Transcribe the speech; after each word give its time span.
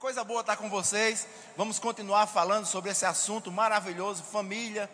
coisa 0.00 0.24
boa 0.24 0.40
estar 0.40 0.56
com 0.56 0.70
vocês. 0.70 1.28
Vamos 1.58 1.78
continuar 1.78 2.26
falando 2.26 2.64
sobre 2.64 2.90
esse 2.90 3.04
assunto 3.04 3.52
maravilhoso, 3.52 4.22
família. 4.22 4.88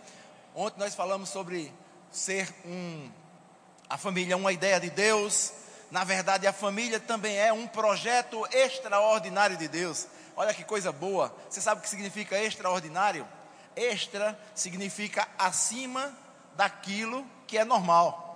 Ontem 0.52 0.80
nós 0.80 0.96
falamos 0.96 1.28
sobre 1.28 1.72
ser 2.10 2.52
um 2.64 3.08
a 3.88 3.96
família 3.96 4.32
é 4.32 4.36
uma 4.36 4.50
ideia 4.50 4.80
de 4.80 4.90
Deus. 4.90 5.52
Na 5.92 6.02
verdade, 6.02 6.44
a 6.48 6.52
família 6.52 6.98
também 6.98 7.38
é 7.38 7.52
um 7.52 7.68
projeto 7.68 8.44
extraordinário 8.50 9.56
de 9.56 9.68
Deus. 9.68 10.08
Olha 10.36 10.52
que 10.52 10.64
coisa 10.64 10.90
boa. 10.90 11.32
Você 11.48 11.60
sabe 11.60 11.78
o 11.78 11.82
que 11.84 11.88
significa 11.88 12.36
extraordinário? 12.36 13.28
Extra 13.76 14.36
significa 14.56 15.28
acima 15.38 16.12
daquilo 16.56 17.24
que 17.46 17.56
é 17.56 17.64
normal. 17.64 18.26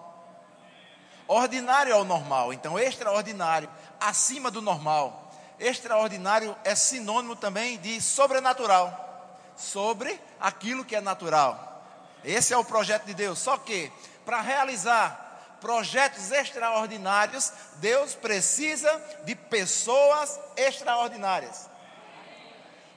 Ordinário 1.27 1.93
é 1.93 1.97
o 1.97 2.05
normal, 2.05 2.53
então 2.53 2.79
extraordinário, 2.79 3.69
acima 4.01 4.53
do 4.53 4.63
normal. 4.63 5.30
Extraordinário 5.61 6.57
é 6.65 6.75
sinônimo 6.75 7.37
também 7.37 7.79
de 7.79 8.01
sobrenatural, 8.01 9.39
sobre 9.57 10.19
aquilo 10.41 10.85
que 10.85 10.97
é 10.97 11.01
natural. 11.03 11.85
Esse 12.25 12.55
é 12.55 12.57
o 12.57 12.65
projeto 12.65 13.05
de 13.05 13.15
Deus. 13.15 13.39
Só 13.39 13.59
que, 13.59 13.93
para 14.25 14.41
realizar 14.41 15.59
projetos 15.61 16.31
extraordinários, 16.31 17.53
Deus 17.77 18.15
precisa 18.15 18.91
de 19.25 19.35
pessoas 19.35 20.41
extraordinárias. 20.57 21.69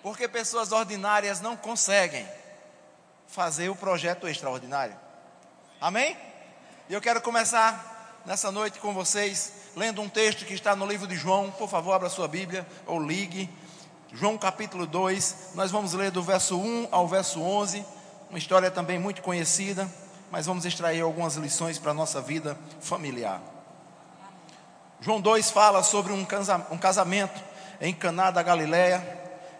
Porque 0.02 0.28
pessoas 0.28 0.72
ordinárias 0.72 1.42
não 1.42 1.58
conseguem 1.58 2.28
fazer 3.28 3.70
o 3.70 3.76
projeto 3.76 4.28
extraordinário. 4.28 4.98
Amém? 5.82 6.18
E 6.88 6.94
eu 6.94 7.02
quero 7.02 7.22
começar 7.22 8.22
nessa 8.26 8.52
noite 8.52 8.80
com 8.80 8.94
vocês 8.94 9.63
lendo 9.76 10.02
um 10.02 10.10
texto 10.10 10.46
que 10.46 10.54
está 10.54 10.76
no 10.76 10.86
livro 10.86 11.08
de 11.08 11.16
João. 11.16 11.52
Por 11.52 11.70
favor, 11.70 11.94
abra 11.94 12.10
sua 12.10 12.28
Bíblia 12.28 12.66
ou 12.86 13.02
ligue. 13.02 13.50
João 14.12 14.38
capítulo 14.38 14.86
2, 14.86 15.52
nós 15.56 15.72
vamos 15.72 15.94
ler 15.94 16.12
do 16.12 16.22
verso 16.22 16.58
1 16.58 16.90
ao 16.92 17.08
verso 17.08 17.42
11. 17.42 17.84
Uma 18.30 18.38
história 18.38 18.70
também 18.70 19.00
muito 19.00 19.22
conhecida, 19.22 19.90
mas 20.32 20.46
vamos 20.46 20.66
extrair 20.66 21.02
algumas 21.02 21.36
lições 21.36 21.80
para 21.80 21.92
a 21.92 21.94
nossa 21.96 22.22
vida 22.22 22.58
familiar. 22.80 23.42
João 25.00 25.20
2 25.20 25.50
fala 25.52 25.82
sobre 25.84 26.14
um 26.14 26.78
casamento 26.78 27.42
em 27.82 27.94
Caná 27.94 28.32
da 28.32 28.44
Galileia. 28.44 29.06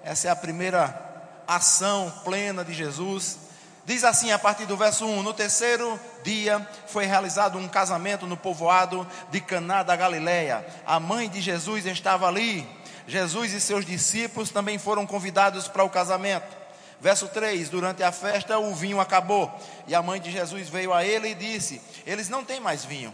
Essa 0.04 0.28
é 0.28 0.32
a 0.32 0.36
primeira 0.36 1.44
ação 1.48 2.14
plena 2.24 2.64
de 2.64 2.74
Jesus. 2.74 3.40
Diz 3.86 4.06
assim 4.06 4.32
a 4.32 4.40
partir 4.40 4.66
do 4.66 4.78
verso 4.78 5.06
1: 5.06 5.24
No 5.24 5.34
terceiro 5.34 6.00
dia 6.24 6.66
foi 6.88 7.06
realizado 7.06 7.58
um 7.58 7.68
casamento 7.68 8.26
no 8.26 8.38
povoado 8.38 9.06
de 9.30 9.42
Caná 9.42 9.84
da 9.84 9.96
Galileia. 9.96 10.66
A 10.86 11.00
mãe 11.00 11.30
de 11.30 11.42
Jesus 11.42 11.86
estava 11.86 12.28
ali. 12.28 12.68
Jesus 13.06 13.52
e 13.52 13.60
seus 13.60 13.86
discípulos 13.86 14.50
também 14.50 14.78
foram 14.78 15.06
convidados 15.06 15.68
para 15.68 15.84
o 15.84 15.90
casamento. 15.90 16.56
Verso 17.02 17.28
3: 17.28 17.68
Durante 17.68 18.02
a 18.02 18.14
festa 18.14 18.58
o 18.58 18.74
vinho 18.74 19.02
acabou, 19.02 19.52
e 19.86 19.94
a 19.94 20.02
mãe 20.02 20.22
de 20.22 20.32
Jesus 20.32 20.70
veio 20.70 20.94
a 20.94 21.04
ele 21.04 21.32
e 21.32 21.36
disse: 21.36 21.82
Eles 22.06 22.30
não 22.30 22.46
têm 22.46 22.62
mais 22.62 22.86
vinho. 22.86 23.14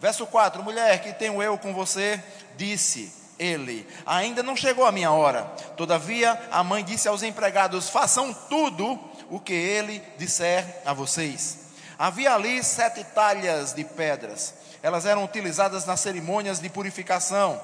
Verso 0.00 0.24
4: 0.26 0.62
Mulher, 0.62 1.02
que 1.02 1.12
tenho 1.12 1.42
eu 1.42 1.58
com 1.58 1.74
você? 1.74 2.22
Disse 2.56 3.12
ele: 3.36 3.84
Ainda 4.06 4.44
não 4.44 4.56
chegou 4.56 4.86
a 4.86 4.92
minha 4.92 5.10
hora. 5.10 5.42
Todavia, 5.76 6.40
a 6.52 6.62
mãe 6.62 6.84
disse 6.84 7.08
aos 7.08 7.24
empregados: 7.24 7.88
Façam 7.88 8.32
tudo 8.32 8.96
o 9.34 9.40
que 9.40 9.52
ele 9.52 10.00
disser 10.16 10.64
a 10.86 10.92
vocês. 10.92 11.58
Havia 11.98 12.32
ali 12.32 12.62
sete 12.62 13.02
talhas 13.02 13.72
de 13.72 13.82
pedras. 13.82 14.54
Elas 14.80 15.06
eram 15.06 15.24
utilizadas 15.24 15.84
nas 15.86 15.98
cerimônias 15.98 16.60
de 16.60 16.68
purificação. 16.68 17.60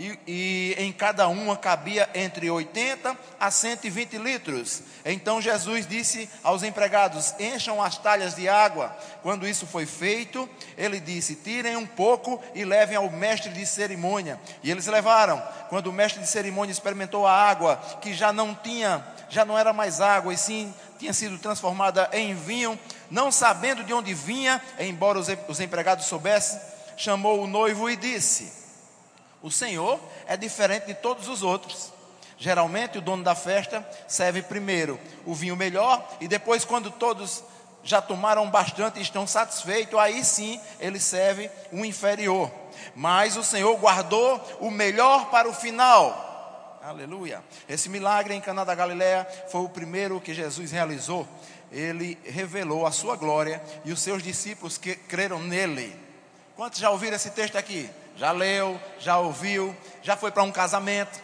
E, 0.00 0.18
e, 0.26 0.74
em 0.78 0.90
cada 0.92 1.28
uma 1.28 1.58
cabia 1.58 2.08
entre 2.14 2.50
80 2.50 3.14
a 3.38 3.50
120 3.50 4.16
litros. 4.16 4.82
Então 5.04 5.42
Jesus 5.42 5.86
disse 5.86 6.26
aos 6.42 6.62
empregados: 6.62 7.34
Encham 7.38 7.82
as 7.82 7.98
talhas 7.98 8.34
de 8.34 8.48
água. 8.48 8.96
Quando 9.22 9.46
isso 9.46 9.66
foi 9.66 9.84
feito, 9.84 10.48
ele 10.78 10.98
disse: 11.00 11.34
Tirem 11.34 11.76
um 11.76 11.86
pouco 11.86 12.42
e 12.54 12.64
levem 12.64 12.96
ao 12.96 13.10
mestre 13.10 13.52
de 13.52 13.66
cerimônia. 13.66 14.40
E 14.62 14.70
eles 14.70 14.86
levaram. 14.86 15.38
Quando 15.68 15.88
o 15.88 15.92
mestre 15.92 16.22
de 16.22 16.26
cerimônia 16.26 16.72
experimentou 16.72 17.26
a 17.26 17.32
água, 17.34 17.76
que 18.00 18.14
já 18.14 18.32
não 18.32 18.54
tinha, 18.54 19.06
já 19.28 19.44
não 19.44 19.58
era 19.58 19.70
mais 19.70 20.00
água, 20.00 20.32
e 20.32 20.38
sim 20.38 20.74
tinha 20.98 21.12
sido 21.12 21.36
transformada 21.36 22.08
em 22.14 22.34
vinho, 22.34 22.78
não 23.10 23.30
sabendo 23.30 23.84
de 23.84 23.92
onde 23.92 24.14
vinha, 24.14 24.62
embora 24.78 25.18
os 25.18 25.60
empregados 25.60 26.06
soubessem, 26.06 26.58
chamou 26.96 27.42
o 27.42 27.46
noivo 27.46 27.90
e 27.90 27.96
disse: 27.96 28.59
O 29.42 29.50
Senhor 29.50 29.98
é 30.26 30.36
diferente 30.36 30.86
de 30.86 30.94
todos 30.94 31.28
os 31.28 31.42
outros. 31.42 31.92
Geralmente 32.38 32.98
o 32.98 33.02
dono 33.02 33.22
da 33.22 33.34
festa 33.34 33.86
serve 34.08 34.42
primeiro 34.42 34.98
o 35.26 35.34
vinho 35.34 35.56
melhor 35.56 36.06
e 36.20 36.28
depois, 36.28 36.64
quando 36.64 36.90
todos 36.90 37.42
já 37.82 38.00
tomaram 38.00 38.48
bastante 38.50 38.98
e 38.98 39.02
estão 39.02 39.26
satisfeitos, 39.26 39.98
aí 39.98 40.24
sim 40.24 40.60
ele 40.78 40.98
serve 40.98 41.50
o 41.72 41.84
inferior. 41.84 42.50
Mas 42.94 43.36
o 43.36 43.44
Senhor 43.44 43.76
guardou 43.78 44.40
o 44.60 44.70
melhor 44.70 45.30
para 45.30 45.48
o 45.48 45.54
final 45.54 46.28
Aleluia. 46.82 47.44
Esse 47.68 47.90
milagre 47.90 48.32
em 48.32 48.40
Caná 48.40 48.64
da 48.64 48.74
Galileia 48.74 49.26
foi 49.50 49.60
o 49.60 49.68
primeiro 49.68 50.18
que 50.18 50.32
Jesus 50.32 50.70
realizou. 50.70 51.28
Ele 51.70 52.18
revelou 52.24 52.86
a 52.86 52.90
sua 52.90 53.16
glória 53.16 53.62
e 53.84 53.92
os 53.92 54.00
seus 54.00 54.22
discípulos 54.22 54.78
que 54.78 54.94
creram 54.94 55.38
nele. 55.40 55.94
Quantos 56.56 56.80
já 56.80 56.90
ouviram 56.90 57.16
esse 57.16 57.30
texto 57.30 57.56
aqui? 57.56 57.88
Já 58.20 58.32
leu, 58.32 58.78
já 58.98 59.18
ouviu, 59.18 59.74
já 60.02 60.14
foi 60.14 60.30
para 60.30 60.42
um 60.42 60.52
casamento. 60.52 61.18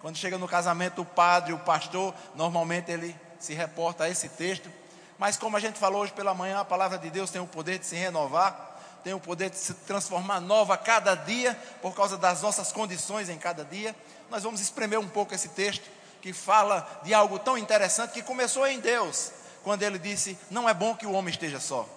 Quando 0.00 0.16
chega 0.16 0.38
no 0.38 0.46
casamento, 0.46 1.02
o 1.02 1.04
padre, 1.04 1.52
o 1.52 1.58
pastor, 1.58 2.14
normalmente 2.36 2.90
ele 2.90 3.18
se 3.40 3.52
reporta 3.52 4.04
a 4.04 4.08
esse 4.08 4.28
texto. 4.28 4.70
Mas 5.18 5.36
como 5.36 5.56
a 5.56 5.60
gente 5.60 5.76
falou 5.76 6.02
hoje 6.02 6.12
pela 6.12 6.32
manhã, 6.32 6.60
a 6.60 6.64
palavra 6.64 6.96
de 6.98 7.10
Deus 7.10 7.32
tem 7.32 7.42
o 7.42 7.46
poder 7.48 7.80
de 7.80 7.86
se 7.86 7.96
renovar 7.96 8.68
tem 9.02 9.14
o 9.14 9.20
poder 9.20 9.48
de 9.48 9.56
se 9.56 9.72
transformar 9.72 10.40
nova 10.40 10.76
cada 10.76 11.14
dia, 11.14 11.58
por 11.80 11.94
causa 11.94 12.18
das 12.18 12.42
nossas 12.42 12.70
condições 12.70 13.30
em 13.30 13.38
cada 13.38 13.64
dia 13.64 13.96
nós 14.30 14.44
vamos 14.44 14.60
espremer 14.60 14.98
um 14.98 15.08
pouco 15.08 15.34
esse 15.34 15.48
texto 15.48 15.84
que 16.22 16.32
fala 16.32 16.86
de 17.02 17.12
algo 17.12 17.38
tão 17.38 17.58
interessante 17.58 18.12
que 18.12 18.22
começou 18.22 18.66
em 18.66 18.78
Deus, 18.78 19.32
quando 19.64 19.82
ele 19.82 19.98
disse: 19.98 20.38
Não 20.50 20.68
é 20.68 20.72
bom 20.72 20.94
que 20.94 21.06
o 21.06 21.12
homem 21.12 21.32
esteja 21.32 21.58
só. 21.58 21.88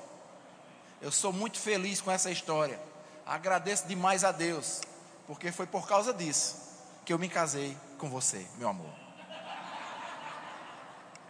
Eu 1.01 1.11
sou 1.11 1.31
muito 1.31 1.59
feliz 1.59 2.01
com 2.01 2.09
essa 2.09 2.31
história. 2.31 2.79
Agradeço 3.25 3.87
demais 3.87 4.23
a 4.23 4.31
Deus, 4.31 4.81
porque 5.25 5.51
foi 5.51 5.65
por 5.65 5.87
causa 5.87 6.13
disso 6.13 6.57
que 7.05 7.13
eu 7.13 7.19
me 7.19 7.29
casei 7.29 7.77
com 7.97 8.09
você, 8.09 8.45
meu 8.57 8.69
amor. 8.69 8.91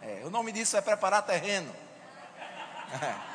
É, 0.02 0.22
o 0.24 0.30
nome 0.30 0.52
disso 0.52 0.76
é 0.76 0.80
preparar 0.80 1.22
terreno. 1.22 1.74
É. 3.02 3.34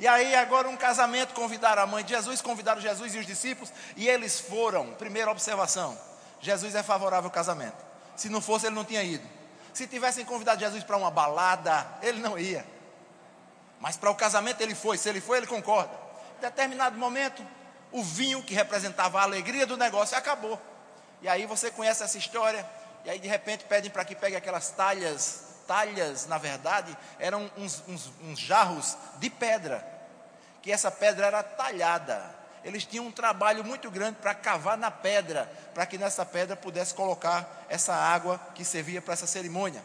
E 0.00 0.06
aí, 0.06 0.32
agora, 0.36 0.68
um 0.68 0.76
casamento, 0.76 1.34
convidaram 1.34 1.82
a 1.82 1.86
mãe 1.86 2.04
de 2.04 2.10
Jesus, 2.10 2.40
convidaram 2.40 2.80
Jesus 2.80 3.16
e 3.16 3.18
os 3.18 3.26
discípulos, 3.26 3.72
e 3.96 4.08
eles 4.08 4.38
foram. 4.38 4.94
Primeira 4.94 5.28
observação: 5.28 5.98
Jesus 6.40 6.76
é 6.76 6.84
favorável 6.84 7.26
ao 7.26 7.32
casamento. 7.32 7.84
Se 8.14 8.28
não 8.28 8.40
fosse, 8.40 8.66
ele 8.66 8.76
não 8.76 8.84
tinha 8.84 9.02
ido. 9.02 9.28
Se 9.74 9.88
tivessem 9.88 10.24
convidado 10.24 10.60
Jesus 10.60 10.84
para 10.84 10.96
uma 10.96 11.10
balada, 11.10 11.84
ele 12.00 12.20
não 12.20 12.38
ia. 12.38 12.64
Mas 13.80 13.96
para 13.96 14.08
o 14.08 14.14
casamento 14.14 14.60
ele 14.60 14.74
foi. 14.74 14.96
Se 14.96 15.08
ele 15.08 15.20
foi, 15.20 15.38
ele 15.38 15.48
concorda. 15.48 16.07
Determinado 16.40 16.96
momento, 16.96 17.44
o 17.90 18.02
vinho 18.02 18.42
que 18.42 18.54
representava 18.54 19.20
a 19.20 19.22
alegria 19.22 19.66
do 19.66 19.76
negócio 19.76 20.16
acabou. 20.16 20.60
E 21.20 21.28
aí 21.28 21.46
você 21.46 21.70
conhece 21.70 22.02
essa 22.02 22.18
história. 22.18 22.64
E 23.04 23.10
aí 23.10 23.18
de 23.18 23.28
repente 23.28 23.64
pedem 23.64 23.90
para 23.90 24.04
que 24.04 24.14
pegue 24.14 24.36
aquelas 24.36 24.70
talhas 24.70 25.48
talhas, 25.68 26.26
na 26.26 26.38
verdade, 26.38 26.96
eram 27.20 27.48
uns, 27.56 27.84
uns, 27.86 28.10
uns 28.22 28.38
jarros 28.40 28.96
de 29.18 29.28
pedra, 29.28 29.86
que 30.62 30.72
essa 30.72 30.90
pedra 30.90 31.26
era 31.26 31.42
talhada. 31.42 32.34
Eles 32.64 32.84
tinham 32.84 33.06
um 33.06 33.12
trabalho 33.12 33.62
muito 33.62 33.90
grande 33.90 34.18
para 34.20 34.34
cavar 34.34 34.78
na 34.78 34.90
pedra, 34.90 35.48
para 35.74 35.86
que 35.86 35.98
nessa 35.98 36.24
pedra 36.24 36.56
pudesse 36.56 36.94
colocar 36.94 37.66
essa 37.68 37.94
água 37.94 38.40
que 38.54 38.64
servia 38.64 39.02
para 39.02 39.12
essa 39.12 39.26
cerimônia. 39.26 39.84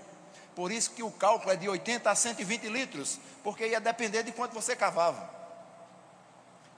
Por 0.56 0.72
isso 0.72 0.92
que 0.92 1.04
o 1.04 1.12
cálculo 1.12 1.51
é 1.51 1.56
de 1.56 1.68
80 1.68 2.10
a 2.10 2.16
120 2.16 2.69
litros, 2.69 3.19
porque 3.44 3.68
ia 3.68 3.81
depender 3.81 4.24
de 4.24 4.31
quanto 4.31 4.54
você 4.54 4.75
cavava. 4.75 5.30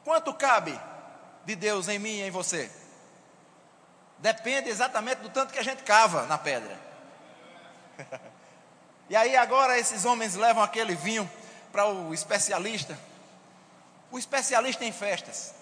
Quanto 0.05 0.31
cabe 0.35 0.79
de 1.43 1.55
Deus 1.55 1.89
em 1.89 1.97
mim 1.97 2.19
e 2.19 2.21
em 2.21 2.31
você? 2.31 2.71
Depende 4.19 4.69
exatamente 4.69 5.17
do 5.17 5.29
tanto 5.29 5.51
que 5.51 5.59
a 5.59 5.63
gente 5.63 5.83
cava 5.83 6.25
na 6.27 6.37
pedra. 6.37 6.79
E 9.07 9.15
aí 9.15 9.37
agora 9.37 9.77
esses 9.77 10.03
homens 10.03 10.33
levam 10.33 10.63
aquele 10.63 10.95
vinho 10.95 11.29
para 11.71 11.85
o 11.85 12.11
especialista. 12.11 12.97
O 14.09 14.17
especialista 14.17 14.83
em 14.83 14.91
festas. 14.91 15.53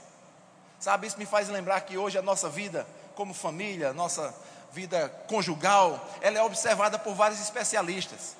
Sabe, 0.80 1.08
isso 1.08 1.20
me 1.20 1.26
faz 1.26 1.50
lembrar 1.50 1.82
que 1.82 1.98
hoje 1.98 2.18
a 2.18 2.22
nossa 2.22 2.48
vida 2.48 2.88
como 3.16 3.34
família, 3.34 3.92
nossa 3.92 4.34
vida 4.72 5.10
conjugal, 5.28 6.10
ela 6.22 6.40
é 6.40 6.42
observada 6.42 6.98
por 6.98 7.14
vários 7.16 7.42
especialistas. 7.42 8.38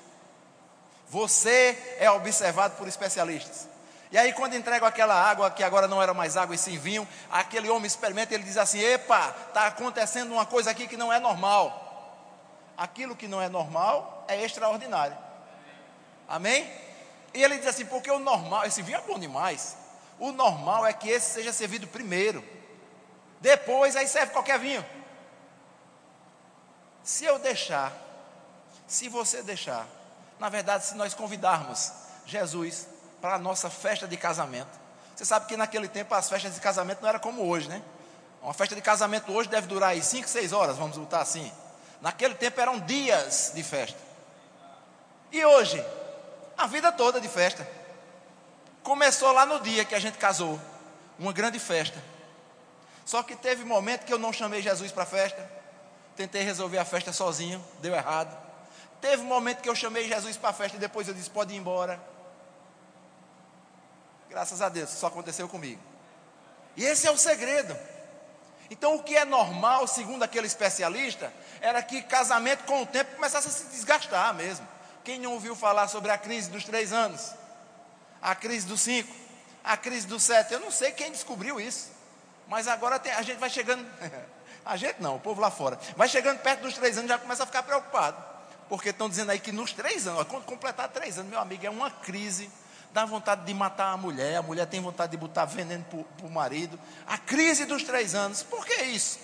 Você 1.10 1.96
é 1.98 2.10
observado 2.10 2.74
por 2.76 2.88
especialistas. 2.88 3.68
E 4.14 4.16
aí, 4.16 4.32
quando 4.32 4.54
entregam 4.54 4.86
aquela 4.86 5.12
água, 5.12 5.50
que 5.50 5.60
agora 5.60 5.88
não 5.88 6.00
era 6.00 6.14
mais 6.14 6.36
água 6.36 6.54
e 6.54 6.58
sim 6.58 6.78
vinho, 6.78 7.04
aquele 7.28 7.68
homem 7.68 7.84
experimenta 7.84 8.32
e 8.32 8.36
ele 8.36 8.44
diz 8.44 8.56
assim: 8.56 8.78
Epa, 8.78 9.34
está 9.48 9.66
acontecendo 9.66 10.30
uma 10.30 10.46
coisa 10.46 10.70
aqui 10.70 10.86
que 10.86 10.96
não 10.96 11.12
é 11.12 11.18
normal. 11.18 12.14
Aquilo 12.76 13.16
que 13.16 13.26
não 13.26 13.42
é 13.42 13.48
normal 13.48 14.24
é 14.28 14.40
extraordinário. 14.44 15.18
Amém? 16.28 16.72
E 17.34 17.42
ele 17.42 17.58
diz 17.58 17.66
assim: 17.66 17.86
porque 17.86 18.08
o 18.08 18.20
normal, 18.20 18.64
esse 18.64 18.82
vinho 18.82 18.98
é 18.98 19.00
bom 19.00 19.18
demais. 19.18 19.76
O 20.20 20.30
normal 20.30 20.86
é 20.86 20.92
que 20.92 21.08
esse 21.08 21.32
seja 21.32 21.52
servido 21.52 21.88
primeiro. 21.88 22.44
Depois 23.40 23.96
aí 23.96 24.06
serve 24.06 24.32
qualquer 24.32 24.60
vinho. 24.60 24.86
Se 27.02 27.24
eu 27.24 27.36
deixar, 27.40 27.92
se 28.86 29.08
você 29.08 29.42
deixar, 29.42 29.88
na 30.38 30.48
verdade, 30.48 30.84
se 30.84 30.94
nós 30.94 31.14
convidarmos 31.14 31.90
Jesus 32.24 32.93
para 33.24 33.36
a 33.36 33.38
nossa 33.38 33.70
festa 33.70 34.06
de 34.06 34.18
casamento, 34.18 34.68
você 35.16 35.24
sabe 35.24 35.46
que 35.46 35.56
naquele 35.56 35.88
tempo 35.88 36.14
as 36.14 36.28
festas 36.28 36.54
de 36.54 36.60
casamento 36.60 37.00
não 37.00 37.08
era 37.08 37.18
como 37.18 37.48
hoje, 37.48 37.70
né? 37.70 37.80
Uma 38.42 38.52
festa 38.52 38.74
de 38.74 38.82
casamento 38.82 39.32
hoje 39.32 39.48
deve 39.48 39.66
durar 39.66 39.92
aí 39.92 40.02
5, 40.02 40.28
6 40.28 40.52
horas, 40.52 40.76
vamos 40.76 40.98
botar 40.98 41.22
assim. 41.22 41.50
Naquele 42.02 42.34
tempo 42.34 42.60
eram 42.60 42.78
dias 42.78 43.52
de 43.54 43.62
festa. 43.62 43.98
E 45.32 45.42
hoje, 45.42 45.82
a 46.54 46.66
vida 46.66 46.92
toda 46.92 47.18
de 47.18 47.26
festa. 47.26 47.66
Começou 48.82 49.32
lá 49.32 49.46
no 49.46 49.58
dia 49.60 49.86
que 49.86 49.94
a 49.94 49.98
gente 49.98 50.18
casou, 50.18 50.60
uma 51.18 51.32
grande 51.32 51.58
festa. 51.58 51.98
Só 53.06 53.22
que 53.22 53.34
teve 53.34 53.64
momento 53.64 54.04
que 54.04 54.12
eu 54.12 54.18
não 54.18 54.34
chamei 54.34 54.60
Jesus 54.60 54.92
para 54.92 55.04
a 55.04 55.06
festa. 55.06 55.50
Tentei 56.14 56.42
resolver 56.42 56.76
a 56.76 56.84
festa 56.84 57.10
sozinho, 57.10 57.64
deu 57.80 57.94
errado. 57.94 58.36
Teve 59.00 59.22
um 59.22 59.28
momento 59.28 59.62
que 59.62 59.68
eu 59.70 59.74
chamei 59.74 60.06
Jesus 60.06 60.36
para 60.36 60.50
a 60.50 60.52
festa 60.52 60.76
e 60.76 60.80
depois 60.80 61.08
eu 61.08 61.14
disse: 61.14 61.30
pode 61.30 61.54
ir 61.54 61.56
embora. 61.56 62.12
Graças 64.34 64.60
a 64.60 64.68
Deus, 64.68 64.92
isso 64.92 65.06
aconteceu 65.06 65.48
comigo. 65.48 65.80
E 66.76 66.84
esse 66.84 67.06
é 67.06 67.10
o 67.12 67.16
segredo. 67.16 67.78
Então, 68.68 68.96
o 68.96 69.02
que 69.04 69.16
é 69.16 69.24
normal, 69.24 69.86
segundo 69.86 70.24
aquele 70.24 70.48
especialista, 70.48 71.32
era 71.60 71.80
que 71.80 72.02
casamento 72.02 72.64
com 72.64 72.82
o 72.82 72.86
tempo 72.86 73.14
começasse 73.14 73.46
a 73.46 73.50
se 73.52 73.66
desgastar 73.66 74.34
mesmo. 74.34 74.66
Quem 75.04 75.20
não 75.20 75.34
ouviu 75.34 75.54
falar 75.54 75.86
sobre 75.86 76.10
a 76.10 76.18
crise 76.18 76.50
dos 76.50 76.64
três 76.64 76.92
anos? 76.92 77.32
A 78.20 78.34
crise 78.34 78.66
dos 78.66 78.80
cinco? 78.80 79.14
A 79.62 79.76
crise 79.76 80.08
dos 80.08 80.24
sete? 80.24 80.52
Eu 80.52 80.58
não 80.58 80.72
sei 80.72 80.90
quem 80.90 81.12
descobriu 81.12 81.60
isso. 81.60 81.92
Mas 82.48 82.66
agora 82.66 82.98
tem, 82.98 83.12
a 83.12 83.22
gente 83.22 83.38
vai 83.38 83.48
chegando. 83.48 83.86
a 84.66 84.76
gente 84.76 85.00
não, 85.00 85.14
o 85.14 85.20
povo 85.20 85.40
lá 85.40 85.52
fora. 85.52 85.78
Vai 85.96 86.08
chegando 86.08 86.40
perto 86.40 86.62
dos 86.62 86.74
três 86.74 86.98
anos 86.98 87.08
já 87.08 87.18
começa 87.18 87.44
a 87.44 87.46
ficar 87.46 87.62
preocupado. 87.62 88.16
Porque 88.68 88.88
estão 88.88 89.08
dizendo 89.08 89.30
aí 89.30 89.38
que 89.38 89.52
nos 89.52 89.72
três 89.72 90.08
anos, 90.08 90.26
quando 90.26 90.42
completar 90.42 90.88
três 90.88 91.20
anos, 91.20 91.30
meu 91.30 91.38
amigo, 91.38 91.64
é 91.64 91.70
uma 91.70 91.88
crise. 91.88 92.50
Dá 92.94 93.04
vontade 93.04 93.44
de 93.44 93.52
matar 93.52 93.92
a 93.92 93.96
mulher, 93.96 94.36
a 94.36 94.42
mulher 94.42 94.68
tem 94.68 94.80
vontade 94.80 95.10
de 95.10 95.16
botar 95.16 95.46
veneno 95.46 95.84
para 96.16 96.24
o 96.24 96.30
marido. 96.30 96.78
A 97.08 97.18
crise 97.18 97.64
dos 97.64 97.82
três 97.82 98.14
anos. 98.14 98.44
Por 98.44 98.64
que 98.64 98.84
isso? 98.84 99.18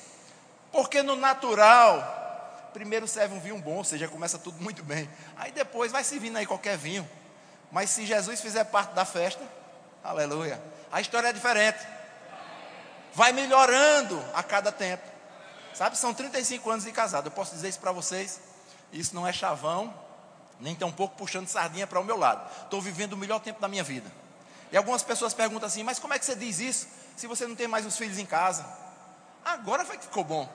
Porque 0.73 1.05
no 1.05 1.15
natural, 1.15 2.69
primeiro 2.73 3.07
serve 3.07 3.33
um 3.33 3.39
vinho 3.39 3.61
bom, 3.61 3.77
ou 3.77 3.85
seja, 3.85 4.09
começa 4.09 4.41
tudo 4.41 4.61
muito 4.61 4.83
bem. 4.83 5.09
Aí 5.37 5.53
depois 5.53 5.93
vai 5.93 6.03
servindo 6.03 6.37
aí 6.37 6.47
qualquer 6.47 6.77
vinho. 6.77 7.09
Mas 7.71 7.91
se 7.91 8.05
Jesus 8.05 8.41
fizer 8.41 8.65
parte 8.65 8.93
da 8.93 9.05
festa, 9.05 9.45
aleluia, 10.03 10.61
a 10.91 11.01
história 11.01 11.29
é 11.29 11.33
diferente. 11.33 11.87
Vai 13.15 13.31
melhorando 13.31 14.21
a 14.35 14.43
cada 14.43 14.73
tempo. 14.73 15.09
Sabe, 15.75 15.97
são 15.97 16.13
35 16.13 16.69
anos 16.69 16.85
de 16.85 16.91
casado. 16.91 17.29
Eu 17.29 17.31
posso 17.31 17.55
dizer 17.55 17.69
isso 17.69 17.79
para 17.79 17.93
vocês. 17.93 18.41
Isso 18.93 19.15
não 19.15 19.25
é 19.25 19.33
chavão, 19.33 19.95
nem 20.61 20.75
tão 20.75 20.91
pouco 20.93 21.17
puxando 21.17 21.49
sardinha 21.49 21.87
para 21.87 22.01
o 22.01 22.05
meu 22.05 22.17
lado. 22.17 22.49
Estou 22.63 22.81
vivendo 22.81 23.15
o 23.15 23.17
melhor 23.17 23.41
tempo 23.41 23.61
da 23.61 23.69
minha 23.69 23.83
vida. 23.83 24.11
E 24.73 24.77
algumas 24.77 25.03
pessoas 25.03 25.35
perguntam 25.35 25.67
assim: 25.67 25.83
mas 25.83 25.99
como 25.99 26.15
é 26.15 26.19
que 26.19 26.25
você 26.25 26.35
diz 26.35 26.61
isso 26.61 26.87
se 27.17 27.27
você 27.27 27.47
não 27.47 27.57
tem 27.57 27.67
mais 27.67 27.85
os 27.87 27.97
filhos 27.97 28.19
em 28.19 28.27
casa? 28.27 28.67
Agora 29.45 29.85
foi 29.85 29.97
que 29.97 30.05
ficou 30.05 30.25
bom. 30.25 30.49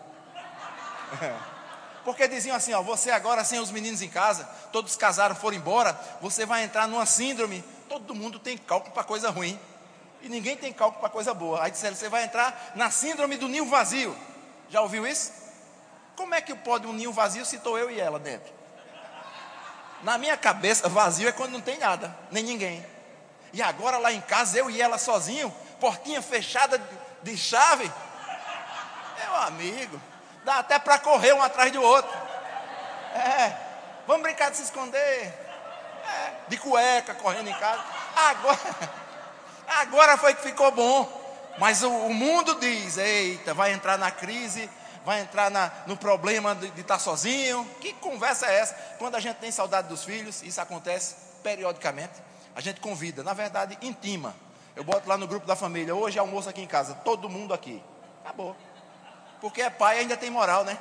Porque 2.05 2.27
diziam 2.27 2.55
assim: 2.55 2.73
ó, 2.73 2.81
você 2.81 3.11
agora 3.11 3.43
sem 3.43 3.59
os 3.59 3.71
meninos 3.71 4.01
em 4.01 4.09
casa, 4.09 4.43
todos 4.71 4.95
casaram, 4.95 5.35
foram 5.35 5.57
embora, 5.57 5.99
você 6.21 6.45
vai 6.45 6.63
entrar 6.63 6.87
numa 6.87 7.05
síndrome. 7.05 7.63
Todo 7.89 8.15
mundo 8.15 8.39
tem 8.39 8.57
cálculo 8.57 8.93
para 8.93 9.03
coisa 9.03 9.29
ruim. 9.29 9.59
E 10.21 10.29
ninguém 10.29 10.55
tem 10.55 10.71
cálculo 10.71 11.01
para 11.01 11.09
coisa 11.09 11.33
boa. 11.33 11.63
Aí 11.63 11.71
disseram: 11.71 11.95
você 11.95 12.07
vai 12.07 12.23
entrar 12.23 12.73
na 12.75 12.89
síndrome 12.91 13.37
do 13.37 13.47
ninho 13.47 13.65
vazio. 13.65 14.15
Já 14.69 14.81
ouviu 14.81 15.05
isso? 15.05 15.31
Como 16.15 16.33
é 16.33 16.41
que 16.41 16.55
pode 16.55 16.87
um 16.87 16.93
ninho 16.93 17.11
vazio 17.11 17.45
se 17.45 17.57
estou 17.57 17.77
eu 17.77 17.91
e 17.91 17.99
ela 17.99 18.17
dentro? 18.17 18.53
Na 20.05 20.19
minha 20.19 20.37
cabeça, 20.37 20.87
vazio 20.87 21.27
é 21.27 21.31
quando 21.31 21.53
não 21.53 21.61
tem 21.61 21.79
nada, 21.79 22.15
nem 22.29 22.43
ninguém. 22.43 22.85
E 23.51 23.59
agora 23.59 23.97
lá 23.97 24.11
em 24.11 24.21
casa, 24.21 24.55
eu 24.55 24.69
e 24.69 24.79
ela 24.79 24.99
sozinho, 24.99 25.51
portinha 25.79 26.21
fechada 26.21 26.79
de 27.23 27.35
chave. 27.35 27.91
Meu 29.17 29.35
amigo, 29.41 29.99
dá 30.43 30.59
até 30.59 30.77
para 30.77 30.99
correr 30.99 31.33
um 31.33 31.41
atrás 31.41 31.71
do 31.71 31.81
outro. 31.81 32.15
É, 33.15 33.57
vamos 34.05 34.21
brincar 34.21 34.51
de 34.51 34.57
se 34.57 34.63
esconder. 34.65 35.33
É, 36.07 36.33
de 36.49 36.57
cueca, 36.57 37.15
correndo 37.15 37.49
em 37.49 37.55
casa. 37.55 37.83
Agora, 38.15 38.59
agora 39.67 40.17
foi 40.17 40.35
que 40.35 40.43
ficou 40.43 40.69
bom. 40.69 41.55
Mas 41.57 41.81
o, 41.81 41.89
o 41.89 42.13
mundo 42.13 42.59
diz: 42.59 42.99
eita, 42.99 43.55
vai 43.55 43.73
entrar 43.73 43.97
na 43.97 44.11
crise 44.11 44.69
vai 45.05 45.21
entrar 45.21 45.51
na, 45.51 45.71
no 45.85 45.95
problema 45.95 46.55
de, 46.55 46.69
de 46.71 46.81
estar 46.81 46.99
sozinho. 46.99 47.65
Que 47.79 47.93
conversa 47.93 48.47
é 48.47 48.59
essa? 48.59 48.73
Quando 48.97 49.15
a 49.15 49.19
gente 49.19 49.37
tem 49.37 49.51
saudade 49.51 49.87
dos 49.87 50.03
filhos, 50.03 50.41
isso 50.41 50.59
acontece 50.59 51.15
periodicamente. 51.43 52.13
A 52.55 52.61
gente 52.61 52.81
convida, 52.81 53.23
na 53.23 53.33
verdade, 53.33 53.77
intima. 53.81 54.35
Eu 54.75 54.83
boto 54.83 55.07
lá 55.07 55.17
no 55.17 55.27
grupo 55.27 55.45
da 55.45 55.55
família, 55.55 55.95
hoje 55.95 56.17
é 56.17 56.19
almoço 56.19 56.49
aqui 56.49 56.61
em 56.61 56.67
casa, 56.67 56.95
todo 56.95 57.29
mundo 57.29 57.53
aqui. 57.53 57.81
Acabou. 58.23 58.55
Porque 59.39 59.61
é 59.61 59.69
pai 59.69 59.99
ainda 59.99 60.17
tem 60.17 60.29
moral, 60.29 60.65
né? 60.65 60.77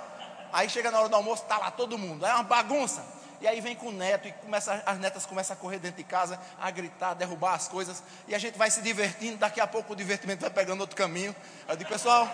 Aí 0.52 0.68
chega 0.68 0.90
na 0.90 1.00
hora 1.00 1.08
do 1.08 1.16
almoço, 1.16 1.42
está 1.42 1.58
lá 1.58 1.70
todo 1.70 1.98
mundo. 1.98 2.24
É 2.24 2.32
uma 2.32 2.42
bagunça. 2.42 3.04
E 3.40 3.46
aí 3.46 3.60
vem 3.60 3.76
com 3.76 3.88
o 3.88 3.92
neto 3.92 4.26
e 4.28 4.32
começa, 4.32 4.82
as 4.86 4.98
netas 4.98 5.26
começam 5.26 5.54
a 5.54 5.56
correr 5.58 5.78
dentro 5.78 5.98
de 5.98 6.04
casa, 6.04 6.40
a 6.58 6.70
gritar, 6.70 7.10
a 7.10 7.14
derrubar 7.14 7.54
as 7.54 7.68
coisas. 7.68 8.02
E 8.26 8.34
a 8.34 8.38
gente 8.38 8.56
vai 8.56 8.70
se 8.70 8.80
divertindo. 8.80 9.36
Daqui 9.36 9.60
a 9.60 9.66
pouco 9.66 9.92
o 9.92 9.96
divertimento 9.96 10.40
vai 10.40 10.50
pegando 10.50 10.80
outro 10.80 10.96
caminho. 10.96 11.34
Eu 11.68 11.76
digo, 11.76 11.90
pessoal, 11.90 12.28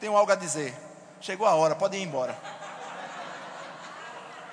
tenho 0.00 0.16
algo 0.16 0.32
a 0.32 0.34
dizer. 0.34 0.74
Chegou 1.20 1.46
a 1.46 1.54
hora, 1.54 1.74
pode 1.74 1.96
ir 1.96 2.02
embora. 2.02 2.38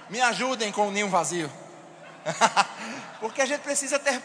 Me 0.09 0.21
ajudem 0.21 0.71
com 0.71 0.88
o 0.88 0.91
ninho 0.91 1.09
vazio. 1.09 1.51
Porque 3.19 3.41
a 3.41 3.45
gente 3.45 3.62
precisa 3.62 4.00
ter 4.00 4.21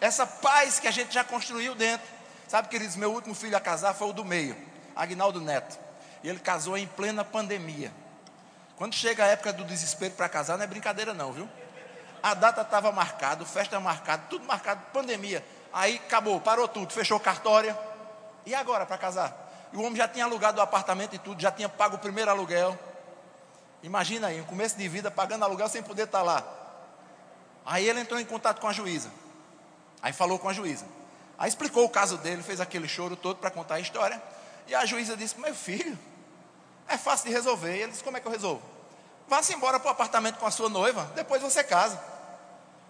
essa 0.00 0.26
paz 0.26 0.78
que 0.78 0.88
a 0.88 0.90
gente 0.90 1.12
já 1.12 1.24
construiu 1.24 1.74
dentro. 1.74 2.06
Sabe, 2.48 2.68
queridos, 2.68 2.96
meu 2.96 3.12
último 3.12 3.34
filho 3.34 3.56
a 3.56 3.60
casar 3.60 3.94
foi 3.94 4.08
o 4.08 4.12
do 4.12 4.24
meio, 4.24 4.56
Agnaldo 4.96 5.40
Neto. 5.40 5.78
E 6.22 6.28
ele 6.28 6.40
casou 6.40 6.76
em 6.76 6.86
plena 6.86 7.24
pandemia. 7.24 7.92
Quando 8.76 8.94
chega 8.94 9.24
a 9.24 9.26
época 9.28 9.52
do 9.52 9.64
desespero 9.64 10.14
para 10.14 10.28
casar, 10.28 10.56
não 10.56 10.64
é 10.64 10.66
brincadeira 10.66 11.14
não, 11.14 11.32
viu? 11.32 11.48
A 12.22 12.34
data 12.34 12.62
estava 12.62 12.90
marcada, 12.90 13.44
festa 13.44 13.78
marcada, 13.78 14.24
tudo 14.28 14.44
marcado, 14.44 14.82
pandemia. 14.92 15.44
Aí 15.72 15.96
acabou, 15.96 16.40
parou 16.40 16.66
tudo, 16.66 16.92
fechou 16.92 17.20
cartória. 17.20 17.78
E 18.44 18.54
agora 18.54 18.84
para 18.84 18.98
casar? 18.98 19.39
E 19.72 19.76
o 19.76 19.80
homem 19.82 19.96
já 19.96 20.08
tinha 20.08 20.24
alugado 20.24 20.58
o 20.58 20.62
apartamento 20.62 21.14
e 21.14 21.18
tudo, 21.18 21.40
já 21.40 21.50
tinha 21.50 21.68
pago 21.68 21.96
o 21.96 21.98
primeiro 21.98 22.30
aluguel. 22.30 22.78
Imagina 23.82 24.28
aí, 24.28 24.40
um 24.40 24.44
começo 24.44 24.76
de 24.76 24.88
vida 24.88 25.10
pagando 25.10 25.44
aluguel 25.44 25.68
sem 25.68 25.82
poder 25.82 26.04
estar 26.04 26.22
lá. 26.22 26.44
Aí 27.64 27.88
ele 27.88 28.00
entrou 28.00 28.18
em 28.18 28.24
contato 28.24 28.60
com 28.60 28.66
a 28.66 28.72
juíza. 28.72 29.10
Aí 30.02 30.12
falou 30.12 30.38
com 30.38 30.48
a 30.48 30.52
juíza. 30.52 30.84
Aí 31.38 31.48
explicou 31.48 31.84
o 31.84 31.88
caso 31.88 32.18
dele, 32.18 32.42
fez 32.42 32.60
aquele 32.60 32.88
choro 32.88 33.16
todo 33.16 33.38
para 33.38 33.50
contar 33.50 33.76
a 33.76 33.80
história. 33.80 34.20
E 34.66 34.74
a 34.74 34.84
juíza 34.84 35.16
disse: 35.16 35.38
Meu 35.40 35.54
filho, 35.54 35.98
é 36.88 36.98
fácil 36.98 37.28
de 37.28 37.32
resolver. 37.32 37.76
E 37.76 37.82
ele 37.82 37.92
disse: 37.92 38.04
Como 38.04 38.16
é 38.16 38.20
que 38.20 38.26
eu 38.26 38.32
resolvo? 38.32 38.62
Vá-se 39.28 39.54
embora 39.54 39.78
para 39.78 39.88
o 39.88 39.92
apartamento 39.92 40.36
com 40.38 40.46
a 40.46 40.50
sua 40.50 40.68
noiva, 40.68 41.10
depois 41.14 41.40
você 41.40 41.62
casa. 41.62 42.02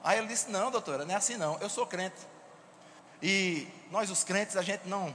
Aí 0.03 0.19
ele 0.19 0.27
disse: 0.27 0.51
Não, 0.51 0.71
doutora, 0.71 1.05
não 1.05 1.15
é 1.15 1.17
assim 1.17 1.37
não. 1.37 1.59
Eu 1.61 1.69
sou 1.69 1.87
crente. 1.87 2.17
E 3.23 3.69
nós, 3.91 4.11
os 4.11 4.25
crentes, 4.25 4.57
a 4.57 4.63
gente 4.63 4.89
não 4.89 5.15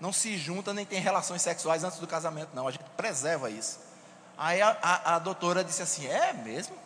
não 0.00 0.12
se 0.12 0.36
junta 0.36 0.74
nem 0.74 0.84
tem 0.84 1.00
relações 1.00 1.42
sexuais 1.42 1.84
antes 1.84 1.98
do 1.98 2.06
casamento, 2.06 2.50
não. 2.52 2.68
A 2.68 2.70
gente 2.70 2.84
preserva 2.96 3.50
isso. 3.50 3.78
Aí 4.36 4.60
a, 4.60 4.76
a, 4.82 5.14
a 5.14 5.18
doutora 5.18 5.62
disse 5.62 5.82
assim: 5.82 6.06
É 6.06 6.32
mesmo? 6.32 6.76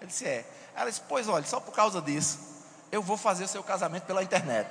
Ele 0.00 0.08
disse: 0.08 0.26
É. 0.26 0.44
Ela 0.74 0.90
disse: 0.90 1.02
Pois 1.08 1.28
olha, 1.28 1.44
só 1.44 1.60
por 1.60 1.72
causa 1.72 2.00
disso, 2.00 2.38
eu 2.92 3.02
vou 3.02 3.16
fazer 3.16 3.44
o 3.44 3.48
seu 3.48 3.62
casamento 3.62 4.04
pela 4.04 4.22
internet. 4.22 4.70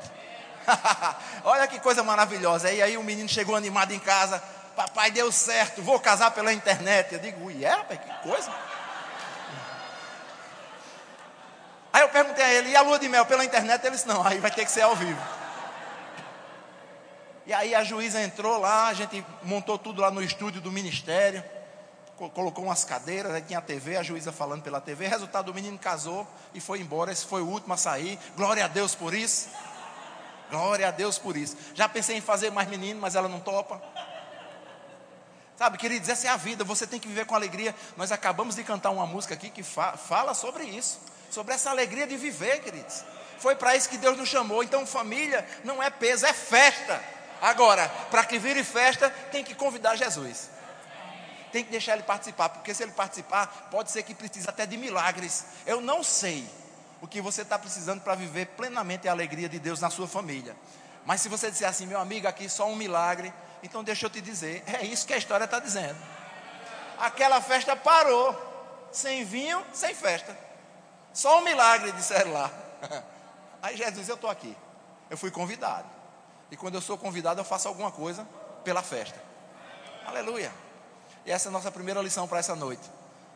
olha 1.43 1.67
que 1.67 1.79
coisa 1.79 2.03
maravilhosa. 2.03 2.71
E 2.71 2.81
aí 2.81 2.97
o 2.97 3.03
menino 3.03 3.27
chegou 3.27 3.55
animado 3.55 3.91
em 3.91 3.99
casa: 3.99 4.41
Papai, 4.75 5.11
deu 5.11 5.31
certo, 5.31 5.81
vou 5.81 5.99
casar 5.99 6.31
pela 6.31 6.53
internet. 6.53 7.13
Eu 7.13 7.19
digo: 7.19 7.45
Ui, 7.45 7.63
é, 7.63 7.69
rapaz, 7.69 7.99
que 7.99 8.29
coisa. 8.29 8.51
Aí 11.91 12.03
eu 12.03 12.09
perguntei 12.09 12.43
a 12.43 12.53
ele: 12.53 12.69
E 12.69 12.75
a 12.75 12.81
lua 12.81 12.99
de 12.99 13.09
mel 13.09 13.25
pela 13.25 13.43
internet? 13.43 13.83
Ele 13.83 13.95
disse: 13.95 14.07
Não, 14.07 14.25
aí 14.25 14.39
vai 14.39 14.51
ter 14.51 14.63
que 14.65 14.71
ser 14.71 14.81
ao 14.81 14.95
vivo. 14.95 15.38
E 17.49 17.53
aí 17.53 17.73
a 17.73 17.83
juíza 17.83 18.21
entrou 18.21 18.59
lá, 18.59 18.89
a 18.89 18.93
gente 18.93 19.25
montou 19.41 19.75
tudo 19.75 20.03
lá 20.03 20.11
no 20.11 20.21
estúdio 20.21 20.61
do 20.61 20.71
ministério, 20.71 21.43
colocou 22.15 22.65
umas 22.65 22.85
cadeiras, 22.85 23.33
aí 23.33 23.41
tinha 23.41 23.57
a 23.57 23.61
TV, 23.61 23.97
a 23.97 24.03
juíza 24.03 24.31
falando 24.31 24.61
pela 24.61 24.79
TV. 24.79 25.07
Resultado, 25.07 25.49
o 25.49 25.53
menino 25.55 25.75
casou 25.79 26.27
e 26.53 26.61
foi 26.61 26.79
embora. 26.79 27.11
Esse 27.11 27.25
foi 27.25 27.41
o 27.41 27.47
último 27.47 27.73
a 27.73 27.77
sair. 27.77 28.19
Glória 28.37 28.65
a 28.65 28.67
Deus 28.67 28.93
por 28.93 29.15
isso. 29.15 29.49
Glória 30.51 30.89
a 30.89 30.91
Deus 30.91 31.17
por 31.17 31.35
isso. 31.35 31.57
Já 31.73 31.89
pensei 31.89 32.17
em 32.17 32.21
fazer 32.21 32.51
mais 32.51 32.69
menino, 32.69 33.01
mas 33.01 33.15
ela 33.15 33.27
não 33.27 33.39
topa. 33.39 33.81
Sabe, 35.57 35.79
queridos, 35.79 36.07
essa 36.07 36.27
é 36.27 36.29
a 36.29 36.37
vida, 36.37 36.63
você 36.63 36.85
tem 36.85 36.99
que 36.99 37.07
viver 37.07 37.25
com 37.25 37.33
alegria. 37.33 37.73
Nós 37.97 38.11
acabamos 38.11 38.57
de 38.57 38.63
cantar 38.63 38.91
uma 38.91 39.07
música 39.07 39.33
aqui 39.33 39.49
que 39.49 39.63
fa 39.63 39.97
fala 39.97 40.35
sobre 40.35 40.65
isso, 40.65 40.99
sobre 41.31 41.55
essa 41.55 41.71
alegria 41.71 42.05
de 42.05 42.15
viver, 42.15 42.61
queridos. 42.61 43.03
Foi 43.39 43.55
para 43.55 43.75
isso 43.75 43.89
que 43.89 43.97
Deus 43.97 44.15
nos 44.15 44.29
chamou. 44.29 44.61
Então, 44.61 44.85
família 44.85 45.43
não 45.63 45.81
é 45.81 45.89
peso, 45.89 46.27
é 46.27 46.33
festa. 46.33 47.17
Agora, 47.41 47.87
para 48.11 48.25
que 48.25 48.37
vire 48.37 48.63
festa, 48.63 49.09
tem 49.31 49.43
que 49.43 49.55
convidar 49.55 49.95
Jesus. 49.95 50.49
Tem 51.51 51.63
que 51.63 51.71
deixar 51.71 51.93
ele 51.93 52.03
participar, 52.03 52.49
porque 52.49 52.73
se 52.73 52.83
ele 52.83 52.91
participar, 52.91 53.69
pode 53.71 53.91
ser 53.91 54.03
que 54.03 54.13
precise 54.13 54.47
até 54.47 54.65
de 54.65 54.77
milagres. 54.77 55.45
Eu 55.65 55.81
não 55.81 56.03
sei 56.03 56.47
o 57.01 57.07
que 57.07 57.21
você 57.21 57.41
está 57.41 57.57
precisando 57.57 58.01
para 58.01 58.13
viver 58.13 58.47
plenamente 58.47 59.07
a 59.07 59.11
alegria 59.11 59.49
de 59.49 59.57
Deus 59.57 59.79
na 59.79 59.89
sua 59.89 60.07
família. 60.07 60.55
Mas 61.05 61.21
se 61.21 61.29
você 61.29 61.49
disser 61.49 61.67
assim, 61.67 61.87
meu 61.87 61.99
amigo, 61.99 62.27
aqui 62.27 62.47
só 62.49 62.67
um 62.67 62.75
milagre, 62.75 63.33
então 63.63 63.83
deixa 63.83 64.05
eu 64.05 64.09
te 64.09 64.21
dizer, 64.21 64.63
é 64.67 64.85
isso 64.85 65.07
que 65.07 65.13
a 65.13 65.17
história 65.17 65.45
está 65.45 65.59
dizendo. 65.59 65.97
Aquela 66.99 67.41
festa 67.41 67.75
parou, 67.75 68.35
sem 68.91 69.23
vinho, 69.23 69.65
sem 69.73 69.95
festa. 69.95 70.37
Só 71.13 71.39
um 71.39 71.41
milagre, 71.41 71.91
disseram 71.93 72.33
lá. 72.33 72.51
Aí 73.61 73.75
Jesus 73.75 74.07
eu 74.07 74.15
estou 74.15 74.29
aqui. 74.29 74.55
Eu 75.09 75.17
fui 75.17 75.31
convidado. 75.31 75.98
E 76.51 76.57
quando 76.57 76.75
eu 76.75 76.81
sou 76.81 76.97
convidado, 76.97 77.39
eu 77.39 77.45
faço 77.45 77.67
alguma 77.67 77.91
coisa 77.91 78.27
pela 78.63 78.81
festa. 78.81 79.19
Aleluia. 80.05 80.51
E 81.25 81.31
essa 81.31 81.47
é 81.47 81.49
a 81.49 81.51
nossa 81.51 81.71
primeira 81.71 82.01
lição 82.01 82.27
para 82.27 82.39
essa 82.39 82.55
noite. 82.55 82.83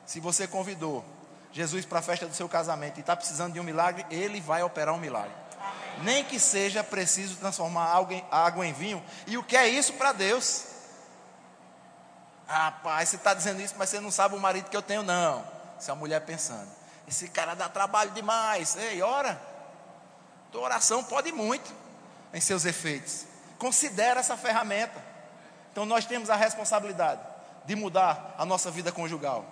Se 0.05 0.20
você 0.20 0.48
convidou 0.48 1.03
Jesus 1.51 1.86
para 1.86 2.00
a 2.00 2.01
festa 2.01 2.25
do 2.25 2.34
seu 2.34 2.50
casamento 2.50 2.98
e 2.98 3.01
está 3.01 3.15
precisando 3.15 3.53
de 3.53 3.60
um 3.60 3.63
milagre, 3.63 4.05
Ele 4.10 4.41
vai 4.41 4.63
operar 4.63 4.93
um 4.93 5.00
milagre 5.00 5.43
nem 6.01 6.24
que 6.24 6.39
seja 6.39 6.84
preciso 6.84 7.36
transformar 7.38 7.93
água 8.32 8.65
em 8.65 8.74
vinho. 8.74 9.03
E 9.27 9.38
o 9.38 9.43
que 9.43 9.55
é 9.55 9.67
isso 9.67 9.93
para 9.93 10.12
Deus? 10.12 10.65
Rapaz, 12.48 13.10
você 13.10 13.15
está 13.15 13.34
dizendo 13.34 13.62
isso, 13.62 13.75
mas 13.77 13.89
você 13.89 14.00
não 14.00 14.12
sabe 14.12 14.36
o 14.36 14.39
marido 14.39 14.70
que 14.70 14.77
eu 14.77 14.82
tenho, 14.82 15.03
não. 15.03 15.46
Essa 15.77 15.91
é 15.91 15.93
a 15.93 15.96
mulher 15.96 16.22
pensando. 16.22 16.70
Esse 17.08 17.27
cara 17.27 17.53
dá 17.53 17.70
trabalho 17.70 18.12
demais. 18.12 18.75
Ei, 18.75 19.01
ora. 19.01 19.39
Tua 20.51 20.62
oração 20.62 21.03
pode 21.03 21.32
muito 21.32 21.74
em 22.34 22.42
seus 22.42 22.66
efeitos. 22.66 23.25
Considera 23.58 24.20
essa 24.20 24.36
ferramenta. 24.36 25.02
Então 25.72 25.86
nós 25.86 26.06
temos 26.06 26.30
a 26.30 26.36
responsabilidade 26.36 27.22
de 27.66 27.75
mudar 27.75 28.36
a 28.38 28.46
nossa 28.46 28.70
vida 28.70 28.92
conjugal. 28.92 29.46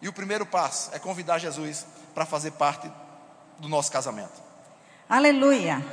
E 0.00 0.08
o 0.08 0.12
primeiro 0.12 0.44
passo 0.44 0.94
é 0.94 0.98
convidar 0.98 1.38
Jesus 1.38 1.86
para 2.14 2.26
fazer 2.26 2.52
parte 2.52 2.90
do 3.58 3.68
nosso 3.68 3.90
casamento. 3.90 4.42
Aleluia. 5.08 5.84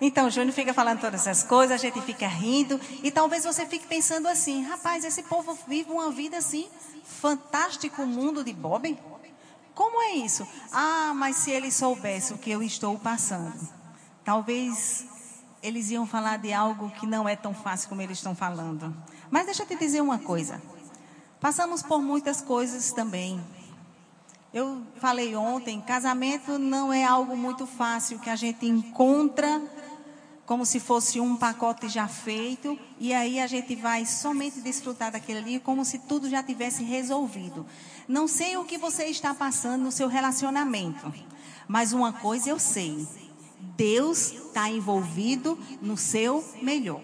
Então, 0.00 0.28
Júnior 0.28 0.52
fica 0.52 0.74
falando 0.74 1.00
todas 1.00 1.20
essas 1.20 1.44
coisas, 1.44 1.74
a 1.74 1.76
gente 1.76 2.00
fica 2.02 2.26
rindo, 2.26 2.80
e 3.02 3.10
talvez 3.10 3.44
você 3.44 3.64
fique 3.66 3.86
pensando 3.86 4.26
assim: 4.26 4.64
rapaz, 4.64 5.04
esse 5.04 5.22
povo 5.22 5.56
vive 5.66 5.90
uma 5.90 6.10
vida 6.10 6.38
assim, 6.38 6.68
fantástico 7.04 8.04
mundo 8.04 8.42
de 8.42 8.52
Bob. 8.52 8.98
Como 9.74 10.02
é 10.02 10.12
isso? 10.12 10.46
Ah, 10.72 11.12
mas 11.14 11.36
se 11.36 11.50
eles 11.50 11.74
soubessem 11.74 12.36
o 12.36 12.38
que 12.38 12.50
eu 12.50 12.62
estou 12.62 12.98
passando, 12.98 13.68
talvez 14.24 15.06
eles 15.62 15.90
iam 15.90 16.06
falar 16.06 16.38
de 16.38 16.52
algo 16.52 16.90
que 16.90 17.06
não 17.06 17.28
é 17.28 17.36
tão 17.36 17.54
fácil 17.54 17.88
como 17.88 18.02
eles 18.02 18.18
estão 18.18 18.34
falando. 18.34 18.94
Mas 19.30 19.46
deixa 19.46 19.62
eu 19.62 19.66
te 19.66 19.76
dizer 19.76 20.00
uma 20.00 20.18
coisa: 20.18 20.60
passamos 21.40 21.82
por 21.82 22.02
muitas 22.02 22.40
coisas 22.40 22.92
também. 22.92 23.40
Eu 24.52 24.82
falei 24.96 25.34
ontem, 25.34 25.80
casamento 25.80 26.58
não 26.58 26.92
é 26.92 27.04
algo 27.04 27.34
muito 27.34 27.66
fácil 27.66 28.18
que 28.18 28.28
a 28.28 28.36
gente 28.36 28.66
encontra 28.66 29.62
como 30.44 30.66
se 30.66 30.78
fosse 30.78 31.18
um 31.18 31.36
pacote 31.36 31.88
já 31.88 32.06
feito 32.06 32.78
e 32.98 33.14
aí 33.14 33.40
a 33.40 33.46
gente 33.46 33.74
vai 33.74 34.04
somente 34.04 34.60
desfrutar 34.60 35.10
daquele 35.10 35.38
ali 35.38 35.60
como 35.60 35.82
se 35.84 36.00
tudo 36.00 36.28
já 36.28 36.42
tivesse 36.42 36.82
resolvido. 36.82 37.64
Não 38.06 38.28
sei 38.28 38.58
o 38.58 38.64
que 38.64 38.76
você 38.76 39.04
está 39.04 39.32
passando 39.32 39.84
no 39.84 39.92
seu 39.92 40.08
relacionamento, 40.08 41.10
mas 41.66 41.94
uma 41.94 42.12
coisa 42.12 42.50
eu 42.50 42.58
sei: 42.58 43.08
Deus 43.76 44.32
está 44.32 44.68
envolvido 44.68 45.58
no 45.80 45.96
seu 45.96 46.44
melhor. 46.60 47.02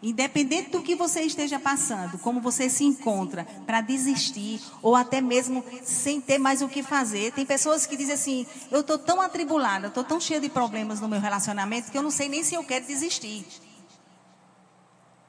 Independente 0.00 0.70
do 0.70 0.82
que 0.82 0.94
você 0.94 1.22
esteja 1.22 1.58
passando, 1.58 2.18
como 2.18 2.40
você 2.40 2.70
se 2.70 2.84
encontra 2.84 3.44
para 3.66 3.80
desistir 3.80 4.60
ou 4.80 4.94
até 4.94 5.20
mesmo 5.20 5.64
sem 5.82 6.20
ter 6.20 6.38
mais 6.38 6.62
o 6.62 6.68
que 6.68 6.84
fazer. 6.84 7.32
Tem 7.32 7.44
pessoas 7.44 7.84
que 7.84 7.96
dizem 7.96 8.14
assim: 8.14 8.46
eu 8.70 8.80
estou 8.80 8.96
tão 8.96 9.20
atribulada, 9.20 9.88
estou 9.88 10.04
tão 10.04 10.20
cheia 10.20 10.40
de 10.40 10.48
problemas 10.48 11.00
no 11.00 11.08
meu 11.08 11.20
relacionamento 11.20 11.90
que 11.90 11.98
eu 11.98 12.02
não 12.02 12.12
sei 12.12 12.28
nem 12.28 12.44
se 12.44 12.54
eu 12.54 12.62
quero 12.62 12.86
desistir. 12.86 13.44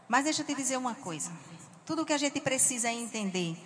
Mas 0.08 0.24
deixa 0.24 0.44
eu 0.44 0.46
te 0.46 0.54
dizer 0.54 0.78
uma 0.78 0.94
coisa: 0.94 1.32
tudo 1.84 2.06
que 2.06 2.14
a 2.14 2.18
gente 2.18 2.40
precisa 2.40 2.92
entender 2.92 3.58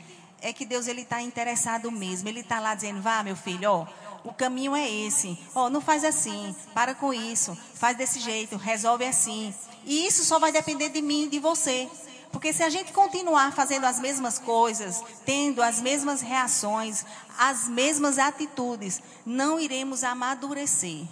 é 0.41 0.53
que 0.53 0.65
Deus 0.65 0.87
ele 0.87 1.01
está 1.01 1.21
interessado 1.21 1.91
mesmo. 1.91 2.29
Ele 2.29 2.39
está 2.39 2.61
lá 2.61 2.75
dizendo: 2.75 3.01
vá, 3.01 3.23
meu 3.23 3.35
filho, 3.35 3.69
ó, 3.69 3.87
o 4.23 4.33
caminho 4.33 4.75
é 4.75 4.89
esse. 4.89 5.37
Ó, 5.53 5.69
não 5.69 5.81
faz 5.81 6.03
assim, 6.03 6.55
para 6.73 6.95
com 6.95 7.13
isso, 7.13 7.57
faz 7.75 7.97
desse 7.97 8.19
jeito, 8.19 8.57
resolve 8.57 9.05
assim. 9.05 9.53
E 9.85 10.05
isso 10.05 10.23
só 10.23 10.39
vai 10.39 10.51
depender 10.51 10.89
de 10.89 11.01
mim 11.01 11.27
de 11.27 11.39
você. 11.39 11.89
Porque 12.31 12.51
se 12.51 12.63
a 12.63 12.69
gente 12.69 12.91
continuar 12.91 13.53
fazendo 13.53 13.85
as 13.85 13.99
mesmas 13.99 14.39
coisas, 14.39 15.03
tendo 15.23 15.61
as 15.61 15.79
mesmas 15.79 16.21
reações, 16.21 17.05
as 17.37 17.67
mesmas 17.67 18.17
atitudes, 18.17 19.01
não 19.23 19.59
iremos 19.59 20.03
amadurecer. 20.03 21.05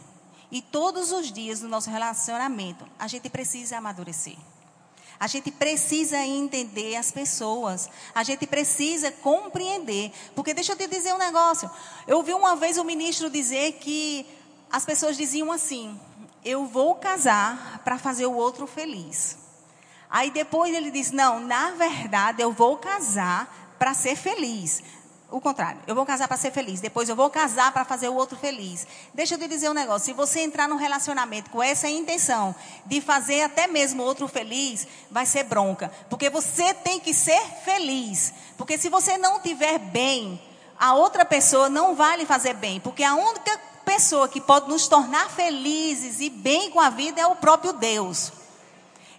E 0.51 0.61
todos 0.61 1.11
os 1.11 1.31
dias 1.31 1.59
do 1.59 1.67
nosso 1.67 1.89
relacionamento, 1.89 2.85
a 2.97 3.07
gente 3.07 3.29
precisa 3.29 3.77
amadurecer. 3.77 4.35
A 5.21 5.27
gente 5.27 5.51
precisa 5.51 6.17
entender 6.17 6.95
as 6.95 7.11
pessoas. 7.11 7.87
A 8.15 8.23
gente 8.23 8.47
precisa 8.47 9.11
compreender. 9.11 10.11
Porque 10.33 10.51
deixa 10.51 10.71
eu 10.71 10.75
te 10.75 10.87
dizer 10.87 11.13
um 11.13 11.19
negócio. 11.19 11.69
Eu 12.07 12.17
ouvi 12.17 12.33
uma 12.33 12.55
vez 12.55 12.79
o 12.79 12.83
ministro 12.83 13.29
dizer 13.29 13.73
que 13.73 14.25
as 14.71 14.83
pessoas 14.83 15.15
diziam 15.15 15.51
assim: 15.51 15.95
eu 16.43 16.65
vou 16.65 16.95
casar 16.95 17.83
para 17.83 17.99
fazer 17.99 18.25
o 18.25 18.33
outro 18.33 18.65
feliz. 18.65 19.37
Aí 20.09 20.31
depois 20.31 20.73
ele 20.73 20.89
diz: 20.89 21.11
Não, 21.11 21.39
na 21.39 21.69
verdade 21.69 22.41
eu 22.41 22.51
vou 22.51 22.77
casar 22.77 23.75
para 23.77 23.93
ser 23.93 24.15
feliz. 24.15 24.81
O 25.31 25.39
contrário, 25.39 25.79
eu 25.87 25.95
vou 25.95 26.05
casar 26.05 26.27
para 26.27 26.35
ser 26.35 26.51
feliz. 26.51 26.81
Depois 26.81 27.07
eu 27.07 27.15
vou 27.15 27.29
casar 27.29 27.71
para 27.71 27.85
fazer 27.85 28.09
o 28.09 28.15
outro 28.15 28.37
feliz. 28.37 28.85
Deixa 29.13 29.35
eu 29.35 29.39
te 29.39 29.47
dizer 29.47 29.69
um 29.69 29.73
negócio: 29.73 30.05
se 30.05 30.13
você 30.13 30.41
entrar 30.41 30.67
num 30.67 30.75
relacionamento 30.75 31.49
com 31.49 31.63
essa 31.63 31.89
intenção 31.89 32.53
de 32.85 32.99
fazer 32.99 33.43
até 33.43 33.65
mesmo 33.65 34.03
o 34.03 34.05
outro 34.05 34.27
feliz, 34.27 34.85
vai 35.09 35.25
ser 35.25 35.43
bronca. 35.43 35.89
Porque 36.09 36.29
você 36.29 36.73
tem 36.73 36.99
que 36.99 37.13
ser 37.13 37.41
feliz. 37.63 38.33
Porque 38.57 38.77
se 38.77 38.89
você 38.89 39.17
não 39.17 39.39
tiver 39.39 39.79
bem, 39.79 40.39
a 40.77 40.95
outra 40.95 41.23
pessoa 41.23 41.69
não 41.69 41.95
vai 41.95 42.17
lhe 42.17 42.25
fazer 42.25 42.53
bem. 42.53 42.81
Porque 42.81 43.03
a 43.03 43.15
única 43.15 43.57
pessoa 43.85 44.27
que 44.27 44.41
pode 44.41 44.67
nos 44.67 44.89
tornar 44.89 45.29
felizes 45.29 46.19
e 46.19 46.29
bem 46.29 46.69
com 46.69 46.81
a 46.81 46.89
vida 46.89 47.21
é 47.21 47.25
o 47.25 47.37
próprio 47.37 47.71
Deus. 47.71 48.33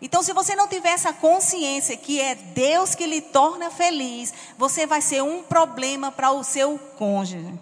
Então, 0.04 0.21
se 0.21 0.32
você 0.32 0.56
não 0.56 0.66
tiver 0.66 0.90
essa 0.90 1.12
consciência 1.12 1.97
que 1.97 2.21
é 2.21 2.35
Deus 2.35 2.92
que 2.92 3.06
lhe 3.06 3.21
torna 3.21 3.71
feliz, 3.71 4.35
você 4.59 4.85
vai 4.85 5.00
ser 5.00 5.23
um 5.23 5.44
problema 5.44 6.11
para 6.11 6.32
o 6.32 6.42
seu 6.42 6.76
cônjuge. 6.99 7.56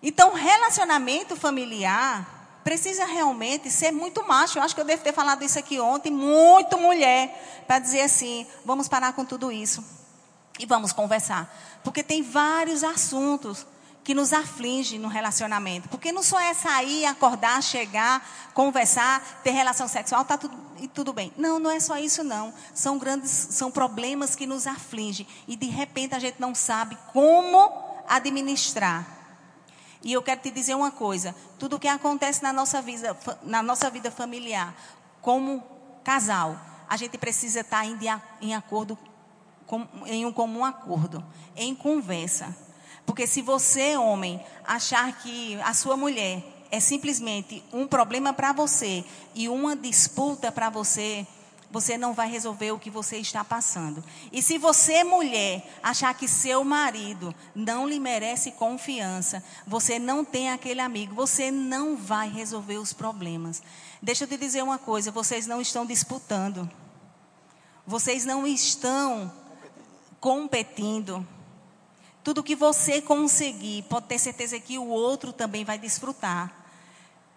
Então, 0.00 0.32
relacionamento 0.34 1.34
familiar 1.34 2.60
precisa 2.62 3.04
realmente 3.04 3.68
ser 3.68 3.90
muito 3.90 4.24
macho. 4.24 4.58
Eu 4.58 4.62
acho 4.62 4.72
que 4.72 4.80
eu 4.80 4.84
devo 4.84 5.02
ter 5.02 5.12
falado 5.12 5.42
isso 5.42 5.58
aqui 5.58 5.80
ontem, 5.80 6.12
muito 6.12 6.78
mulher, 6.78 7.64
para 7.66 7.80
dizer 7.80 8.02
assim: 8.02 8.46
vamos 8.64 8.86
parar 8.86 9.12
com 9.14 9.24
tudo 9.24 9.50
isso 9.50 9.84
e 10.60 10.64
vamos 10.64 10.92
conversar. 10.92 11.52
Porque 11.82 12.04
tem 12.04 12.22
vários 12.22 12.84
assuntos 12.84 13.66
que 14.08 14.14
nos 14.14 14.32
aflige 14.32 14.98
no 14.98 15.06
relacionamento. 15.06 15.86
Porque 15.90 16.10
não 16.10 16.22
só 16.22 16.40
é 16.40 16.54
sair, 16.54 17.04
acordar, 17.04 17.62
chegar, 17.62 18.26
conversar, 18.54 19.20
ter 19.44 19.50
relação 19.50 19.86
sexual, 19.86 20.24
tá 20.24 20.38
tudo, 20.38 20.56
e 20.80 20.88
tudo 20.88 21.12
bem. 21.12 21.30
Não, 21.36 21.58
não 21.58 21.70
é 21.70 21.78
só 21.78 21.98
isso 21.98 22.24
não. 22.24 22.54
São 22.72 22.96
grandes, 22.96 23.30
são 23.30 23.70
problemas 23.70 24.34
que 24.34 24.46
nos 24.46 24.66
afligem 24.66 25.26
e 25.46 25.54
de 25.54 25.66
repente 25.66 26.14
a 26.14 26.18
gente 26.18 26.40
não 26.40 26.54
sabe 26.54 26.96
como 27.12 27.70
administrar. 28.08 29.06
E 30.02 30.14
eu 30.14 30.22
quero 30.22 30.40
te 30.40 30.50
dizer 30.50 30.74
uma 30.74 30.90
coisa, 30.90 31.34
tudo 31.58 31.76
o 31.76 31.78
que 31.78 31.86
acontece 31.86 32.42
na 32.42 32.50
nossa 32.50 32.80
vida, 32.80 33.14
na 33.42 33.62
nossa 33.62 33.90
vida 33.90 34.10
familiar, 34.10 34.74
como 35.20 35.62
casal, 36.02 36.58
a 36.88 36.96
gente 36.96 37.18
precisa 37.18 37.60
estar 37.60 37.84
em, 37.84 37.98
em 38.40 38.54
acordo 38.54 38.96
com, 39.66 39.86
em 40.06 40.24
um 40.24 40.32
comum 40.32 40.64
acordo, 40.64 41.22
em 41.54 41.74
conversa. 41.74 42.56
Porque 43.08 43.26
se 43.26 43.40
você, 43.40 43.96
homem, 43.96 44.38
achar 44.66 45.10
que 45.22 45.58
a 45.62 45.72
sua 45.72 45.96
mulher 45.96 46.44
é 46.70 46.78
simplesmente 46.78 47.64
um 47.72 47.86
problema 47.86 48.34
para 48.34 48.52
você 48.52 49.02
e 49.34 49.48
uma 49.48 49.74
disputa 49.74 50.52
para 50.52 50.68
você, 50.68 51.26
você 51.70 51.96
não 51.96 52.12
vai 52.12 52.30
resolver 52.30 52.70
o 52.70 52.78
que 52.78 52.90
você 52.90 53.16
está 53.16 53.42
passando. 53.42 54.04
E 54.30 54.42
se 54.42 54.58
você, 54.58 55.04
mulher, 55.04 55.66
achar 55.82 56.12
que 56.12 56.28
seu 56.28 56.62
marido 56.62 57.34
não 57.54 57.88
lhe 57.88 57.98
merece 57.98 58.52
confiança, 58.52 59.42
você 59.66 59.98
não 59.98 60.22
tem 60.22 60.50
aquele 60.50 60.82
amigo, 60.82 61.14
você 61.14 61.50
não 61.50 61.96
vai 61.96 62.28
resolver 62.28 62.76
os 62.76 62.92
problemas. 62.92 63.62
Deixa 64.02 64.24
eu 64.24 64.28
te 64.28 64.36
dizer 64.36 64.62
uma 64.62 64.76
coisa: 64.76 65.10
vocês 65.10 65.46
não 65.46 65.62
estão 65.62 65.86
disputando, 65.86 66.70
vocês 67.86 68.26
não 68.26 68.46
estão 68.46 69.32
competindo. 70.20 71.26
Tudo 72.22 72.42
que 72.42 72.54
você 72.54 73.00
conseguir, 73.00 73.82
pode 73.88 74.06
ter 74.06 74.18
certeza 74.18 74.58
que 74.58 74.78
o 74.78 74.86
outro 74.86 75.32
também 75.32 75.64
vai 75.64 75.78
desfrutar. 75.78 76.52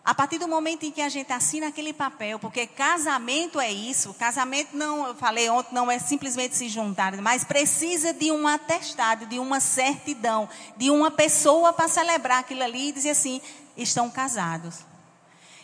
A 0.04 0.16
partir 0.16 0.40
do 0.40 0.48
momento 0.48 0.84
em 0.84 0.92
que 0.92 1.02
a 1.02 1.10
gente 1.10 1.32
assina 1.32 1.68
aquele 1.68 1.94
papel, 1.94 2.40
porque 2.40 2.66
casamento 2.66 3.60
é 3.60 3.72
isso, 3.72 4.16
casamento 4.16 4.76
não, 4.76 5.06
eu 5.06 5.16
falei 5.16 5.48
ontem, 5.48 5.76
não 5.76 5.92
é 5.92 6.00
simplesmente 6.00 6.58
se 6.58 6.68
juntar, 6.68 7.16
mas 7.18 7.44
precisa 7.44 8.12
de 8.12 8.32
um 8.32 8.48
atestado, 8.48 9.28
de 9.28 9.38
uma 9.38 9.60
certidão, 9.60 10.50
de 10.76 10.90
uma 10.90 11.12
pessoa 11.12 11.72
para 11.72 11.88
celebrar 11.88 12.40
aquilo 12.40 12.64
ali 12.64 12.90
e 12.90 12.92
dizer 12.92 13.12
assim: 13.12 13.40
estão 13.78 14.10
casados. 14.10 14.80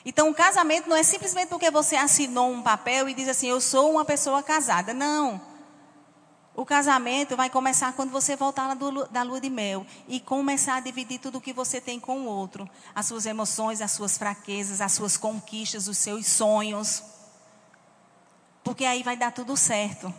Então, 0.06 0.30
o 0.30 0.36
casamento 0.36 0.88
não 0.88 0.96
é 0.96 1.04
simplesmente 1.04 1.50
porque 1.50 1.72
você 1.72 1.96
assinou 1.96 2.52
um 2.52 2.62
papel 2.62 3.10
e 3.10 3.16
diz 3.16 3.28
assim: 3.28 3.48
eu 3.48 3.60
sou 3.60 3.92
uma 3.92 4.06
pessoa 4.06 4.44
casada. 4.44 4.94
Não. 4.94 5.42
O 6.58 6.66
casamento 6.66 7.38
vai 7.38 7.52
começar 7.52 7.94
quando 7.94 8.10
você 8.10 8.36
voltar 8.36 8.76
da 9.12 9.22
lua 9.22 9.40
de 9.40 9.48
mel 9.48 9.86
e 10.08 10.20
começar 10.20 10.78
a 10.78 10.80
dividir 10.80 11.20
tudo 11.20 11.38
o 11.38 11.42
que 11.42 11.54
você 11.54 11.80
tem 11.80 12.00
com 12.00 12.22
o 12.22 12.26
outro. 12.26 12.68
As 12.96 13.06
suas 13.06 13.28
emoções, 13.28 13.80
as 13.80 13.92
suas 13.92 14.18
fraquezas, 14.18 14.82
as 14.82 14.92
suas 14.92 15.16
conquistas, 15.18 15.88
os 15.88 16.00
seus 16.00 16.26
sonhos. 16.26 17.04
Porque 18.64 18.86
aí 18.86 19.04
vai 19.04 19.16
dar 19.16 19.32
tudo 19.32 19.56
certo. 19.56 20.12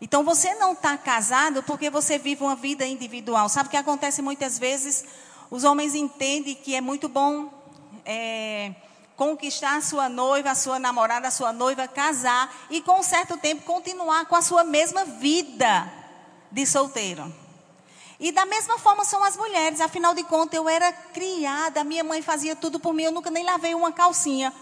Então 0.00 0.24
você 0.24 0.52
não 0.56 0.72
está 0.72 0.98
casado 0.98 1.62
porque 1.62 1.90
você 1.90 2.18
vive 2.18 2.42
uma 2.42 2.56
vida 2.56 2.84
individual. 2.84 3.48
Sabe 3.48 3.68
o 3.68 3.70
que 3.70 3.76
acontece 3.76 4.20
muitas 4.20 4.58
vezes? 4.58 5.04
Os 5.48 5.62
homens 5.62 5.94
entendem 5.94 6.56
que 6.56 6.74
é 6.74 6.80
muito 6.80 7.08
bom 7.08 7.52
é, 8.04 8.74
conquistar 9.16 9.76
a 9.76 9.80
sua 9.80 10.08
noiva, 10.08 10.50
a 10.50 10.54
sua 10.54 10.78
namorada, 10.78 11.28
a 11.28 11.30
sua 11.30 11.52
noiva, 11.52 11.88
casar 11.88 12.54
e 12.70 12.80
com 12.80 13.00
um 13.00 13.02
certo 13.02 13.36
tempo 13.38 13.62
continuar 13.62 14.26
com 14.26 14.36
a 14.36 14.42
sua 14.42 14.62
mesma 14.62 15.04
vida 15.04 15.90
de 16.52 16.66
solteiro. 16.66 17.34
E 18.20 18.30
da 18.32 18.46
mesma 18.46 18.78
forma 18.78 19.04
são 19.04 19.22
as 19.24 19.36
mulheres, 19.36 19.80
afinal 19.80 20.14
de 20.14 20.22
contas 20.24 20.56
eu 20.56 20.68
era 20.68 20.90
criada, 20.92 21.84
minha 21.84 22.04
mãe 22.04 22.22
fazia 22.22 22.54
tudo 22.54 22.78
por 22.78 22.94
mim, 22.94 23.04
eu 23.04 23.12
nunca 23.12 23.30
nem 23.30 23.44
lavei 23.44 23.74
uma 23.74 23.92
calcinha. 23.92 24.52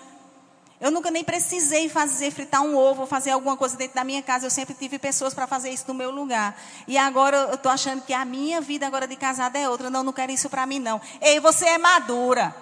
Eu 0.80 0.90
nunca 0.90 1.10
nem 1.10 1.24
precisei 1.24 1.88
fazer 1.88 2.30
fritar 2.30 2.60
um 2.60 2.76
ovo, 2.76 3.06
fazer 3.06 3.30
alguma 3.30 3.56
coisa 3.56 3.76
dentro 3.76 3.94
da 3.94 4.04
minha 4.04 4.20
casa. 4.22 4.44
Eu 4.44 4.50
sempre 4.50 4.74
tive 4.74 4.98
pessoas 4.98 5.32
para 5.32 5.46
fazer 5.46 5.70
isso 5.70 5.84
no 5.88 5.94
meu 5.94 6.10
lugar. 6.10 6.60
E 6.86 6.98
agora 6.98 7.36
eu 7.36 7.54
estou 7.54 7.70
achando 7.70 8.02
que 8.02 8.12
a 8.12 8.24
minha 8.24 8.60
vida 8.60 8.86
agora 8.86 9.06
de 9.06 9.16
casada 9.16 9.58
é 9.58 9.68
outra. 9.68 9.88
Não, 9.88 10.02
não 10.02 10.12
quero 10.12 10.32
isso 10.32 10.50
para 10.50 10.66
mim 10.66 10.80
não. 10.80 11.00
Ei, 11.22 11.38
você 11.40 11.64
é 11.64 11.78
madura. 11.78 12.54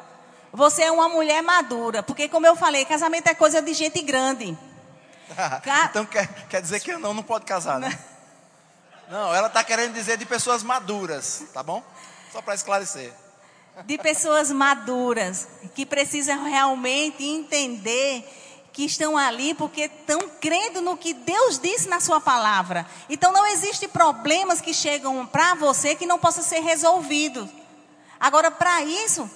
Você 0.52 0.82
é 0.82 0.92
uma 0.92 1.08
mulher 1.08 1.42
madura. 1.42 2.02
Porque, 2.02 2.28
como 2.28 2.46
eu 2.46 2.54
falei, 2.54 2.84
casamento 2.84 3.28
é 3.28 3.34
coisa 3.34 3.62
de 3.62 3.72
gente 3.74 4.00
grande. 4.02 4.56
Então 5.88 6.04
quer, 6.04 6.28
quer 6.46 6.60
dizer 6.60 6.80
que 6.80 6.94
não, 6.98 7.14
não 7.14 7.22
pode 7.22 7.46
casar, 7.46 7.80
né? 7.80 7.98
Não, 9.08 9.34
ela 9.34 9.46
está 9.46 9.64
querendo 9.64 9.94
dizer 9.94 10.18
de 10.18 10.26
pessoas 10.26 10.62
maduras, 10.62 11.44
tá 11.54 11.62
bom? 11.62 11.82
Só 12.30 12.42
para 12.42 12.54
esclarecer. 12.54 13.12
De 13.86 13.96
pessoas 13.96 14.50
maduras, 14.50 15.48
que 15.74 15.86
precisam 15.86 16.44
realmente 16.44 17.24
entender 17.24 18.26
que 18.72 18.84
estão 18.84 19.16
ali 19.16 19.54
porque 19.54 19.82
estão 19.82 20.20
crendo 20.40 20.80
no 20.80 20.96
que 20.96 21.12
Deus 21.12 21.58
disse 21.58 21.88
na 21.88 22.00
sua 22.00 22.20
palavra. 22.20 22.86
Então 23.08 23.32
não 23.32 23.46
existe 23.46 23.86
problemas 23.86 24.60
que 24.60 24.72
chegam 24.72 25.26
para 25.26 25.54
você 25.54 25.94
que 25.94 26.06
não 26.06 26.18
possam 26.18 26.42
ser 26.42 26.60
resolvidos. 26.60 27.48
Agora, 28.18 28.50
para 28.50 28.82
isso, 28.82 29.30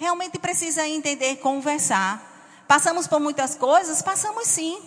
realmente 0.00 0.38
precisa 0.38 0.88
entender, 0.88 1.36
conversar. 1.36 2.64
Passamos 2.66 3.06
por 3.06 3.20
muitas 3.20 3.54
coisas? 3.54 4.00
Passamos 4.00 4.48
sim. 4.48 4.80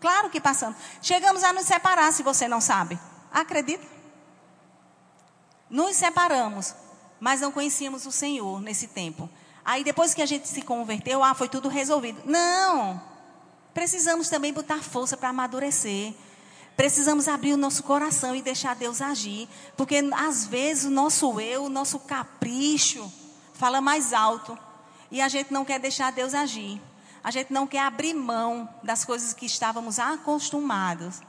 Claro 0.00 0.30
que 0.30 0.40
passamos. 0.40 0.78
Chegamos 1.02 1.42
a 1.42 1.52
nos 1.52 1.66
separar, 1.66 2.12
se 2.12 2.22
você 2.22 2.46
não 2.46 2.60
sabe. 2.60 2.96
Acredita? 3.32 3.84
Nos 5.68 5.96
separamos, 5.96 6.76
mas 7.18 7.40
não 7.40 7.50
conhecíamos 7.50 8.06
o 8.06 8.12
Senhor 8.12 8.60
nesse 8.60 8.86
tempo. 8.86 9.28
Aí 9.64 9.82
depois 9.82 10.14
que 10.14 10.22
a 10.22 10.26
gente 10.26 10.46
se 10.46 10.62
converteu, 10.62 11.24
ah, 11.24 11.34
foi 11.34 11.48
tudo 11.48 11.68
resolvido. 11.68 12.22
Não. 12.24 13.02
Precisamos 13.74 14.28
também 14.28 14.52
botar 14.52 14.80
força 14.80 15.16
para 15.16 15.30
amadurecer. 15.30 16.14
Precisamos 16.76 17.26
abrir 17.26 17.52
o 17.52 17.56
nosso 17.56 17.82
coração 17.82 18.36
e 18.36 18.40
deixar 18.42 18.76
Deus 18.76 19.02
agir, 19.02 19.48
porque 19.76 20.08
às 20.14 20.46
vezes 20.46 20.84
o 20.84 20.90
nosso 20.90 21.40
eu, 21.40 21.64
o 21.64 21.68
nosso 21.68 21.98
capricho, 21.98 23.12
fala 23.62 23.80
mais 23.80 24.12
alto. 24.12 24.58
E 25.08 25.20
a 25.20 25.28
gente 25.28 25.52
não 25.52 25.64
quer 25.64 25.78
deixar 25.78 26.10
Deus 26.10 26.34
agir. 26.34 26.82
A 27.22 27.30
gente 27.30 27.52
não 27.52 27.64
quer 27.64 27.82
abrir 27.82 28.12
mão 28.12 28.68
das 28.82 29.04
coisas 29.04 29.32
que 29.32 29.46
estávamos 29.46 30.00
acostumados. 30.00 31.20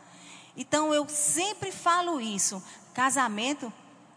Então 0.58 0.92
eu 0.92 1.08
sempre 1.08 1.72
falo 1.72 2.20
isso. 2.20 2.64
Casamento 2.92 3.72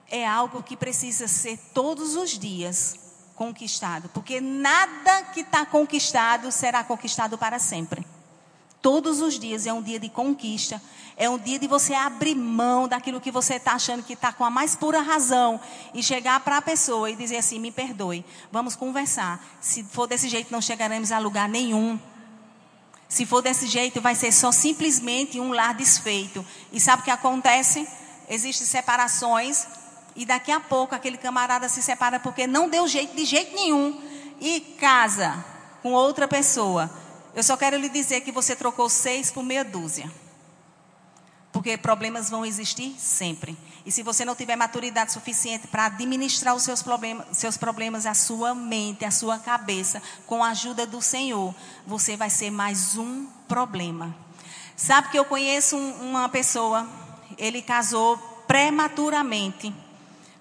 é 0.09 0.27
algo 0.27 0.63
que 0.63 0.79
precisa 0.79 1.29
ser 1.29 1.59
todos 1.75 2.17
os 2.17 2.31
dias 2.31 2.99
conquistado, 3.35 4.09
porque 4.15 4.41
nada 4.41 5.25
que 5.35 5.41
está 5.41 5.67
conquistado 5.67 6.51
será 6.51 6.83
conquistado 6.83 7.37
para 7.37 7.59
sempre. 7.59 8.07
Todos 8.87 9.21
os 9.21 9.37
dias 9.37 9.67
é 9.67 9.73
um 9.73 9.83
dia 9.83 9.99
de 9.99 10.09
conquista, 10.09 10.81
é 11.17 11.29
um 11.29 11.37
dia 11.37 11.59
de 11.59 11.67
você 11.67 11.93
abrir 11.93 12.37
mão 12.37 12.87
daquilo 12.87 13.21
que 13.21 13.33
você 13.33 13.55
está 13.55 13.73
achando 13.73 14.05
que 14.05 14.13
está 14.13 14.33
com 14.33 14.45
a 14.45 14.49
mais 14.49 14.77
pura 14.77 15.01
razão 15.01 15.61
e 15.93 16.05
chegar 16.05 16.39
para 16.39 16.59
a 16.59 16.63
pessoa 16.63 17.11
e 17.11 17.17
dizer 17.17 17.39
assim: 17.39 17.59
me 17.59 17.73
perdoe, 17.73 18.25
vamos 18.53 18.77
conversar. 18.77 19.45
Se 19.61 19.83
for 19.83 20.07
desse 20.07 20.29
jeito, 20.29 20.53
não 20.53 20.63
chegaremos 20.63 21.11
a 21.11 21.19
lugar 21.19 21.49
nenhum. 21.49 21.99
Se 23.09 23.27
for 23.27 23.43
desse 23.43 23.67
jeito, 23.67 24.01
vai 24.01 24.15
ser 24.15 24.31
só 24.31 24.53
simplesmente 24.53 25.41
um 25.41 25.51
lar 25.51 25.75
desfeito. 25.75 26.47
E 26.71 26.79
sabe 26.79 27.03
o 27.03 27.05
que 27.07 27.11
acontece? 27.11 27.89
Existem 28.29 28.69
separações 28.69 29.67
e 30.15 30.25
daqui 30.25 30.53
a 30.53 30.61
pouco 30.61 30.95
aquele 30.95 31.19
camarada 31.19 31.69
se 31.69 31.83
separa 31.83 32.21
porque 32.21 32.47
não 32.47 32.69
deu 32.69 32.87
jeito 32.87 33.17
de 33.17 33.25
jeito 33.25 33.53
nenhum 33.53 34.01
e 34.41 34.61
casa 34.79 35.45
com 35.83 35.91
outra 35.91 36.29
pessoa. 36.29 36.89
Eu 37.37 37.43
só 37.43 37.55
quero 37.55 37.77
lhe 37.77 37.91
dizer 37.91 38.23
que 38.23 38.33
você 38.33 38.57
trocou 38.57 38.89
seis 38.89 39.31
por 39.31 39.43
meia 39.43 39.63
dúzia. 39.63 40.11
Porque 41.53 41.77
problemas 41.77 42.31
vão 42.31 42.47
existir 42.47 42.97
sempre. 42.99 43.55
E 43.85 43.93
se 43.93 44.03
você 44.03 44.25
não 44.25 44.35
tiver 44.35 44.57
maturidade 44.57 45.13
suficiente 45.13 45.67
para 45.67 45.85
administrar 45.85 46.55
os 46.55 46.63
seus 46.63 46.83
problemas, 46.83 47.37
seus 47.37 47.59
problemas, 47.59 48.07
a 48.07 48.15
sua 48.15 48.55
mente, 48.55 49.05
a 49.05 49.11
sua 49.11 49.39
cabeça, 49.39 50.03
com 50.27 50.43
a 50.43 50.49
ajuda 50.49 50.87
do 50.87 51.03
Senhor, 51.03 51.55
você 51.87 52.17
vai 52.17 52.31
ser 52.31 52.51
mais 52.51 52.97
um 52.97 53.27
problema. 53.47 54.17
Sabe 54.75 55.11
que 55.11 55.19
eu 55.19 55.25
conheço 55.27 55.77
uma 55.77 56.31
pessoa, 56.31 56.89
ele 57.37 57.61
casou 57.61 58.17
prematuramente, 58.47 59.75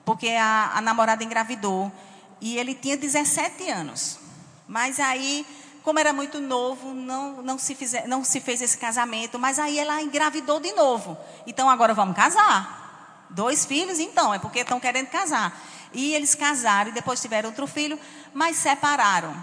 porque 0.06 0.30
a, 0.30 0.72
a 0.76 0.80
namorada 0.80 1.26
engravidou. 1.26 1.92
E 2.40 2.58
ele 2.58 2.74
tinha 2.74 2.96
17 2.96 3.70
anos. 3.70 4.18
Mas 4.66 4.98
aí 4.98 5.46
como 5.86 6.00
era 6.00 6.12
muito 6.12 6.42
novo, 6.42 6.96
não, 6.96 7.44
não, 7.44 7.60
se 7.60 7.76
fizer, 7.76 8.08
não 8.08 8.24
se 8.24 8.42
fez 8.42 8.60
esse 8.60 8.76
casamento, 8.76 9.38
mas 9.38 9.60
aí 9.60 9.78
ela 9.78 10.02
engravidou 10.02 10.60
de 10.60 10.72
novo. 10.74 11.16
Então 11.46 11.70
agora 11.70 11.94
vamos 11.94 12.16
casar. 12.16 13.28
Dois 13.30 13.66
filhos, 13.68 14.00
então, 14.00 14.34
é 14.34 14.40
porque 14.40 14.62
estão 14.62 14.80
querendo 14.80 15.10
casar. 15.10 15.56
E 15.94 16.16
eles 16.16 16.34
casaram 16.34 16.90
e 16.90 16.94
depois 16.94 17.22
tiveram 17.22 17.50
outro 17.50 17.68
filho, 17.68 18.00
mas 18.34 18.58
separaram. 18.58 19.36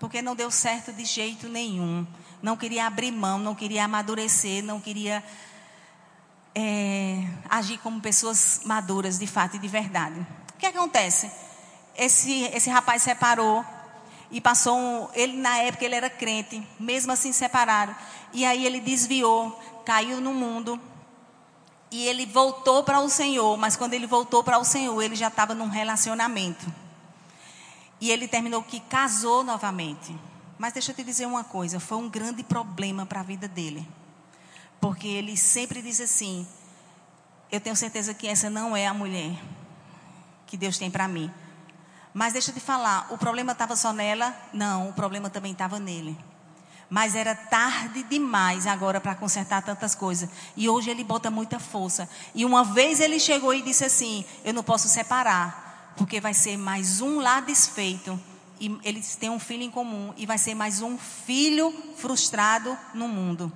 Porque 0.00 0.20
não 0.20 0.34
deu 0.34 0.50
certo 0.50 0.92
de 0.92 1.04
jeito 1.04 1.48
nenhum. 1.48 2.04
Não 2.42 2.56
queria 2.56 2.88
abrir 2.88 3.12
mão, 3.12 3.38
não 3.38 3.54
queria 3.54 3.84
amadurecer, 3.84 4.64
não 4.64 4.80
queria 4.80 5.22
é, 6.52 7.22
agir 7.48 7.78
como 7.78 8.00
pessoas 8.00 8.62
maduras 8.64 9.20
de 9.20 9.26
fato 9.28 9.54
e 9.54 9.60
de 9.60 9.68
verdade. 9.68 10.18
O 10.52 10.58
que 10.58 10.66
acontece? 10.66 11.30
Esse, 11.96 12.42
esse 12.52 12.68
rapaz 12.70 13.02
separou, 13.02 13.64
e 14.30 14.40
passou 14.40 14.76
um, 14.76 15.08
ele 15.14 15.36
na 15.36 15.58
época 15.58 15.84
ele 15.84 15.94
era 15.94 16.10
crente, 16.10 16.66
mesmo 16.78 17.12
assim 17.12 17.32
separaram. 17.32 17.94
E 18.32 18.44
aí 18.44 18.66
ele 18.66 18.80
desviou, 18.80 19.58
caiu 19.84 20.20
no 20.20 20.34
mundo. 20.34 20.80
E 21.90 22.06
ele 22.06 22.26
voltou 22.26 22.82
para 22.82 23.00
o 23.00 23.08
Senhor, 23.08 23.56
mas 23.56 23.76
quando 23.76 23.94
ele 23.94 24.06
voltou 24.06 24.42
para 24.42 24.58
o 24.58 24.64
Senhor, 24.64 25.00
ele 25.00 25.14
já 25.14 25.28
estava 25.28 25.54
num 25.54 25.68
relacionamento. 25.68 26.66
E 28.00 28.10
ele 28.10 28.26
terminou 28.26 28.62
que 28.62 28.80
casou 28.80 29.44
novamente. 29.44 30.14
Mas 30.58 30.72
deixa 30.72 30.90
eu 30.90 30.96
te 30.96 31.04
dizer 31.04 31.26
uma 31.26 31.44
coisa, 31.44 31.78
foi 31.78 31.98
um 31.98 32.08
grande 32.08 32.42
problema 32.42 33.06
para 33.06 33.20
a 33.20 33.22
vida 33.22 33.46
dele. 33.46 33.86
Porque 34.80 35.06
ele 35.06 35.36
sempre 35.36 35.80
diz 35.80 36.00
assim: 36.00 36.46
Eu 37.50 37.60
tenho 37.60 37.76
certeza 37.76 38.12
que 38.12 38.26
essa 38.26 38.50
não 38.50 38.76
é 38.76 38.86
a 38.86 38.94
mulher 38.94 39.38
que 40.46 40.56
Deus 40.56 40.78
tem 40.78 40.90
para 40.90 41.06
mim. 41.08 41.30
Mas 42.16 42.32
deixa 42.32 42.50
eu 42.50 42.54
te 42.54 42.60
falar, 42.60 43.08
o 43.10 43.18
problema 43.18 43.52
estava 43.52 43.76
só 43.76 43.92
nela? 43.92 44.34
Não, 44.50 44.88
o 44.88 44.92
problema 44.94 45.28
também 45.28 45.52
estava 45.52 45.78
nele. 45.78 46.16
Mas 46.88 47.14
era 47.14 47.34
tarde 47.34 48.02
demais 48.04 48.66
agora 48.66 48.98
para 49.02 49.14
consertar 49.14 49.60
tantas 49.60 49.94
coisas. 49.94 50.26
E 50.56 50.66
hoje 50.66 50.88
ele 50.88 51.04
bota 51.04 51.30
muita 51.30 51.58
força. 51.58 52.08
E 52.34 52.42
uma 52.46 52.64
vez 52.64 53.00
ele 53.00 53.20
chegou 53.20 53.52
e 53.52 53.60
disse 53.60 53.84
assim: 53.84 54.24
Eu 54.42 54.54
não 54.54 54.62
posso 54.62 54.88
separar, 54.88 55.92
porque 55.94 56.18
vai 56.18 56.32
ser 56.32 56.56
mais 56.56 57.02
um 57.02 57.20
lá 57.20 57.42
desfeito. 57.42 58.18
E 58.58 58.80
eles 58.82 59.14
têm 59.16 59.28
um 59.28 59.38
filho 59.38 59.64
em 59.64 59.70
comum. 59.70 60.14
E 60.16 60.24
vai 60.24 60.38
ser 60.38 60.54
mais 60.54 60.80
um 60.80 60.96
filho 60.96 61.70
frustrado 61.98 62.78
no 62.94 63.08
mundo. 63.08 63.52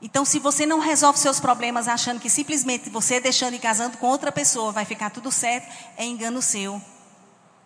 Então, 0.00 0.24
se 0.24 0.38
você 0.38 0.66
não 0.66 0.78
resolve 0.78 1.18
seus 1.18 1.40
problemas 1.40 1.88
achando 1.88 2.20
que 2.20 2.28
simplesmente 2.28 2.90
você 2.90 3.18
deixando 3.18 3.54
e 3.54 3.58
casando 3.58 3.96
com 3.96 4.06
outra 4.06 4.30
pessoa 4.30 4.70
vai 4.72 4.84
ficar 4.84 5.10
tudo 5.10 5.32
certo, 5.32 5.72
é 5.96 6.04
engano 6.04 6.42
seu. 6.42 6.80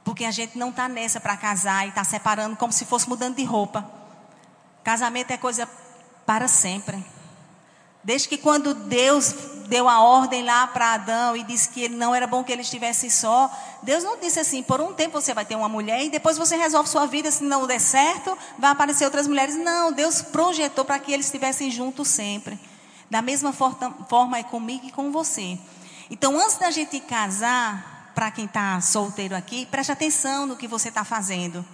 Porque 0.04 0.24
a 0.24 0.30
gente 0.30 0.56
não 0.56 0.70
está 0.70 0.88
nessa 0.88 1.20
para 1.20 1.36
casar 1.36 1.86
e 1.86 1.88
está 1.88 2.04
separando 2.04 2.56
como 2.56 2.72
se 2.72 2.84
fosse 2.84 3.08
mudando 3.08 3.36
de 3.36 3.44
roupa. 3.44 3.90
Casamento 4.84 5.32
é 5.32 5.36
coisa 5.36 5.68
para 6.24 6.46
sempre. 6.46 7.04
Desde 8.02 8.28
que 8.28 8.38
quando 8.38 8.72
Deus 8.72 9.34
deu 9.70 9.88
a 9.88 10.00
ordem 10.00 10.42
lá 10.42 10.66
para 10.66 10.94
Adão 10.94 11.36
e 11.36 11.44
disse 11.44 11.68
que 11.68 11.88
não 11.88 12.12
era 12.12 12.26
bom 12.26 12.42
que 12.42 12.50
ele 12.50 12.62
estivesse 12.62 13.08
só, 13.08 13.48
Deus 13.84 14.02
não 14.02 14.18
disse 14.18 14.40
assim, 14.40 14.64
por 14.64 14.80
um 14.80 14.92
tempo 14.92 15.20
você 15.20 15.32
vai 15.32 15.44
ter 15.44 15.54
uma 15.54 15.68
mulher 15.68 16.04
e 16.04 16.10
depois 16.10 16.36
você 16.36 16.56
resolve 16.56 16.88
sua 16.88 17.06
vida, 17.06 17.30
se 17.30 17.44
não 17.44 17.68
der 17.68 17.80
certo, 17.80 18.36
vai 18.58 18.72
aparecer 18.72 19.04
outras 19.04 19.28
mulheres. 19.28 19.54
Não, 19.54 19.92
Deus 19.92 20.22
projetou 20.22 20.84
para 20.84 20.98
que 20.98 21.12
eles 21.12 21.26
estivessem 21.26 21.70
juntos 21.70 22.08
sempre. 22.08 22.58
Da 23.08 23.22
mesma 23.22 23.52
forma 23.52 24.38
é 24.38 24.42
comigo 24.42 24.88
e 24.88 24.90
com 24.90 25.12
você. 25.12 25.56
Então, 26.10 26.36
antes 26.36 26.56
da 26.56 26.72
gente 26.72 26.98
casar, 26.98 28.10
para 28.12 28.32
quem 28.32 28.46
está 28.46 28.80
solteiro 28.80 29.36
aqui, 29.36 29.66
preste 29.66 29.92
atenção 29.92 30.46
no 30.46 30.56
que 30.56 30.66
você 30.66 30.88
está 30.88 31.04
fazendo. 31.04 31.64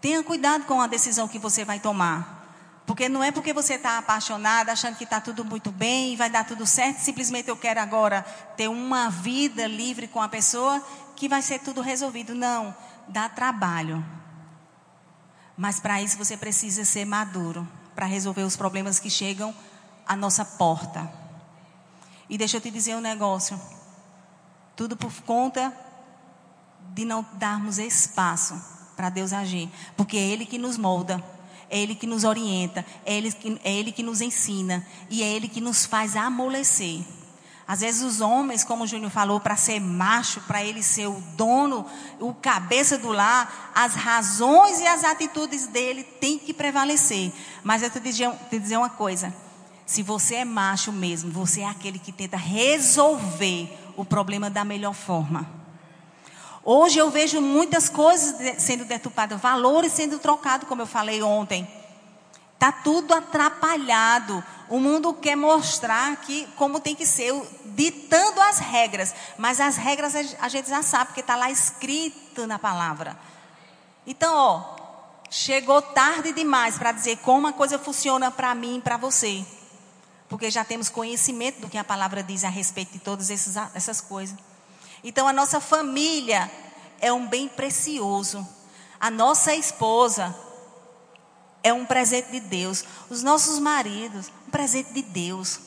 Tenha 0.00 0.22
cuidado 0.22 0.64
com 0.64 0.80
a 0.80 0.86
decisão 0.86 1.28
que 1.28 1.38
você 1.38 1.62
vai 1.62 1.78
tomar. 1.78 2.43
Porque 2.86 3.08
não 3.08 3.24
é 3.24 3.32
porque 3.32 3.52
você 3.52 3.74
está 3.74 3.98
apaixonada, 3.98 4.72
achando 4.72 4.96
que 4.96 5.04
está 5.04 5.20
tudo 5.20 5.44
muito 5.44 5.72
bem 5.72 6.12
e 6.12 6.16
vai 6.16 6.28
dar 6.28 6.44
tudo 6.44 6.66
certo, 6.66 6.98
simplesmente 6.98 7.48
eu 7.48 7.56
quero 7.56 7.80
agora 7.80 8.22
ter 8.56 8.68
uma 8.68 9.08
vida 9.08 9.66
livre 9.66 10.06
com 10.06 10.20
a 10.20 10.28
pessoa, 10.28 10.84
que 11.16 11.28
vai 11.28 11.40
ser 11.40 11.60
tudo 11.60 11.80
resolvido. 11.80 12.34
Não, 12.34 12.74
dá 13.08 13.28
trabalho. 13.28 14.04
Mas 15.56 15.80
para 15.80 16.02
isso 16.02 16.18
você 16.18 16.36
precisa 16.36 16.84
ser 16.84 17.04
maduro 17.04 17.66
para 17.94 18.06
resolver 18.06 18.42
os 18.42 18.56
problemas 18.56 18.98
que 18.98 19.08
chegam 19.08 19.54
à 20.06 20.14
nossa 20.14 20.44
porta. 20.44 21.10
E 22.28 22.36
deixa 22.36 22.58
eu 22.58 22.60
te 22.60 22.70
dizer 22.70 22.96
um 22.96 23.00
negócio. 23.00 23.58
Tudo 24.76 24.96
por 24.96 25.12
conta 25.22 25.72
de 26.92 27.04
não 27.04 27.24
darmos 27.34 27.78
espaço 27.78 28.60
para 28.96 29.08
Deus 29.08 29.32
agir. 29.32 29.70
Porque 29.96 30.16
é 30.16 30.20
Ele 30.20 30.44
que 30.44 30.58
nos 30.58 30.76
molda 30.76 31.22
é 31.70 31.78
Ele 31.78 31.94
que 31.94 32.06
nos 32.06 32.24
orienta, 32.24 32.84
é 33.04 33.14
Ele 33.14 33.32
que, 33.32 33.60
é 33.64 33.72
Ele 33.72 33.92
que 33.92 34.02
nos 34.02 34.20
ensina 34.20 34.86
e 35.10 35.22
é 35.22 35.26
Ele 35.26 35.48
que 35.48 35.60
nos 35.60 35.86
faz 35.86 36.16
amolecer. 36.16 37.02
Às 37.66 37.80
vezes 37.80 38.02
os 38.02 38.20
homens, 38.20 38.62
como 38.62 38.84
o 38.84 38.86
Júnior 38.86 39.10
falou, 39.10 39.40
para 39.40 39.56
ser 39.56 39.80
macho, 39.80 40.40
para 40.42 40.62
ele 40.62 40.82
ser 40.82 41.06
o 41.06 41.22
dono, 41.34 41.86
o 42.20 42.34
cabeça 42.34 42.98
do 42.98 43.10
lar, 43.10 43.72
as 43.74 43.94
razões 43.94 44.80
e 44.80 44.86
as 44.86 45.02
atitudes 45.02 45.66
dele 45.66 46.04
têm 46.04 46.38
que 46.38 46.52
prevalecer. 46.52 47.32
Mas 47.62 47.82
eu 47.82 47.88
te 47.88 48.00
dizer, 48.00 48.30
te 48.50 48.58
dizer 48.58 48.76
uma 48.76 48.90
coisa: 48.90 49.34
se 49.86 50.02
você 50.02 50.36
é 50.36 50.44
macho 50.44 50.92
mesmo, 50.92 51.30
você 51.30 51.62
é 51.62 51.68
aquele 51.68 51.98
que 51.98 52.12
tenta 52.12 52.36
resolver 52.36 53.74
o 53.96 54.04
problema 54.04 54.50
da 54.50 54.62
melhor 54.62 54.92
forma. 54.92 55.63
Hoje 56.66 56.98
eu 56.98 57.10
vejo 57.10 57.42
muitas 57.42 57.90
coisas 57.90 58.62
sendo 58.62 58.86
deturpadas, 58.86 59.38
valores 59.38 59.92
sendo 59.92 60.18
trocados, 60.18 60.66
como 60.66 60.80
eu 60.80 60.86
falei 60.86 61.22
ontem. 61.22 61.68
Está 62.54 62.72
tudo 62.72 63.12
atrapalhado. 63.12 64.42
O 64.70 64.80
mundo 64.80 65.12
quer 65.12 65.36
mostrar 65.36 66.16
que 66.22 66.46
como 66.56 66.80
tem 66.80 66.94
que 66.94 67.04
ser, 67.04 67.34
ditando 67.66 68.40
as 68.40 68.58
regras. 68.58 69.14
Mas 69.36 69.60
as 69.60 69.76
regras 69.76 70.14
a 70.40 70.48
gente 70.48 70.70
já 70.70 70.82
sabe, 70.82 71.06
porque 71.06 71.20
está 71.20 71.36
lá 71.36 71.50
escrito 71.50 72.46
na 72.46 72.58
palavra. 72.58 73.14
Então, 74.06 74.34
ó, 74.34 74.76
chegou 75.28 75.82
tarde 75.82 76.32
demais 76.32 76.78
para 76.78 76.92
dizer 76.92 77.18
como 77.18 77.46
a 77.46 77.52
coisa 77.52 77.78
funciona 77.78 78.30
para 78.30 78.54
mim 78.54 78.78
e 78.78 78.80
para 78.80 78.96
você. 78.96 79.44
Porque 80.30 80.50
já 80.50 80.64
temos 80.64 80.88
conhecimento 80.88 81.60
do 81.60 81.68
que 81.68 81.76
a 81.76 81.84
palavra 81.84 82.22
diz 82.22 82.42
a 82.42 82.48
respeito 82.48 82.94
de 82.94 83.00
todas 83.00 83.28
essas 83.28 84.00
coisas. 84.00 84.53
Então, 85.04 85.28
a 85.28 85.32
nossa 85.34 85.60
família 85.60 86.50
é 86.98 87.12
um 87.12 87.26
bem 87.26 87.46
precioso. 87.46 88.48
A 88.98 89.10
nossa 89.10 89.54
esposa 89.54 90.34
é 91.62 91.74
um 91.74 91.84
presente 91.84 92.30
de 92.30 92.40
Deus. 92.40 92.82
Os 93.10 93.22
nossos 93.22 93.58
maridos, 93.58 94.32
um 94.48 94.50
presente 94.50 94.94
de 94.94 95.02
Deus. 95.02 95.60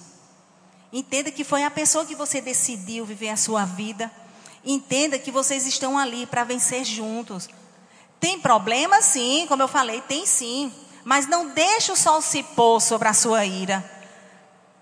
Entenda 0.91 1.29
que 1.29 1.43
foi 1.43 1.63
a 1.63 1.69
pessoa 1.69 2.03
que 2.03 2.15
você 2.15 2.41
decidiu 2.41 3.05
viver 3.05 3.29
a 3.29 3.37
sua 3.37 3.63
vida. 3.63 4.11
Entenda 4.65 5.19
que 5.19 5.29
vocês 5.29 5.67
estão 5.67 5.99
ali 5.99 6.25
para 6.25 6.43
vencer 6.43 6.83
juntos. 6.83 7.47
Tem 8.19 8.39
problema, 8.39 9.03
sim, 9.03 9.45
como 9.47 9.61
eu 9.61 9.67
falei, 9.67 10.01
tem 10.01 10.25
sim. 10.25 10.73
Mas 11.05 11.27
não 11.27 11.49
deixe 11.49 11.91
o 11.91 11.95
sol 11.95 12.23
se 12.23 12.41
pôr 12.41 12.81
sobre 12.81 13.07
a 13.07 13.13
sua 13.13 13.45
ira. 13.45 13.85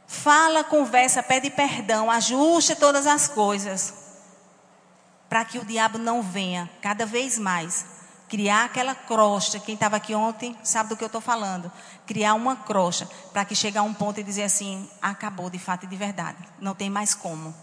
Fala, 0.08 0.64
conversa, 0.64 1.22
pede 1.22 1.50
perdão, 1.50 2.10
ajuste 2.10 2.74
todas 2.76 3.06
as 3.06 3.28
coisas 3.28 4.05
para 5.30 5.44
que 5.46 5.58
o 5.58 5.66
diabo 5.66 5.98
não 5.98 6.22
venha 6.22 6.70
cada 6.82 7.06
vez 7.06 7.38
mais 7.38 7.86
criar 8.28 8.66
aquela 8.66 8.96
crosta. 8.96 9.60
Quem 9.60 9.76
estava 9.76 9.96
aqui 9.96 10.14
ontem 10.14 10.56
sabe 10.64 10.90
do 10.90 10.98
que 10.98 11.04
eu 11.04 11.08
estou 11.08 11.22
falando. 11.22 11.72
Criar 12.06 12.34
uma 12.34 12.56
crosta 12.56 13.08
para 13.32 13.46
que 13.46 13.56
chegue 13.56 13.78
a 13.78 13.84
um 13.84 13.94
ponto 13.94 14.20
e 14.20 14.24
dizer 14.24 14.44
assim: 14.44 14.90
acabou 15.02 15.50
de 15.50 15.60
fato 15.60 15.86
e 15.86 15.88
de 15.88 15.96
verdade. 15.96 16.38
Não 16.60 16.76
tem 16.76 16.90
mais 16.90 17.14
como. 17.14 17.54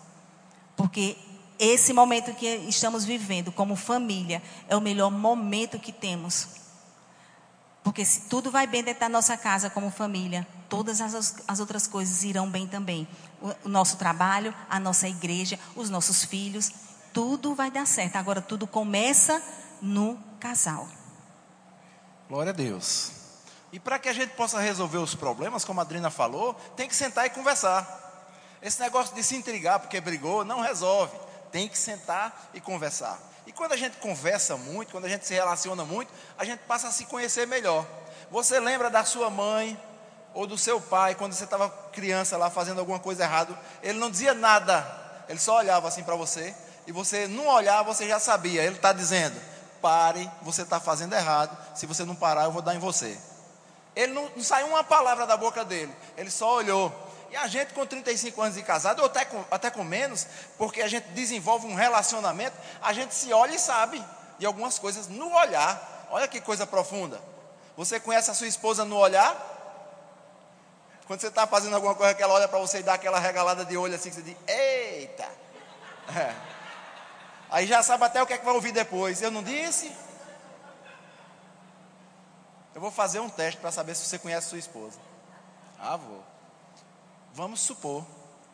Porque 0.77 1.17
esse 1.59 1.93
momento 1.93 2.35
que 2.35 2.47
estamos 2.47 3.05
vivendo 3.05 3.53
como 3.53 3.77
família 3.77 4.43
é 4.69 4.77
o 4.77 4.81
melhor 4.81 5.11
momento 5.11 5.79
que 5.79 5.93
temos. 5.93 6.49
Porque 7.85 8.05
se 8.05 8.23
tudo 8.23 8.51
vai 8.51 8.67
bem 8.67 8.83
dentro 8.83 9.01
da 9.01 9.09
nossa 9.09 9.37
casa 9.37 9.69
como 9.69 9.91
família, 9.91 10.47
todas 10.69 11.01
as, 11.01 11.43
as 11.49 11.61
outras 11.61 11.87
coisas 11.87 12.23
irão 12.23 12.49
bem 12.49 12.67
também. 12.67 13.09
O, 13.41 13.67
o 13.67 13.69
nosso 13.69 13.97
trabalho, 13.97 14.55
a 14.71 14.79
nossa 14.79 15.09
igreja, 15.09 15.59
os 15.75 15.91
nossos 15.91 16.25
filhos 16.25 16.71
tudo 17.13 17.55
vai 17.55 17.71
dar 17.71 17.87
certo. 17.87 18.17
Agora, 18.17 18.41
tudo 18.41 18.67
começa 18.67 19.43
no 19.81 20.19
casal. 20.41 20.89
Glória 22.29 22.51
a 22.51 22.55
Deus. 22.55 23.13
E 23.73 23.81
para 23.81 23.99
que 23.99 24.09
a 24.09 24.13
gente 24.13 24.31
possa 24.35 24.61
resolver 24.61 24.99
os 24.99 25.15
problemas, 25.15 25.65
como 25.65 25.81
a 25.81 25.83
Adriana 25.83 26.11
falou, 26.11 26.55
tem 26.77 26.89
que 26.89 26.95
sentar 26.95 27.27
e 27.27 27.31
conversar. 27.31 28.01
Esse 28.61 28.81
negócio 28.81 29.15
de 29.15 29.23
se 29.25 29.35
intrigar 29.35 29.81
porque 29.81 30.01
brigou, 30.01 30.45
não 30.45 30.61
resolve. 30.61 31.17
Tem 31.51 31.69
que 31.69 31.79
sentar 31.79 32.51
e 32.55 32.61
conversar. 32.61 33.19
E 33.47 33.53
quando 33.53 33.73
a 33.73 33.77
gente 33.77 33.97
conversa 33.97 34.57
muito, 34.57 34.93
quando 34.93 35.07
a 35.07 35.09
gente 35.09 35.27
se 35.27 35.35
relaciona 35.35 35.85
muito, 35.85 36.13
a 36.39 36.45
gente 36.45 36.61
passa 36.61 36.89
a 36.89 36.93
se 36.93 37.07
conhecer 37.07 37.47
melhor. 37.47 37.87
Você 38.31 38.61
lembra 38.61 38.89
da 38.89 39.05
sua 39.05 39.29
mãe 39.29 39.79
ou 40.33 40.47
do 40.47 40.57
seu 40.57 40.81
pai, 40.81 41.15
quando 41.15 41.33
você 41.33 41.45
estava 41.45 41.69
criança 41.93 42.37
lá 42.37 42.49
fazendo 42.51 42.79
alguma 42.79 42.99
coisa 42.99 43.25
errada, 43.25 43.59
ele 43.83 43.99
não 43.99 44.11
dizia 44.11 44.33
nada, 44.33 44.87
ele 45.29 45.39
só 45.39 45.59
olhava 45.59 45.89
assim 45.89 46.03
para 46.03 46.17
você 46.17 46.55
e 46.87 46.93
você 46.93 47.27
não 47.27 47.47
olhar, 47.47 47.83
você 47.83 48.07
já 48.07 48.19
sabia. 48.19 48.63
Ele 48.63 48.77
está 48.77 48.93
dizendo: 48.93 49.41
pare, 49.81 50.31
você 50.43 50.63
está 50.63 50.81
fazendo 50.81 51.15
errado. 51.15 51.57
Se 51.75 51.87
você 51.87 52.05
não 52.05 52.15
parar, 52.15 52.45
eu 52.45 52.53
vou 52.53 52.63
dar 52.63 52.75
em 52.75 52.79
você. 52.79 53.19
Ele 53.95 54.13
não, 54.13 54.31
não 54.35 54.43
saiu 54.43 54.69
uma 54.69 54.83
palavra 54.83 55.27
da 55.27 55.37
boca 55.37 55.65
dele, 55.65 55.95
ele 56.17 56.31
só 56.31 56.57
olhou. 56.57 56.93
E 57.31 57.37
a 57.37 57.47
gente 57.47 57.73
com 57.73 57.87
35 57.87 58.43
anos 58.43 58.55
de 58.57 58.63
casado, 58.63 59.01
ou 59.01 59.07
até 59.07 59.25
com, 59.25 59.43
até 59.51 59.71
com 59.71 59.83
menos, 59.83 60.27
porque 60.59 60.83
a 60.83 60.89
gente 60.89 61.09
desenvolve 61.09 61.67
um 61.67 61.75
relacionamento, 61.75 62.55
a 62.83 62.93
gente 62.93 63.15
se 63.15 63.33
olha 63.33 63.55
e 63.55 63.59
sabe 63.59 64.05
de 64.39 64.45
algumas 64.45 64.79
coisas 64.79 65.09
no 65.09 65.33
olhar. 65.35 66.07
Olha 66.11 66.29
que 66.29 66.41
coisa 66.43 66.67
profunda. 66.67 67.19
Você 67.75 67.99
conhece 67.99 68.31
a 68.31 68.35
sua 68.35 68.47
esposa 68.47 68.85
no 68.85 68.97
olhar? 68.97 69.35
Quando 71.07 71.21
você 71.21 71.29
está 71.29 71.47
fazendo 71.47 71.75
alguma 71.75 71.95
coisa 71.95 72.15
que 72.15 72.23
ela 72.23 72.35
olha 72.35 72.49
para 72.49 72.59
você 72.59 72.81
e 72.81 72.83
dá 72.83 72.95
aquela 72.95 73.19
regalada 73.19 73.65
de 73.65 73.77
olho 73.79 73.95
assim, 73.95 74.11
que 74.11 74.17
você 74.17 74.23
diz, 74.23 74.37
eita! 74.47 75.27
É. 76.15 76.52
Aí 77.53 77.67
já 77.67 77.83
sabe 77.83 78.03
até 78.05 78.23
o 78.23 78.27
que 78.27 78.33
é 78.33 78.39
que 78.39 78.45
vai 78.47 78.55
ouvir 78.55 78.73
depois. 78.73 79.21
Eu 79.21 79.31
não 79.31 79.43
disse? 79.43 79.95
Eu 82.75 82.81
vou 82.81 82.91
fazer 82.91 83.21
um 83.21 83.29
teste 83.29 83.61
para 83.61 83.71
saber 83.71 83.95
se 83.95 84.07
você 84.07 84.19
conhece 84.19 84.49
sua 84.49 84.59
esposa. 84.59 84.99
Ah, 85.79 85.99
vou. 85.99 86.25
Vamos 87.35 87.61
supor 87.61 88.07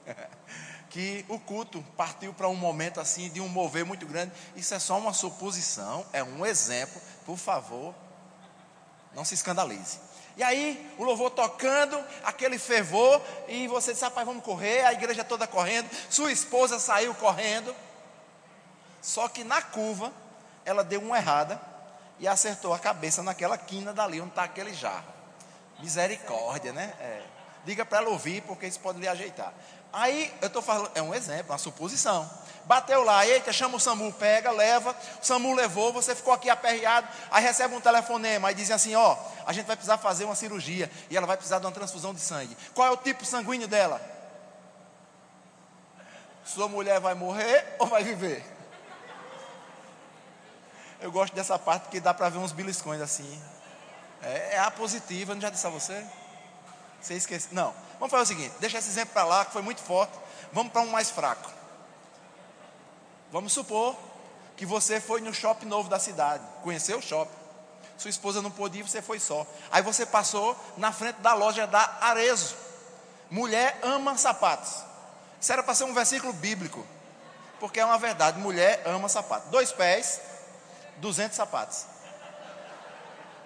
que 0.90 1.24
o 1.28 1.38
culto 1.38 1.80
partiu 1.96 2.34
para 2.34 2.48
um 2.48 2.56
momento 2.56 3.00
assim 3.00 3.28
de 3.28 3.40
um 3.40 3.48
mover 3.48 3.84
muito 3.84 4.04
grande. 4.04 4.32
Isso 4.56 4.74
é 4.74 4.80
só 4.80 4.98
uma 4.98 5.14
suposição, 5.14 6.04
é 6.12 6.24
um 6.24 6.44
exemplo. 6.44 7.00
Por 7.24 7.38
favor, 7.38 7.94
não 9.14 9.24
se 9.24 9.34
escandalize. 9.34 10.00
E 10.36 10.42
aí, 10.42 10.92
o 10.98 11.04
louvor 11.04 11.30
tocando, 11.30 12.04
aquele 12.24 12.58
fervor, 12.58 13.22
e 13.46 13.68
você 13.68 13.92
disse, 13.92 14.04
rapaz, 14.04 14.26
vamos 14.26 14.42
correr, 14.42 14.84
a 14.84 14.92
igreja 14.92 15.22
toda 15.22 15.46
correndo, 15.46 15.88
sua 16.10 16.32
esposa 16.32 16.80
saiu 16.80 17.14
correndo. 17.14 17.72
Só 19.00 19.28
que 19.28 19.44
na 19.44 19.62
curva, 19.62 20.12
ela 20.64 20.84
deu 20.84 21.00
uma 21.00 21.16
errada 21.16 21.60
e 22.18 22.26
acertou 22.26 22.74
a 22.74 22.78
cabeça 22.78 23.22
naquela 23.22 23.56
quina 23.56 23.92
dali 23.92 24.20
onde 24.20 24.30
está 24.30 24.44
aquele 24.44 24.74
jarro. 24.74 25.06
Misericórdia, 25.78 26.72
né? 26.72 26.92
É. 27.00 27.22
Diga 27.64 27.84
para 27.84 27.98
ela 27.98 28.10
ouvir, 28.10 28.42
porque 28.42 28.66
isso 28.66 28.80
pode 28.80 28.98
lhe 28.98 29.08
ajeitar. 29.08 29.52
Aí, 29.92 30.32
eu 30.40 30.48
estou 30.48 30.60
falando, 30.60 30.90
é 30.94 31.02
um 31.02 31.14
exemplo, 31.14 31.52
uma 31.52 31.58
suposição. 31.58 32.28
Bateu 32.64 33.02
lá, 33.02 33.26
eita, 33.26 33.52
chama 33.52 33.76
o 33.76 33.80
SAMU, 33.80 34.12
pega, 34.12 34.50
leva. 34.50 34.94
O 35.22 35.24
SAMU 35.24 35.54
levou, 35.54 35.92
você 35.92 36.14
ficou 36.14 36.34
aqui 36.34 36.50
aperreado. 36.50 37.08
Aí 37.30 37.42
recebe 37.42 37.74
um 37.74 37.80
telefonema, 37.80 38.48
aí 38.48 38.54
dizem 38.54 38.76
assim: 38.76 38.94
Ó, 38.94 39.16
a 39.46 39.52
gente 39.54 39.64
vai 39.64 39.74
precisar 39.74 39.96
fazer 39.96 40.24
uma 40.24 40.34
cirurgia 40.34 40.90
e 41.08 41.16
ela 41.16 41.26
vai 41.26 41.36
precisar 41.36 41.60
de 41.60 41.66
uma 41.66 41.72
transfusão 41.72 42.12
de 42.12 42.20
sangue. 42.20 42.54
Qual 42.74 42.86
é 42.86 42.90
o 42.90 42.96
tipo 42.96 43.24
sanguíneo 43.24 43.66
dela? 43.66 44.00
Sua 46.44 46.68
mulher 46.68 47.00
vai 47.00 47.14
morrer 47.14 47.76
ou 47.78 47.86
vai 47.86 48.04
viver? 48.04 48.57
Eu 51.00 51.12
gosto 51.12 51.34
dessa 51.34 51.58
parte 51.58 51.88
que 51.88 52.00
dá 52.00 52.12
para 52.12 52.28
ver 52.28 52.38
uns 52.38 52.52
beliscões 52.52 53.00
assim. 53.00 53.40
É, 54.22 54.56
é 54.56 54.58
a 54.58 54.70
positiva, 54.70 55.34
não 55.34 55.40
já 55.40 55.50
disse 55.50 55.66
a 55.66 55.70
você? 55.70 56.04
Você 57.00 57.14
esqueceu? 57.14 57.50
Não. 57.52 57.74
Vamos 57.98 58.10
fazer 58.10 58.22
o 58.22 58.26
seguinte: 58.26 58.54
deixa 58.58 58.78
esse 58.78 58.88
exemplo 58.88 59.12
para 59.12 59.24
lá, 59.24 59.44
que 59.44 59.52
foi 59.52 59.62
muito 59.62 59.80
forte. 59.80 60.12
Vamos 60.52 60.72
para 60.72 60.82
um 60.82 60.88
mais 60.88 61.10
fraco. 61.10 61.50
Vamos 63.30 63.52
supor 63.52 63.96
que 64.56 64.66
você 64.66 65.00
foi 65.00 65.20
no 65.20 65.32
shopping 65.32 65.66
novo 65.66 65.88
da 65.88 65.98
cidade, 65.98 66.42
conheceu 66.62 66.98
o 66.98 67.02
shopping. 67.02 67.36
Sua 67.96 68.10
esposa 68.10 68.40
não 68.40 68.50
pôde 68.50 68.78
ir, 68.78 68.82
você 68.82 69.02
foi 69.02 69.20
só. 69.20 69.46
Aí 69.70 69.82
você 69.82 70.06
passou 70.06 70.56
na 70.76 70.92
frente 70.92 71.16
da 71.16 71.34
loja 71.34 71.66
da 71.66 71.98
Arezo. 72.00 72.56
Mulher 73.30 73.78
ama 73.82 74.16
sapatos. 74.16 74.82
Isso 75.40 75.52
era 75.52 75.62
para 75.62 75.74
ser 75.74 75.84
um 75.84 75.92
versículo 75.92 76.32
bíblico. 76.32 76.84
Porque 77.60 77.80
é 77.80 77.84
uma 77.84 77.98
verdade, 77.98 78.38
mulher 78.38 78.82
ama 78.86 79.08
sapatos. 79.08 79.50
Dois 79.50 79.72
pés, 79.72 80.20
200 80.98 81.36
sapatos. 81.36 81.86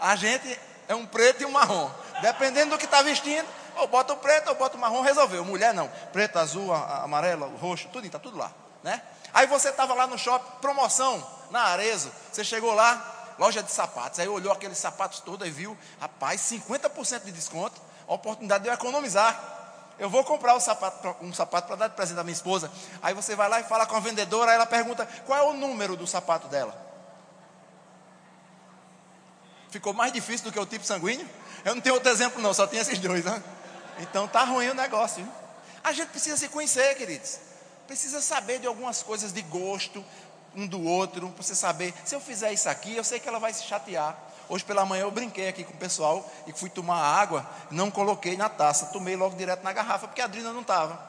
A 0.01 0.17
gente 0.17 0.59
é 0.89 0.95
um 0.95 1.07
preto 1.07 1.43
e 1.43 1.47
um 1.47 1.51
marrom. 1.51 1.91
Dependendo 2.21 2.73
do 2.73 2.79
que 2.79 2.85
está 2.85 3.03
vestindo, 3.03 3.47
ou 3.77 3.87
bota 3.87 4.13
o 4.13 4.17
preto 4.17 4.49
ou 4.49 4.55
bota 4.55 4.77
o 4.77 4.81
marrom, 4.81 5.01
resolveu. 5.01 5.45
Mulher 5.45 5.73
não. 5.73 5.89
Preto, 6.13 6.39
azul, 6.39 6.73
amarelo, 6.73 7.47
roxo, 7.57 7.89
tudo 7.93 8.07
está 8.07 8.19
tudo 8.19 8.37
lá. 8.37 8.53
Né? 8.83 9.01
Aí 9.33 9.47
você 9.47 9.69
estava 9.71 9.95
lá 9.95 10.07
no 10.07 10.19
shopping, 10.19 10.61
promoção, 10.61 11.25
na 11.51 11.63
Arezo. 11.63 12.11
Você 12.31 12.45
chegou 12.45 12.75
lá, 12.75 13.35
loja 13.39 13.63
de 13.63 13.71
sapatos. 13.71 14.19
Aí 14.19 14.29
olhou 14.29 14.53
aqueles 14.53 14.79
sapatos 14.79 15.21
todos 15.21 15.47
e 15.47 15.51
viu, 15.51 15.77
rapaz, 16.01 16.41
50% 16.41 17.25
de 17.25 17.33
desconto. 17.33 17.81
A 18.09 18.15
oportunidade 18.15 18.65
de 18.65 18.69
eu 18.69 18.75
economizar. 18.75 19.61
Eu 19.99 20.11
vou 20.11 20.25
comprar 20.25 20.57
um 20.57 20.61
sapato, 20.61 21.17
um 21.21 21.33
sapato 21.33 21.69
para 21.69 21.77
dar 21.77 21.89
de 21.89 21.95
presente 21.95 22.19
à 22.19 22.25
minha 22.25 22.33
esposa. 22.33 22.71
Aí 23.03 23.15
você 23.15 23.37
vai 23.37 23.49
lá 23.49 23.61
e 23.61 23.65
fala 23.65 23.87
com 23.87 23.95
a 23.95 24.01
vendedora, 24.01 24.51
aí 24.51 24.57
ela 24.57 24.67
pergunta 24.67 25.07
qual 25.25 25.39
é 25.39 25.43
o 25.43 25.53
número 25.53 25.97
do 25.97 26.07
sapato 26.07 26.49
dela. 26.49 26.92
Ficou 29.73 29.95
mais 29.95 30.13
difícil 30.13 30.45
do 30.45 30.53
que 30.53 30.61
o 30.61 30.67
tipo 30.67 30.85
sanguíneo? 30.85 31.27
Eu 31.65 31.75
não 31.75 31.81
tenho 31.81 31.95
outro 31.95 32.11
exemplo, 32.11 32.43
não, 32.43 32.53
só 32.53 32.67
tem 32.67 32.79
esses 32.79 32.99
dois. 32.99 33.25
Né? 33.25 33.43
Então 34.01 34.29
tá 34.29 34.45
ruim 34.45 34.69
o 34.69 34.75
negócio. 34.75 35.27
A 35.83 35.93
gente 35.93 36.11
precisa 36.11 36.37
se 36.37 36.47
conhecer, 36.49 36.95
queridos. 36.95 37.39
Precisa 37.87 38.21
saber 38.21 38.59
de 38.59 38.67
algumas 38.67 39.03
coisas 39.03 39.33
de 39.33 39.41
gosto 39.41 40.05
um 40.55 40.67
do 40.67 40.85
outro, 40.85 41.31
para 41.31 41.43
você 41.43 41.55
saber. 41.55 41.95
Se 42.05 42.15
eu 42.15 42.21
fizer 42.21 42.53
isso 42.53 42.69
aqui, 42.69 42.95
eu 42.95 43.03
sei 43.03 43.19
que 43.19 43.27
ela 43.27 43.39
vai 43.39 43.51
se 43.55 43.63
chatear. 43.63 44.15
Hoje 44.47 44.63
pela 44.63 44.85
manhã 44.85 45.05
eu 45.05 45.11
brinquei 45.11 45.49
aqui 45.49 45.65
com 45.65 45.73
o 45.73 45.79
pessoal 45.79 46.31
e 46.47 46.53
fui 46.53 46.69
tomar 46.69 46.99
água, 46.99 47.49
não 47.71 47.91
coloquei 47.91 48.37
na 48.37 48.51
taça, 48.51 48.87
tomei 48.93 49.17
logo 49.17 49.35
direto 49.37 49.63
na 49.63 49.73
garrafa, 49.73 50.07
porque 50.07 50.21
a 50.21 50.27
Adrina 50.27 50.53
não 50.53 50.61
estava. 50.61 51.01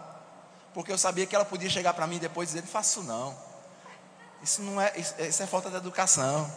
Porque 0.74 0.90
eu 0.90 0.98
sabia 0.98 1.26
que 1.26 1.36
ela 1.36 1.44
podia 1.44 1.70
chegar 1.70 1.94
para 1.94 2.08
mim 2.08 2.18
depois 2.18 2.50
e 2.50 2.56
dizer, 2.56 2.66
faço 2.66 3.04
não. 3.04 3.36
Isso 4.42 4.62
não 4.62 4.80
é, 4.80 4.94
isso, 4.96 5.14
isso 5.20 5.44
é 5.44 5.46
falta 5.46 5.70
de 5.70 5.76
educação 5.76 6.50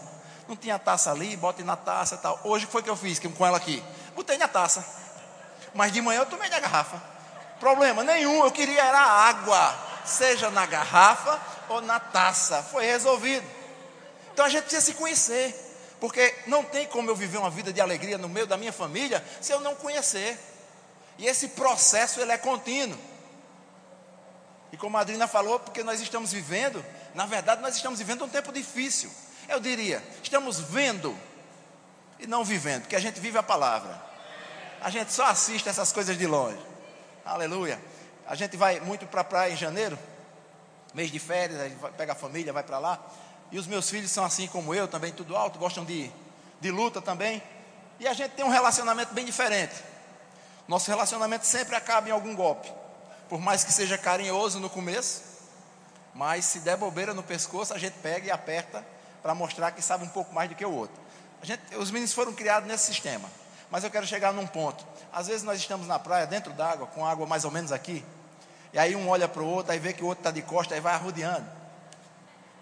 não 0.49 0.57
tinha 0.57 0.79
taça 0.79 1.11
ali, 1.11 1.37
bote 1.37 1.63
na 1.63 1.77
taça 1.77 2.15
e 2.15 2.19
tal. 2.19 2.41
Hoje 2.45 2.67
foi 2.67 2.83
que 2.83 2.91
eu 2.91 2.97
fiz 2.97 3.19
com 3.19 3.47
ela 3.47 3.57
aqui. 3.57 3.83
Botei 4.15 4.39
na 4.39 4.47
taça. 4.47 4.85
Mas 5.75 5.93
de 5.93 6.01
manhã 6.01 6.21
eu 6.21 6.27
tomei 6.27 6.49
na 6.49 6.61
garrafa. 6.61 7.03
Problema 7.59 8.05
nenhum, 8.05 8.45
eu 8.45 8.53
queria 8.53 8.83
era 8.83 8.99
água, 8.99 9.75
seja 10.05 10.51
na 10.51 10.65
garrafa 10.67 11.41
ou 11.69 11.81
na 11.81 11.99
taça. 11.99 12.63
Foi 12.63 12.85
resolvido. 12.85 13.47
Então 14.33 14.45
a 14.45 14.49
gente 14.49 14.63
precisa 14.63 14.85
se 14.85 14.95
conhecer. 14.95 15.63
Porque 15.99 16.35
não 16.47 16.63
tem 16.63 16.87
como 16.87 17.11
eu 17.11 17.17
viver 17.17 17.39
uma 17.39 17.51
vida 17.51 17.73
de 17.73 17.81
alegria 17.81 18.19
no 18.19 18.29
meio 18.29 18.47
da 18.47 18.57
minha 18.57 18.73
família 18.73 19.25
se 19.41 19.53
eu 19.53 19.61
não 19.61 19.75
conhecer. 19.75 20.39
E 21.19 21.27
esse 21.27 21.49
processo 21.49 22.21
ele 22.21 22.33
é 22.33 22.39
contínuo. 22.39 22.99
E 24.71 24.77
como 24.77 24.97
a 24.99 25.01
Adrina 25.01 25.27
falou, 25.27 25.59
porque 25.59 25.83
nós 25.83 26.01
estamos 26.01 26.33
vivendo, 26.33 26.85
na 27.15 27.25
verdade 27.25 27.63
nós 27.63 27.77
estamos 27.77 27.99
vivendo 27.99 28.25
um 28.25 28.29
tempo 28.29 28.53
difícil. 28.53 29.11
Eu 29.49 29.61
diria, 29.61 30.03
estamos 30.23 30.59
vendo 30.59 31.17
e 32.19 32.27
não 32.27 32.45
vivendo, 32.45 32.83
porque 32.83 32.97
a 32.97 33.01
gente 33.01 33.21
vive 33.21 33.39
a 33.39 33.43
palavra. 33.43 34.01
A 34.81 34.91
gente 34.91 35.13
só 35.13 35.27
assiste 35.27 35.69
essas 35.69 35.93
coisas 35.93 36.17
de 36.17 36.27
longe. 36.27 36.59
Aleluia. 37.25 37.81
A 38.27 38.35
gente 38.35 38.57
vai 38.57 38.81
muito 38.81 39.07
para 39.07 39.21
a 39.21 39.25
praia 39.25 39.53
em 39.53 39.57
janeiro, 39.57 39.99
mês 40.95 41.11
de 41.11 41.19
férias, 41.19 41.61
a 41.61 41.69
gente 41.69 41.79
pega 41.97 42.13
a 42.13 42.17
família, 42.17 42.53
vai 42.53 42.63
para 42.63 42.79
lá. 42.79 42.99
E 43.53 43.59
os 43.59 43.67
meus 43.67 43.89
filhos 43.89 44.11
são 44.11 44.25
assim 44.25 44.49
como 44.49 44.75
eu, 44.75 44.89
também 44.89 45.13
tudo 45.13 45.37
alto, 45.37 45.59
gostam 45.59 45.85
de, 45.85 46.11
de 46.61 46.71
luta 46.71 47.01
também. 47.01 47.43
E 48.01 48.09
a 48.09 48.13
gente 48.13 48.33
tem 48.33 48.45
um 48.45 48.51
relacionamento 48.51 49.15
bem 49.15 49.25
diferente. 49.25 49.75
Nosso 50.67 50.91
relacionamento 50.91 51.47
sempre 51.47 51.77
acaba 51.77 52.09
em 52.09 52.13
algum 52.13 52.35
golpe. 52.35 52.73
Por 53.29 53.41
mais 53.41 53.63
que 53.63 53.73
seja 53.73 53.97
carinhoso 53.97 54.59
no 54.59 54.69
começo, 54.69 55.23
mas 56.15 56.45
se 56.45 56.61
der 56.61 56.77
bobeira 56.77 57.15
no 57.15 57.23
pescoço, 57.23 57.73
a 57.73 57.79
gente 57.79 57.95
pega 57.99 58.27
e 58.27 58.31
aperta 58.31 58.85
para 59.27 59.35
mostrar 59.35 59.73
que 59.73 59.83
sabe 59.83 60.05
um 60.05 60.09
pouco 60.09 60.33
mais 60.33 60.49
do 60.49 60.55
que 60.55 60.65
o 60.65 60.73
outro. 60.73 60.95
Gente, 61.43 61.61
os 61.75 61.91
meninos 61.91 62.15
foram 62.15 62.33
criados 62.33 62.69
nesse 62.69 62.87
sistema. 62.87 63.29
Mas 63.69 63.83
eu 63.83 63.91
quero 63.91 64.07
chegar 64.07 64.33
num 64.33 64.47
ponto. 64.47 64.87
Às 65.13 65.27
vezes 65.27 65.43
nós 65.43 65.59
estamos 65.59 65.89
na 65.89 65.99
praia, 65.99 66.29
dentro 66.29 66.53
d'água, 66.53 66.87
com 66.87 67.05
água 67.05 67.27
mais 67.27 67.45
ou 67.45 67.51
menos 67.51 67.73
aqui. 67.73 68.05
E 68.73 68.79
aí 68.79 68.95
um 68.95 69.09
olha 69.09 69.27
para 69.27 69.43
o 69.43 69.49
outro, 69.49 69.73
aí 69.73 69.81
vê 69.81 69.93
que 69.93 70.05
o 70.05 70.07
outro 70.07 70.21
está 70.21 70.31
de 70.31 70.43
costa, 70.43 70.77
aí 70.77 70.81
vai 70.81 70.95
arrodeando. 70.95 71.45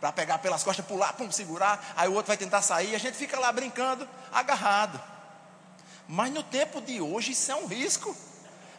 Para 0.01 0.11
pegar 0.11 0.39
pelas 0.39 0.65
costas, 0.65 0.87
pular, 0.87 1.13
pum, 1.13 1.31
segurar. 1.31 1.85
Aí 1.97 2.09
o 2.09 2.15
outro 2.15 2.29
vai 2.29 2.37
tentar 2.39 2.63
sair. 2.63 2.95
A 2.95 2.99
gente 2.99 3.19
fica 3.19 3.39
lá 3.39 3.53
brincando, 3.53 4.09
agarrado. 4.33 4.99
Mas 6.09 6.33
no 6.33 6.43
tempo 6.43 6.81
de 6.81 6.99
hoje 6.99 7.33
isso 7.33 7.53
é 7.53 7.57
um 7.57 7.67
risco. 7.67 8.17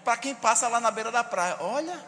Para 0.04 0.18
quem 0.18 0.34
passa 0.34 0.68
lá 0.68 0.80
na 0.80 0.90
beira 0.90 1.12
da 1.12 1.24
praia. 1.24 1.58
Olha. 1.60 2.04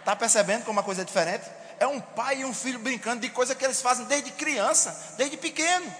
Está 0.00 0.16
percebendo 0.16 0.64
como 0.64 0.72
uma 0.72 0.82
coisa 0.82 1.02
é 1.02 1.04
diferente? 1.04 1.61
É 1.82 1.86
um 1.86 2.00
pai 2.00 2.38
e 2.38 2.44
um 2.44 2.54
filho 2.54 2.78
brincando 2.78 3.20
de 3.20 3.28
coisa 3.28 3.54
que 3.54 3.64
eles 3.64 3.82
fazem 3.82 4.04
desde 4.06 4.30
criança, 4.30 5.14
desde 5.16 5.36
pequeno. 5.36 5.92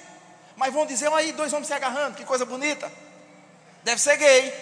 Mas 0.56 0.72
vão 0.72 0.86
dizer, 0.86 1.12
aí, 1.12 1.32
dois 1.32 1.52
homens 1.52 1.66
se 1.66 1.74
agarrando, 1.74 2.16
que 2.16 2.24
coisa 2.24 2.44
bonita. 2.46 2.90
Deve 3.82 4.00
ser 4.00 4.16
gay. 4.16 4.54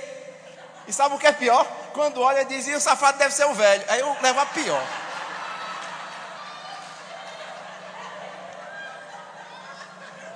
E 0.88 0.92
sabe 0.92 1.14
o 1.14 1.18
que 1.18 1.26
é 1.26 1.32
pior? 1.32 1.66
Quando 1.92 2.22
olha, 2.22 2.44
diz, 2.44 2.66
e 2.66 2.72
o 2.72 2.80
safado 2.80 3.18
deve 3.18 3.34
ser 3.34 3.44
o 3.44 3.54
velho. 3.54 3.84
Aí 3.88 4.00
eu 4.00 4.16
levo 4.22 4.40
a 4.40 4.46
pior. 4.46 4.82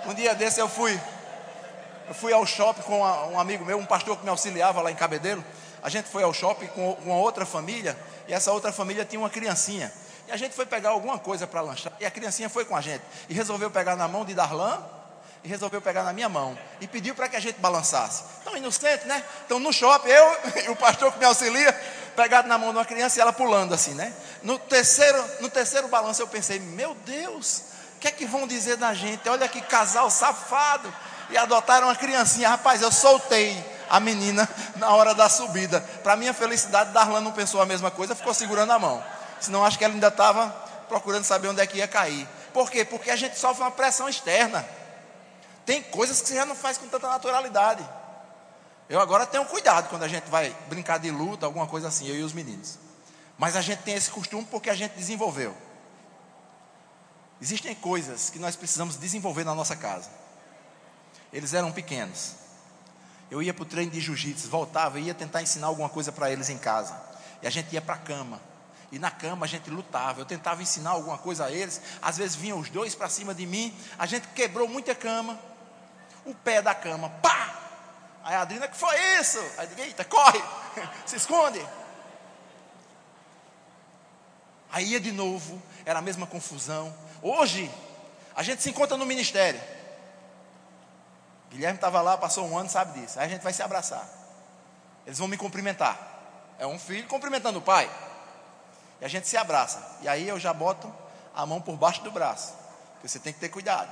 Um 0.06 0.12
dia 0.12 0.34
desse 0.34 0.60
eu 0.60 0.68
fui, 0.68 1.00
eu 2.06 2.14
fui 2.14 2.30
ao 2.34 2.44
shopping 2.44 2.82
com 2.82 3.00
um 3.00 3.40
amigo 3.40 3.64
meu, 3.64 3.78
um 3.78 3.86
pastor 3.86 4.18
que 4.18 4.22
me 4.22 4.28
auxiliava 4.28 4.82
lá 4.82 4.90
em 4.90 4.94
Cabedelo. 4.94 5.42
A 5.82 5.88
gente 5.88 6.10
foi 6.10 6.22
ao 6.22 6.34
shopping 6.34 6.66
com 6.66 6.92
uma 7.04 7.16
outra 7.16 7.46
família, 7.46 7.96
e 8.28 8.34
essa 8.34 8.52
outra 8.52 8.70
família 8.70 9.02
tinha 9.06 9.18
uma 9.18 9.30
criancinha. 9.30 9.90
E 10.26 10.32
a 10.32 10.36
gente 10.36 10.54
foi 10.54 10.64
pegar 10.64 10.90
alguma 10.90 11.18
coisa 11.18 11.46
para 11.46 11.60
lanchar. 11.60 11.92
E 12.00 12.06
a 12.06 12.10
criancinha 12.10 12.48
foi 12.48 12.64
com 12.64 12.76
a 12.76 12.80
gente. 12.80 13.02
E 13.28 13.34
resolveu 13.34 13.70
pegar 13.70 13.96
na 13.96 14.08
mão 14.08 14.24
de 14.24 14.34
Darlan. 14.34 14.82
E 15.42 15.48
resolveu 15.48 15.82
pegar 15.82 16.02
na 16.02 16.12
minha 16.12 16.28
mão. 16.28 16.58
E 16.80 16.86
pediu 16.86 17.14
para 17.14 17.28
que 17.28 17.36
a 17.36 17.40
gente 17.40 17.60
balançasse. 17.60 18.24
Então, 18.40 18.56
inocente, 18.56 19.06
né? 19.06 19.22
Então, 19.44 19.58
no 19.58 19.72
shopping, 19.72 20.08
eu 20.08 20.36
e 20.64 20.70
o 20.70 20.76
pastor 20.76 21.12
que 21.12 21.18
me 21.18 21.26
auxilia, 21.26 21.72
pegado 22.16 22.48
na 22.48 22.56
mão 22.56 22.70
de 22.70 22.78
uma 22.78 22.84
criança 22.84 23.18
e 23.18 23.20
ela 23.20 23.32
pulando 23.32 23.74
assim, 23.74 23.92
né? 23.92 24.14
No 24.42 24.58
terceiro, 24.58 25.22
no 25.40 25.50
terceiro 25.50 25.88
balanço, 25.88 26.22
eu 26.22 26.26
pensei: 26.26 26.58
meu 26.58 26.94
Deus, 27.04 27.62
o 27.96 28.00
que 28.00 28.08
é 28.08 28.10
que 28.10 28.24
vão 28.24 28.46
dizer 28.46 28.76
da 28.76 28.94
gente? 28.94 29.28
Olha 29.28 29.46
que 29.46 29.60
casal 29.60 30.10
safado. 30.10 30.92
E 31.30 31.36
adotaram 31.36 31.88
uma 31.88 31.96
criancinha. 31.96 32.48
Rapaz, 32.48 32.80
eu 32.80 32.92
soltei 32.92 33.62
a 33.90 34.00
menina 34.00 34.48
na 34.76 34.90
hora 34.90 35.14
da 35.14 35.28
subida. 35.28 35.80
Para 36.02 36.16
minha 36.16 36.32
felicidade, 36.32 36.92
Darlan 36.92 37.20
não 37.20 37.32
pensou 37.32 37.60
a 37.60 37.66
mesma 37.66 37.90
coisa, 37.90 38.14
ficou 38.14 38.32
segurando 38.32 38.72
a 38.72 38.78
mão. 38.78 39.02
Senão 39.44 39.64
acho 39.64 39.78
que 39.78 39.84
ela 39.84 39.92
ainda 39.92 40.08
estava 40.08 40.48
procurando 40.88 41.24
saber 41.24 41.48
onde 41.48 41.60
é 41.60 41.66
que 41.66 41.78
ia 41.78 41.88
cair. 41.88 42.26
Por 42.52 42.70
quê? 42.70 42.84
Porque 42.84 43.10
a 43.10 43.16
gente 43.16 43.38
sofre 43.38 43.62
uma 43.62 43.70
pressão 43.70 44.08
externa. 44.08 44.66
Tem 45.66 45.82
coisas 45.82 46.20
que 46.20 46.28
você 46.28 46.34
já 46.34 46.46
não 46.46 46.54
faz 46.54 46.78
com 46.78 46.88
tanta 46.88 47.08
naturalidade. 47.08 47.86
Eu 48.88 49.00
agora 49.00 49.26
tenho 49.26 49.44
cuidado 49.44 49.88
quando 49.88 50.02
a 50.02 50.08
gente 50.08 50.30
vai 50.30 50.54
brincar 50.68 50.98
de 50.98 51.10
luta, 51.10 51.44
alguma 51.44 51.66
coisa 51.66 51.88
assim, 51.88 52.08
eu 52.08 52.16
e 52.16 52.22
os 52.22 52.32
meninos. 52.32 52.78
Mas 53.36 53.56
a 53.56 53.60
gente 53.60 53.82
tem 53.82 53.94
esse 53.94 54.10
costume 54.10 54.46
porque 54.50 54.70
a 54.70 54.74
gente 54.74 54.92
desenvolveu. 54.92 55.54
Existem 57.40 57.74
coisas 57.74 58.30
que 58.30 58.38
nós 58.38 58.56
precisamos 58.56 58.96
desenvolver 58.96 59.44
na 59.44 59.54
nossa 59.54 59.76
casa. 59.76 60.08
Eles 61.32 61.52
eram 61.52 61.70
pequenos. 61.70 62.32
Eu 63.30 63.42
ia 63.42 63.52
para 63.52 63.62
o 63.62 63.66
treino 63.66 63.90
de 63.90 64.00
jiu-jitsu, 64.00 64.48
voltava, 64.48 64.98
ia 64.98 65.12
tentar 65.12 65.42
ensinar 65.42 65.66
alguma 65.66 65.88
coisa 65.88 66.12
para 66.12 66.30
eles 66.30 66.48
em 66.48 66.56
casa. 66.56 66.98
E 67.42 67.46
a 67.46 67.50
gente 67.50 67.74
ia 67.74 67.82
para 67.82 67.94
a 67.94 67.98
cama. 67.98 68.40
E 68.94 68.98
na 69.00 69.10
cama 69.10 69.44
a 69.44 69.48
gente 69.48 69.68
lutava. 69.70 70.20
Eu 70.20 70.24
tentava 70.24 70.62
ensinar 70.62 70.90
alguma 70.90 71.18
coisa 71.18 71.46
a 71.46 71.50
eles. 71.50 71.82
Às 72.00 72.16
vezes 72.16 72.36
vinham 72.36 72.60
os 72.60 72.70
dois 72.70 72.94
para 72.94 73.08
cima 73.08 73.34
de 73.34 73.44
mim. 73.44 73.76
A 73.98 74.06
gente 74.06 74.28
quebrou 74.28 74.68
muita 74.68 74.94
cama. 74.94 75.36
O 76.24 76.32
pé 76.32 76.62
da 76.62 76.72
cama, 76.76 77.10
pá! 77.20 77.58
Aí 78.22 78.36
a 78.36 78.42
Adriana, 78.42 78.68
que 78.68 78.76
foi 78.76 78.96
isso? 79.18 79.40
Aí 79.58 79.66
eu 79.66 79.68
digo, 79.70 79.80
eita, 79.80 80.04
corre! 80.04 80.40
Se 81.04 81.16
esconde! 81.16 81.60
Aí 84.70 84.86
ia 84.86 85.00
de 85.00 85.10
novo, 85.10 85.60
era 85.84 85.98
a 85.98 86.02
mesma 86.02 86.24
confusão. 86.24 86.94
Hoje, 87.20 87.68
a 88.36 88.44
gente 88.44 88.62
se 88.62 88.70
encontra 88.70 88.96
no 88.96 89.04
ministério. 89.04 89.60
Guilherme 91.50 91.78
estava 91.78 92.00
lá, 92.00 92.16
passou 92.16 92.46
um 92.46 92.56
ano, 92.56 92.70
sabe 92.70 93.00
disso. 93.00 93.18
Aí 93.18 93.26
a 93.26 93.28
gente 93.28 93.42
vai 93.42 93.52
se 93.52 93.62
abraçar. 93.62 94.08
Eles 95.04 95.18
vão 95.18 95.26
me 95.26 95.36
cumprimentar. 95.36 95.98
É 96.60 96.66
um 96.66 96.78
filho 96.78 97.08
cumprimentando 97.08 97.58
o 97.58 97.62
pai. 97.62 97.90
E 99.00 99.04
a 99.04 99.08
gente 99.08 99.26
se 99.28 99.36
abraça. 99.36 99.98
E 100.02 100.08
aí 100.08 100.28
eu 100.28 100.38
já 100.38 100.52
boto 100.52 100.92
a 101.34 101.44
mão 101.44 101.60
por 101.60 101.76
baixo 101.76 102.02
do 102.02 102.10
braço. 102.10 102.54
Porque 102.94 103.08
você 103.08 103.18
tem 103.18 103.32
que 103.32 103.40
ter 103.40 103.48
cuidado. 103.48 103.90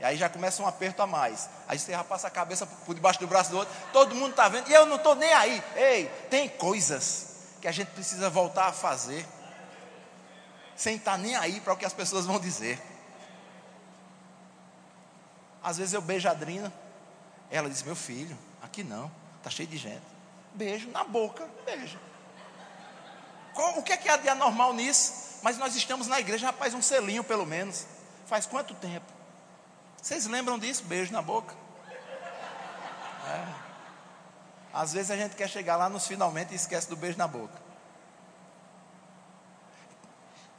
E 0.00 0.04
aí 0.04 0.16
já 0.16 0.28
começa 0.28 0.62
um 0.62 0.66
aperto 0.66 1.02
a 1.02 1.06
mais. 1.06 1.48
Aí 1.68 1.78
você 1.78 1.92
já 1.92 2.02
passa 2.02 2.26
a 2.26 2.30
cabeça 2.30 2.66
por 2.66 2.94
debaixo 2.94 3.20
do 3.20 3.26
braço 3.26 3.50
do 3.50 3.58
outro. 3.58 3.74
Todo 3.92 4.14
mundo 4.14 4.30
está 4.30 4.48
vendo. 4.48 4.68
E 4.68 4.72
eu 4.72 4.86
não 4.86 4.96
estou 4.96 5.14
nem 5.14 5.32
aí. 5.32 5.62
Ei, 5.76 6.06
tem 6.30 6.48
coisas 6.48 7.34
que 7.60 7.68
a 7.68 7.72
gente 7.72 7.88
precisa 7.88 8.30
voltar 8.30 8.66
a 8.66 8.72
fazer. 8.72 9.26
Sem 10.74 10.96
estar 10.96 11.12
tá 11.12 11.18
nem 11.18 11.36
aí 11.36 11.60
para 11.60 11.74
o 11.74 11.76
que 11.76 11.84
as 11.84 11.92
pessoas 11.92 12.24
vão 12.24 12.40
dizer. 12.40 12.80
Às 15.62 15.76
vezes 15.76 15.92
eu 15.92 16.00
beijo 16.00 16.26
a 16.26 16.30
Adrina. 16.30 16.72
Ela 17.50 17.68
diz: 17.68 17.82
Meu 17.82 17.94
filho, 17.94 18.38
aqui 18.62 18.82
não. 18.82 19.12
Está 19.36 19.50
cheio 19.50 19.68
de 19.68 19.76
gente. 19.76 20.02
Beijo 20.54 20.88
na 20.90 21.04
boca. 21.04 21.46
Beijo. 21.66 21.98
O 23.78 23.82
que 23.82 23.92
é 23.92 23.96
que 23.96 24.08
há 24.08 24.16
de 24.16 24.28
anormal 24.28 24.72
nisso? 24.72 25.12
Mas 25.42 25.56
nós 25.56 25.74
estamos 25.74 26.06
na 26.06 26.20
igreja, 26.20 26.46
rapaz, 26.46 26.74
um 26.74 26.82
selinho 26.82 27.24
pelo 27.24 27.46
menos. 27.46 27.86
Faz 28.26 28.46
quanto 28.46 28.74
tempo? 28.74 29.06
Vocês 30.00 30.26
lembram 30.26 30.58
disso? 30.58 30.84
Beijo 30.84 31.12
na 31.12 31.22
boca. 31.22 31.54
É. 33.26 33.70
Às 34.72 34.92
vezes 34.92 35.10
a 35.10 35.16
gente 35.16 35.36
quer 35.36 35.48
chegar 35.48 35.76
lá 35.76 35.88
nos 35.88 36.06
finalmente 36.06 36.52
e 36.52 36.56
esquece 36.56 36.88
do 36.88 36.96
beijo 36.96 37.18
na 37.18 37.26
boca. 37.26 37.60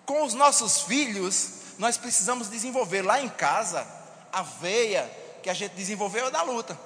Com 0.06 0.24
os 0.24 0.34
nossos 0.34 0.82
filhos, 0.82 1.76
nós 1.78 1.98
precisamos 1.98 2.50
desenvolver 2.50 3.02
lá 3.02 3.22
em 3.22 3.30
casa 3.30 3.88
a 4.32 4.42
veia 4.42 5.10
que 5.42 5.50
a 5.50 5.54
gente 5.54 5.74
desenvolveu 5.74 6.28
é 6.28 6.32
da 6.32 6.44
luta. 6.44 6.78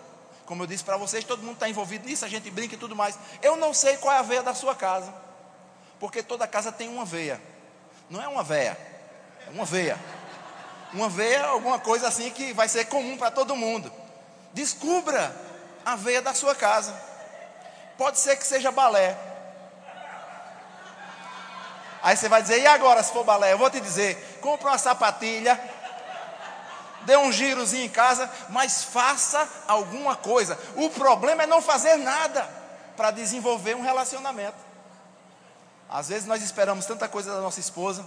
Como 0.46 0.64
eu 0.64 0.68
disse 0.68 0.84
para 0.84 0.98
vocês, 0.98 1.24
todo 1.24 1.42
mundo 1.42 1.56
está 1.56 1.68
envolvido 1.68 2.08
nisso, 2.08 2.24
a 2.24 2.28
gente 2.28 2.50
brinca 2.52 2.76
e 2.76 2.78
tudo 2.78 2.96
mais. 2.96 3.18
Eu 3.42 3.58
não 3.58 3.74
sei 3.74 3.98
qual 3.98 4.14
é 4.14 4.20
a 4.20 4.22
veia 4.22 4.44
da 4.44 4.54
sua 4.54 4.76
casa. 4.76 5.12
Porque 6.06 6.22
toda 6.22 6.48
casa 6.48 6.72
tem 6.72 6.88
uma 6.88 7.04
veia. 7.04 7.42
Não 8.12 8.22
é 8.22 8.28
uma 8.28 8.44
veia, 8.44 8.78
é 9.48 9.50
uma 9.50 9.66
veia. 9.66 10.00
Uma 10.94 11.10
veia 11.10 11.44
alguma 11.48 11.80
coisa 11.80 12.08
assim 12.08 12.30
que 12.30 12.54
vai 12.54 12.70
ser 12.70 12.86
comum 12.86 13.18
para 13.18 13.32
todo 13.32 13.56
mundo. 13.56 13.92
Descubra 14.54 15.36
a 15.84 15.96
veia 15.96 16.22
da 16.22 16.32
sua 16.36 16.54
casa. 16.54 16.94
Pode 17.98 18.20
ser 18.20 18.36
que 18.36 18.46
seja 18.46 18.72
balé. 18.72 19.18
Aí 22.04 22.16
você 22.16 22.30
vai 22.30 22.44
dizer, 22.44 22.60
e 22.60 22.68
agora 22.68 23.02
se 23.02 23.12
for 23.12 23.24
balé? 23.24 23.54
Eu 23.54 23.58
vou 23.58 23.72
te 23.72 23.80
dizer, 23.80 24.38
compra 24.42 24.70
uma 24.70 24.78
sapatilha, 24.78 25.60
dê 27.02 27.18
um 27.18 27.32
girozinho 27.32 27.86
em 27.86 27.90
casa, 27.90 28.32
mas 28.50 28.84
faça 28.84 29.50
alguma 29.68 30.16
coisa. 30.16 30.56
O 30.76 30.88
problema 30.92 31.42
é 31.42 31.48
não 31.48 31.64
fazer 31.64 31.96
nada 31.96 32.48
para 32.96 33.10
desenvolver 33.10 33.76
um 33.76 33.82
relacionamento. 33.82 34.75
Às 35.90 36.10
vezes 36.10 36.28
nós 36.28 36.42
esperamos 36.42 36.86
tanta 36.86 37.08
coisa 37.08 37.34
da 37.34 37.42
nossa 37.42 37.60
esposa, 37.60 38.06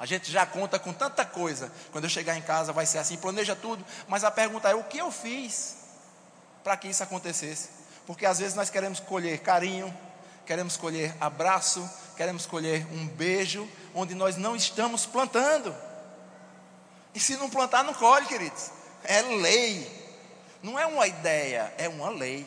a 0.00 0.06
gente 0.06 0.32
já 0.32 0.46
conta 0.46 0.78
com 0.78 0.94
tanta 0.94 1.26
coisa. 1.26 1.70
Quando 1.92 2.04
eu 2.04 2.10
chegar 2.10 2.34
em 2.34 2.40
casa 2.40 2.72
vai 2.72 2.86
ser 2.86 2.96
assim, 2.96 3.18
planeja 3.18 3.54
tudo. 3.54 3.84
Mas 4.08 4.24
a 4.24 4.30
pergunta 4.30 4.70
é: 4.70 4.74
o 4.74 4.84
que 4.84 4.96
eu 4.96 5.12
fiz 5.12 5.76
para 6.64 6.74
que 6.74 6.88
isso 6.88 7.02
acontecesse? 7.02 7.68
Porque 8.06 8.24
às 8.24 8.38
vezes 8.38 8.54
nós 8.54 8.70
queremos 8.70 8.98
colher 8.98 9.40
carinho, 9.40 9.94
queremos 10.46 10.78
colher 10.78 11.14
abraço, 11.20 11.88
queremos 12.16 12.46
colher 12.46 12.86
um 12.92 13.06
beijo, 13.08 13.68
onde 13.94 14.14
nós 14.14 14.36
não 14.36 14.56
estamos 14.56 15.04
plantando. 15.04 15.74
E 17.14 17.20
se 17.20 17.36
não 17.36 17.50
plantar, 17.50 17.84
não 17.84 17.92
colhe, 17.92 18.24
queridos. 18.24 18.70
É 19.04 19.20
lei. 19.20 20.00
Não 20.62 20.78
é 20.78 20.86
uma 20.86 21.06
ideia, 21.06 21.74
é 21.76 21.88
uma 21.88 22.08
lei. 22.08 22.46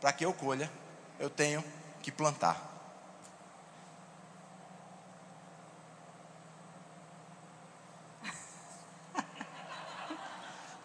Para 0.00 0.12
que 0.12 0.24
eu 0.24 0.32
colha, 0.32 0.70
eu 1.18 1.28
tenho 1.28 1.62
que 2.02 2.10
plantar. 2.10 2.73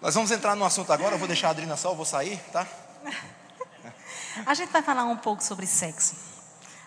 Nós 0.01 0.15
vamos 0.15 0.31
entrar 0.31 0.55
no 0.55 0.63
assunto 0.63 0.93
agora, 0.93 1.15
eu 1.15 1.19
vou 1.19 1.27
deixar 1.27 1.49
a 1.49 1.51
Adrina 1.51 1.75
só, 1.75 1.89
eu 1.91 1.95
vou 1.95 2.05
sair, 2.05 2.39
tá? 2.53 2.65
A 4.45 4.53
gente 4.53 4.71
vai 4.71 4.81
falar 4.81 5.03
um 5.03 5.17
pouco 5.17 5.43
sobre 5.43 5.67
sexo. 5.67 6.15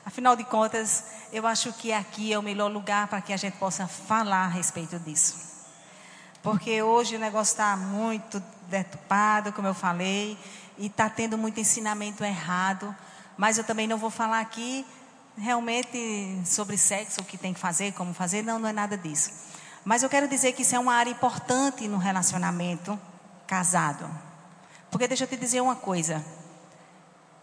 Afinal 0.07 0.35
de 0.35 0.45
contas, 0.45 1.05
eu 1.31 1.47
acho 1.47 1.75
que 1.75 1.93
aqui 1.93 2.33
é 2.33 2.39
o 2.39 2.43
melhor 2.43 2.73
lugar 2.73 3.09
para 3.09 3.21
que 3.21 3.31
a 3.31 3.37
gente 3.37 3.59
possa 3.59 3.87
falar 3.87 4.47
a 4.47 4.49
respeito 4.49 4.99
disso. 4.99 5.37
Porque 6.43 6.83
hoje 6.83 7.17
o 7.17 7.19
negócio 7.19 7.53
está 7.53 7.77
muito 7.77 8.43
deturpado, 8.69 9.53
como 9.53 9.69
eu 9.69 9.75
falei, 9.75 10.39
e 10.79 10.87
está 10.87 11.11
tendo 11.11 11.37
muito 11.37 11.61
ensinamento 11.61 12.25
errado. 12.25 12.97
Mas 13.37 13.59
eu 13.59 13.65
também 13.65 13.87
não 13.87 13.99
vou 13.99 14.11
falar 14.11 14.41
aqui 14.41 14.87
realmente 15.37 16.41
sobre 16.47 16.79
sexo, 16.79 17.21
o 17.21 17.25
que 17.25 17.37
tem 17.37 17.53
que 17.53 17.61
fazer, 17.61 17.93
como 17.93 18.15
fazer, 18.15 18.43
não, 18.43 18.59
não 18.59 18.71
é 18.71 18.73
nada 18.73 18.97
disso. 18.97 19.31
Mas 19.85 20.03
eu 20.03 20.09
quero 20.09 20.29
dizer 20.29 20.53
que 20.53 20.63
isso 20.63 20.77
é 20.77 20.79
uma 20.79 20.95
área 20.95 21.11
importante 21.11 21.89
no 21.89 21.99
relacionamento 21.99 22.99
casado. 23.47 24.09
Porque 24.91 25.09
deixa 25.09 25.25
eu 25.25 25.29
te 25.29 25.37
dizer 25.37 25.61
uma 25.61 25.77
coisa. 25.77 26.25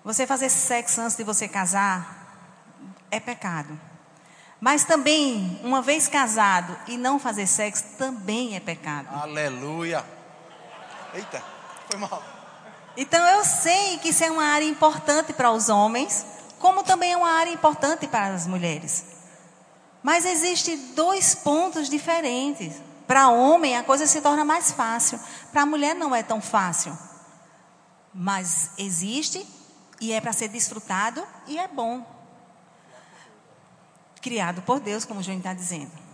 Você 0.04 0.25
fazer 0.25 0.49
sexo 0.49 1.02
antes 1.02 1.17
de 1.17 1.23
você 1.23 1.47
casar 1.47 2.19
é 3.12 3.19
pecado. 3.19 3.80
Mas 4.62 4.84
também, 4.84 5.60
uma 5.63 5.82
vez 5.82 6.08
casado 6.08 6.78
e 6.88 6.97
não 6.97 7.19
fazer 7.19 7.47
sexo 7.47 7.84
também 7.97 8.56
é 8.56 8.60
pecado. 8.60 9.08
Aleluia. 9.13 10.06
Eita, 11.13 11.43
foi 11.89 11.99
mal. 11.99 12.23
Então 12.95 13.25
eu 13.25 13.45
sei 13.45 13.97
que 13.99 14.10
isso 14.10 14.23
é 14.23 14.32
uma 14.32 14.43
área 14.43 14.65
importante 14.65 15.32
para 15.32 15.52
os 15.52 15.69
homens, 15.69 16.25
como 16.60 16.84
também 16.84 17.13
é 17.13 17.17
uma 17.17 17.32
área 17.32 17.52
importante 17.52 18.08
para 18.08 18.34
as 18.34 18.45
mulheres. 18.45 19.19
Mas 20.02 20.26
existem 20.26 20.94
dois 20.94 21.36
pontos 21.36 21.90
diferentes. 21.90 22.82
Para 23.06 23.30
homem 23.30 23.76
a 23.76 23.84
coisa 23.84 24.06
se 24.06 24.22
torna 24.22 24.46
mais 24.46 24.72
fácil, 24.72 25.20
para 25.52 25.66
mulher 25.66 25.96
não 25.96 26.16
é 26.16 26.22
tão 26.22 26.40
fácil. 26.40 26.98
Mas 28.14 28.72
existe 28.78 29.46
e 30.00 30.14
é 30.14 30.22
para 30.22 30.34
ser 30.34 30.48
desfrutado 30.50 31.26
e 31.48 31.58
é 31.58 31.68
bom. 31.68 32.06
Criado 34.22 34.62
por 34.62 34.80
Deus, 34.80 35.06
como 35.06 35.22
o 35.22 35.24
João 35.24 35.38
está 35.38 35.54
dizendo. 35.54 36.09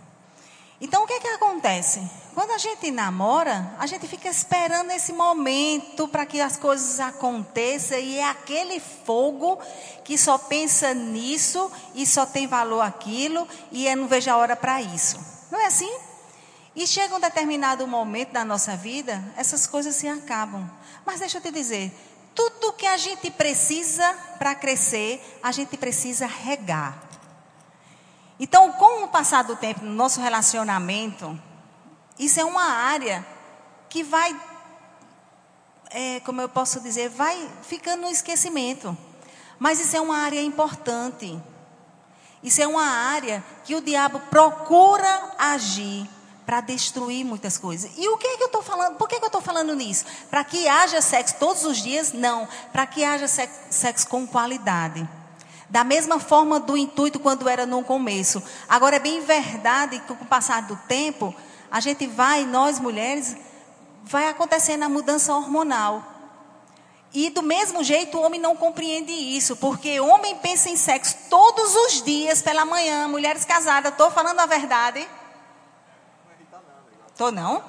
Então 0.80 1.04
o 1.04 1.06
que 1.06 1.14
é 1.14 1.20
que 1.20 1.28
acontece? 1.28 2.02
Quando 2.34 2.50
a 2.50 2.58
gente 2.58 2.90
namora, 2.90 3.74
a 3.78 3.86
gente 3.86 4.06
fica 4.06 4.28
esperando 4.28 4.90
esse 4.90 5.10
momento 5.10 6.06
para 6.06 6.26
que 6.26 6.38
as 6.38 6.58
coisas 6.58 7.00
aconteçam 7.00 7.98
e 7.98 8.18
é 8.18 8.28
aquele 8.28 8.78
fogo 8.78 9.58
que 10.04 10.18
só 10.18 10.36
pensa 10.36 10.92
nisso 10.92 11.72
e 11.94 12.06
só 12.06 12.26
tem 12.26 12.46
valor 12.46 12.82
aquilo 12.82 13.48
e 13.72 13.86
eu 13.86 13.96
não 13.96 14.06
vejo 14.06 14.30
a 14.30 14.36
hora 14.36 14.54
para 14.54 14.82
isso. 14.82 15.18
Não 15.50 15.58
é 15.58 15.66
assim? 15.66 15.90
E 16.74 16.86
chega 16.86 17.16
um 17.16 17.20
determinado 17.20 17.86
momento 17.86 18.32
da 18.32 18.44
nossa 18.44 18.76
vida, 18.76 19.24
essas 19.34 19.66
coisas 19.66 19.96
se 19.96 20.06
acabam. 20.06 20.70
Mas 21.06 21.20
deixa 21.20 21.38
eu 21.38 21.42
te 21.42 21.50
dizer, 21.50 21.90
tudo 22.34 22.74
que 22.74 22.86
a 22.86 22.98
gente 22.98 23.30
precisa 23.30 24.12
para 24.38 24.54
crescer, 24.54 25.38
a 25.42 25.50
gente 25.52 25.78
precisa 25.78 26.26
regar. 26.26 27.02
Então, 28.38 28.72
com 28.72 29.04
o 29.04 29.08
passar 29.08 29.44
do 29.44 29.56
tempo 29.56 29.84
no 29.84 29.92
nosso 29.92 30.20
relacionamento, 30.20 31.38
isso 32.18 32.38
é 32.38 32.44
uma 32.44 32.64
área 32.64 33.26
que 33.88 34.02
vai, 34.02 34.38
é, 35.90 36.20
como 36.20 36.40
eu 36.40 36.48
posso 36.48 36.80
dizer, 36.80 37.08
vai 37.08 37.50
ficando 37.62 38.02
no 38.02 38.10
esquecimento. 38.10 38.96
Mas 39.58 39.80
isso 39.80 39.96
é 39.96 40.00
uma 40.00 40.18
área 40.18 40.42
importante. 40.42 41.40
Isso 42.42 42.60
é 42.60 42.66
uma 42.66 42.84
área 42.84 43.42
que 43.64 43.74
o 43.74 43.80
diabo 43.80 44.20
procura 44.30 45.34
agir 45.38 46.08
para 46.44 46.60
destruir 46.60 47.24
muitas 47.24 47.58
coisas. 47.58 47.90
E 47.96 48.08
o 48.08 48.16
que 48.16 48.26
é 48.26 48.36
que 48.36 48.42
eu 48.44 48.46
estou 48.46 48.62
falando? 48.62 48.96
Por 48.96 49.08
que, 49.08 49.18
que 49.18 49.24
eu 49.24 49.28
estou 49.28 49.40
falando 49.40 49.74
nisso? 49.74 50.04
Para 50.30 50.44
que 50.44 50.68
haja 50.68 51.00
sexo 51.00 51.34
todos 51.40 51.64
os 51.64 51.78
dias? 51.78 52.12
Não. 52.12 52.46
Para 52.72 52.86
que 52.86 53.02
haja 53.02 53.26
sexo 53.26 54.06
com 54.06 54.26
qualidade. 54.26 55.08
Da 55.68 55.82
mesma 55.82 56.20
forma 56.20 56.60
do 56.60 56.76
intuito 56.76 57.18
quando 57.18 57.48
era 57.48 57.66
no 57.66 57.82
começo. 57.82 58.42
Agora 58.68 58.96
é 58.96 59.00
bem 59.00 59.20
verdade 59.20 59.98
que 60.00 60.14
com 60.14 60.24
o 60.24 60.28
passar 60.28 60.62
do 60.62 60.76
tempo, 60.88 61.34
a 61.70 61.80
gente 61.80 62.06
vai, 62.06 62.44
nós 62.44 62.78
mulheres, 62.78 63.36
vai 64.04 64.28
acontecendo 64.28 64.84
a 64.84 64.88
mudança 64.88 65.34
hormonal. 65.34 66.02
E 67.12 67.30
do 67.30 67.42
mesmo 67.42 67.82
jeito 67.82 68.18
o 68.18 68.22
homem 68.22 68.40
não 68.40 68.56
compreende 68.56 69.12
isso, 69.12 69.56
porque 69.56 69.98
o 69.98 70.06
homem 70.06 70.36
pensa 70.36 70.68
em 70.68 70.76
sexo 70.76 71.16
todos 71.30 71.74
os 71.74 72.02
dias 72.02 72.42
pela 72.42 72.64
manhã, 72.64 73.08
mulheres 73.08 73.44
casadas, 73.44 73.92
estou 73.92 74.10
falando 74.10 74.38
a 74.40 74.46
verdade. 74.46 75.08
Tô 77.16 77.32
não? 77.32 77.64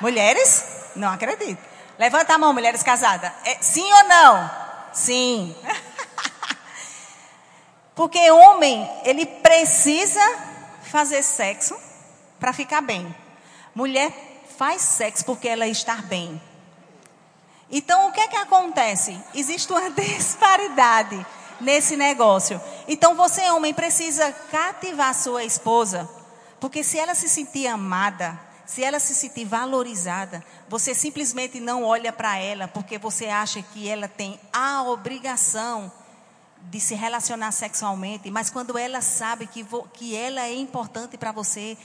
Mulheres? 0.00 0.64
Não 0.94 1.08
acredito. 1.08 1.60
Levanta 1.98 2.34
a 2.34 2.38
mão, 2.38 2.52
mulheres 2.52 2.82
casadas. 2.82 3.32
É, 3.44 3.56
sim 3.60 3.90
ou 3.92 4.04
não? 4.04 4.50
Sim. 4.92 5.56
Porque 8.00 8.30
homem, 8.30 8.90
ele 9.04 9.26
precisa 9.26 10.22
fazer 10.84 11.22
sexo 11.22 11.76
para 12.38 12.50
ficar 12.50 12.80
bem. 12.80 13.14
Mulher 13.74 14.10
faz 14.56 14.80
sexo 14.80 15.22
porque 15.26 15.46
ela 15.46 15.66
está 15.66 15.96
bem. 15.96 16.40
Então, 17.70 18.08
o 18.08 18.12
que 18.12 18.20
é 18.20 18.28
que 18.28 18.36
acontece? 18.38 19.20
Existe 19.34 19.70
uma 19.70 19.90
disparidade 19.92 21.26
nesse 21.60 21.94
negócio. 21.94 22.58
Então, 22.88 23.14
você, 23.14 23.50
homem, 23.50 23.74
precisa 23.74 24.32
cativar 24.50 25.14
sua 25.14 25.44
esposa, 25.44 26.08
porque 26.58 26.82
se 26.82 26.98
ela 26.98 27.14
se 27.14 27.28
sentir 27.28 27.66
amada, 27.66 28.40
se 28.64 28.82
ela 28.82 28.98
se 28.98 29.14
sentir 29.14 29.44
valorizada, 29.44 30.42
você 30.70 30.94
simplesmente 30.94 31.60
não 31.60 31.84
olha 31.84 32.14
para 32.14 32.38
ela 32.38 32.66
porque 32.66 32.96
você 32.96 33.26
acha 33.26 33.60
que 33.60 33.86
ela 33.86 34.08
tem 34.08 34.40
a 34.50 34.84
obrigação 34.84 35.92
de 36.64 36.80
se 36.80 36.94
relacionar 36.94 37.52
sexualmente, 37.52 38.30
mas 38.30 38.50
quando 38.50 38.78
ela 38.78 39.00
sabe 39.00 39.46
que, 39.46 39.66
que 39.92 40.16
ela 40.16 40.42
é 40.42 40.54
importante 40.54 41.16
para 41.16 41.32
você, 41.32 41.76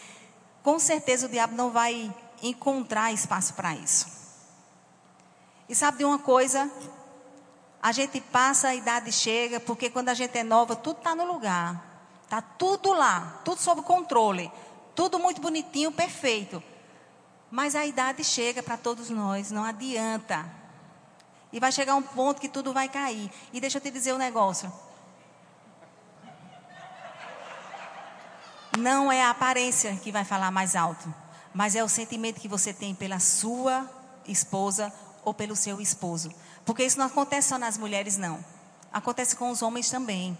com 0.61 0.77
certeza 0.79 1.25
o 1.25 1.29
diabo 1.29 1.55
não 1.55 1.71
vai 1.71 2.13
encontrar 2.41 3.11
espaço 3.11 3.53
para 3.53 3.75
isso. 3.75 4.07
E 5.67 5.75
sabe 5.75 5.99
de 5.99 6.05
uma 6.05 6.19
coisa? 6.19 6.69
A 7.81 7.91
gente 7.91 8.19
passa, 8.19 8.69
a 8.69 8.75
idade 8.75 9.11
chega, 9.11 9.59
porque 9.59 9.89
quando 9.89 10.09
a 10.09 10.13
gente 10.13 10.37
é 10.37 10.43
nova, 10.43 10.75
tudo 10.75 10.97
está 10.97 11.15
no 11.15 11.25
lugar. 11.25 11.83
Está 12.23 12.41
tudo 12.41 12.93
lá, 12.93 13.41
tudo 13.43 13.61
sob 13.61 13.81
controle. 13.83 14.51
Tudo 14.95 15.19
muito 15.19 15.41
bonitinho, 15.41 15.91
perfeito. 15.91 16.61
Mas 17.51 17.75
a 17.75 17.85
idade 17.85 18.23
chega 18.23 18.63
para 18.63 18.77
todos 18.77 19.09
nós, 19.09 19.51
não 19.51 19.63
adianta. 19.63 20.45
E 21.55 21.59
vai 21.59 21.71
chegar 21.71 21.95
um 21.95 22.01
ponto 22.01 22.41
que 22.41 22.49
tudo 22.49 22.73
vai 22.73 22.89
cair. 22.89 23.31
E 23.53 23.61
deixa 23.61 23.77
eu 23.77 23.81
te 23.81 23.89
dizer 23.89 24.13
um 24.13 24.17
negócio. 24.17 24.69
Não 28.77 29.09
é 29.09 29.23
a 29.23 29.29
aparência 29.29 29.95
que 30.03 30.11
vai 30.11 30.25
falar 30.25 30.51
mais 30.51 30.75
alto, 30.75 31.11
mas 31.53 31.73
é 31.73 31.81
o 31.81 31.87
sentimento 31.87 32.41
que 32.41 32.49
você 32.49 32.73
tem 32.73 32.93
pela 32.93 33.19
sua 33.19 33.89
esposa 34.27 34.93
ou 35.23 35.33
pelo 35.33 35.55
seu 35.55 35.79
esposo. 35.79 36.29
Porque 36.65 36.83
isso 36.83 36.99
não 36.99 37.05
acontece 37.05 37.47
só 37.47 37.57
nas 37.57 37.77
mulheres, 37.77 38.17
não. 38.17 38.43
Acontece 38.91 39.33
com 39.37 39.49
os 39.49 39.61
homens 39.61 39.89
também. 39.89 40.37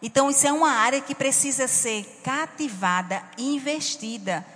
Então, 0.00 0.30
isso 0.30 0.46
é 0.46 0.52
uma 0.52 0.70
área 0.70 1.00
que 1.00 1.14
precisa 1.14 1.66
ser 1.66 2.04
cativada, 2.22 3.20
investida 3.36 4.46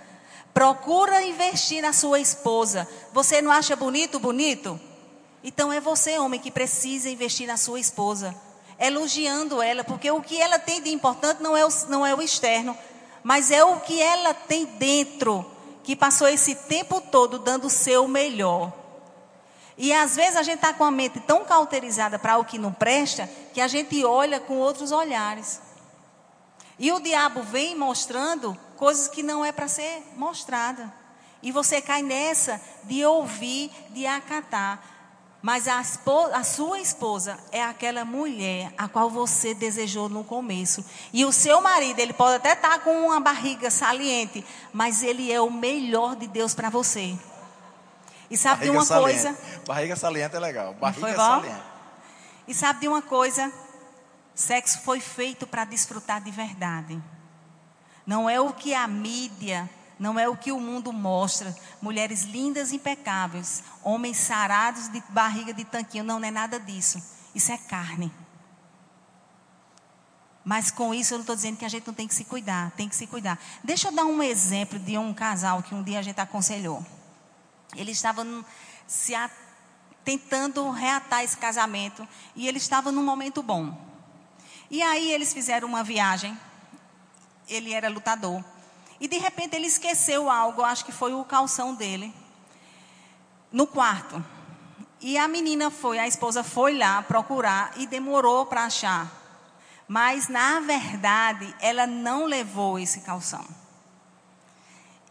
Procura 0.55 1.21
investir 1.21 1.81
na 1.81 1.91
sua 1.91 2.17
esposa. 2.17 2.87
Você 3.11 3.41
não 3.41 3.51
acha 3.51 3.75
bonito, 3.75 4.17
bonito? 4.21 4.79
Então 5.47 5.71
é 5.71 5.79
você, 5.79 6.17
homem, 6.17 6.39
que 6.39 6.49
precisa 6.49 7.07
investir 7.07 7.45
na 7.45 7.55
sua 7.55 7.79
esposa. 7.79 8.35
Elogiando 8.79 9.61
ela, 9.61 9.83
porque 9.83 10.09
o 10.09 10.19
que 10.19 10.41
ela 10.41 10.57
tem 10.57 10.81
de 10.81 10.89
importante 10.89 11.43
não 11.43 11.55
é 11.55 11.63
o, 11.63 11.69
não 11.87 12.03
é 12.03 12.15
o 12.15 12.21
externo, 12.21 12.75
mas 13.23 13.51
é 13.51 13.63
o 13.63 13.79
que 13.79 14.01
ela 14.01 14.33
tem 14.33 14.65
dentro, 14.65 15.45
que 15.83 15.95
passou 15.95 16.27
esse 16.27 16.55
tempo 16.55 16.99
todo 16.99 17.37
dando 17.37 17.67
o 17.67 17.69
seu 17.69 18.07
melhor. 18.07 18.73
E 19.77 19.93
às 19.93 20.15
vezes 20.15 20.35
a 20.35 20.41
gente 20.41 20.55
está 20.55 20.73
com 20.73 20.83
a 20.83 20.89
mente 20.89 21.19
tão 21.19 21.45
cauterizada 21.45 22.17
para 22.17 22.39
o 22.39 22.45
que 22.45 22.57
não 22.57 22.73
presta, 22.73 23.29
que 23.53 23.61
a 23.61 23.67
gente 23.67 24.03
olha 24.03 24.39
com 24.39 24.57
outros 24.57 24.91
olhares. 24.91 25.61
E 26.79 26.91
o 26.91 26.99
diabo 26.99 27.43
vem 27.43 27.75
mostrando 27.75 28.57
coisas 28.75 29.07
que 29.07 29.21
não 29.21 29.45
é 29.45 29.51
para 29.51 29.67
ser 29.67 30.01
mostrada. 30.15 30.91
E 31.43 31.51
você 31.51 31.83
cai 31.83 32.01
nessa 32.01 32.59
de 32.85 33.05
ouvir, 33.05 33.69
de 33.91 34.07
acatar. 34.07 34.94
Mas 35.45 35.67
a, 35.67 35.77
a, 35.77 36.43
sua 36.43 36.79
esposa 36.79 37.37
é 37.51 37.61
aquela 37.61 38.03
mulher 38.03 38.73
a 38.75 38.87
qual 38.87 39.11
você 39.11 39.53
desejou 39.53 40.09
no 40.09 40.23
começo. 40.23 40.83
E 41.13 41.23
o 41.23 41.31
seu 41.31 41.61
marido, 41.61 41.99
ele 41.99 42.13
pode 42.13 42.37
até 42.37 42.53
estar 42.53 42.67
tá 42.67 42.79
com 42.79 43.05
uma 43.05 43.19
barriga 43.19 43.69
saliente, 43.69 44.43
mas 44.73 45.03
ele 45.03 45.31
é 45.31 45.39
o 45.39 45.51
melhor 45.51 46.15
de 46.15 46.25
Deus 46.25 46.55
para 46.55 46.71
você. 46.71 47.15
E 48.27 48.35
sabe 48.35 48.61
barriga 48.61 48.71
de 48.71 48.77
uma 48.77 48.85
saliente. 48.85 49.21
coisa? 49.21 49.37
Barriga 49.67 49.95
saliente 49.95 50.35
é 50.35 50.39
legal. 50.39 50.73
Barriga 50.73 51.15
saliente. 51.15 51.61
E 52.47 52.53
sabe 52.55 52.79
de 52.79 52.87
uma 52.87 53.03
coisa? 53.03 53.53
Sexo 54.33 54.79
foi 54.81 54.99
feito 54.99 55.45
para 55.45 55.63
desfrutar 55.63 56.23
de 56.23 56.31
verdade. 56.31 56.99
Não 58.03 58.27
é 58.27 58.41
o 58.41 58.51
que 58.51 58.73
a 58.73 58.87
mídia, 58.87 59.69
não 59.99 60.19
é 60.19 60.27
o 60.27 60.35
que 60.35 60.51
o 60.51 60.59
mundo 60.59 60.91
mostra. 60.91 61.55
Mulheres 61.81 62.23
lindas 62.23 62.71
impecáveis, 62.71 63.63
homens 63.83 64.17
sarados 64.17 64.89
de 64.89 65.01
barriga 65.09 65.53
de 65.53 65.63
tanquinho. 65.63 66.03
Não, 66.03 66.19
não 66.19 66.27
é 66.27 66.31
nada 66.31 66.59
disso. 66.59 67.01
Isso 67.33 67.51
é 67.51 67.57
carne. 67.57 68.11
Mas 70.43 70.69
com 70.69 70.93
isso 70.93 71.13
eu 71.13 71.17
não 71.17 71.23
estou 71.23 71.35
dizendo 71.35 71.57
que 71.57 71.65
a 71.65 71.69
gente 71.69 71.87
não 71.87 71.93
tem 71.93 72.07
que 72.07 72.13
se 72.13 72.23
cuidar, 72.23 72.71
tem 72.71 72.87
que 72.87 72.95
se 72.95 73.07
cuidar. 73.07 73.39
Deixa 73.63 73.87
eu 73.87 73.91
dar 73.91 74.05
um 74.05 74.21
exemplo 74.21 74.77
de 74.77 74.97
um 74.97 75.13
casal 75.13 75.63
que 75.63 75.73
um 75.73 75.81
dia 75.81 75.99
a 75.99 76.03
gente 76.03 76.19
aconselhou. 76.21 76.85
Eles 77.75 77.97
estavam 77.97 78.45
se 78.85 79.15
a, 79.15 79.29
tentando 80.03 80.69
reatar 80.69 81.23
esse 81.23 81.35
casamento 81.37 82.07
e 82.35 82.47
ele 82.47 82.57
estava 82.57 82.91
num 82.91 83.03
momento 83.03 83.41
bom. 83.41 83.75
E 84.69 84.81
aí 84.83 85.11
eles 85.11 85.33
fizeram 85.33 85.67
uma 85.67 85.83
viagem 85.83 86.37
ele 87.47 87.73
era 87.73 87.89
lutador. 87.89 88.43
E 88.99 89.07
de 89.07 89.17
repente 89.17 89.55
ele 89.55 89.67
esqueceu 89.67 90.29
algo, 90.29 90.63
acho 90.63 90.85
que 90.85 90.91
foi 90.91 91.13
o 91.13 91.23
calção 91.25 91.75
dele, 91.75 92.13
no 93.51 93.67
quarto. 93.67 94.23
E 95.01 95.17
a 95.17 95.27
menina 95.27 95.69
foi, 95.69 95.99
a 95.99 96.07
esposa 96.07 96.43
foi 96.43 96.77
lá 96.77 97.01
procurar 97.01 97.73
e 97.77 97.85
demorou 97.85 98.45
para 98.45 98.65
achar. 98.65 99.11
Mas 99.87 100.27
na 100.27 100.59
verdade, 100.59 101.53
ela 101.59 101.85
não 101.85 102.25
levou 102.25 102.79
esse 102.79 103.01
calção. 103.01 103.45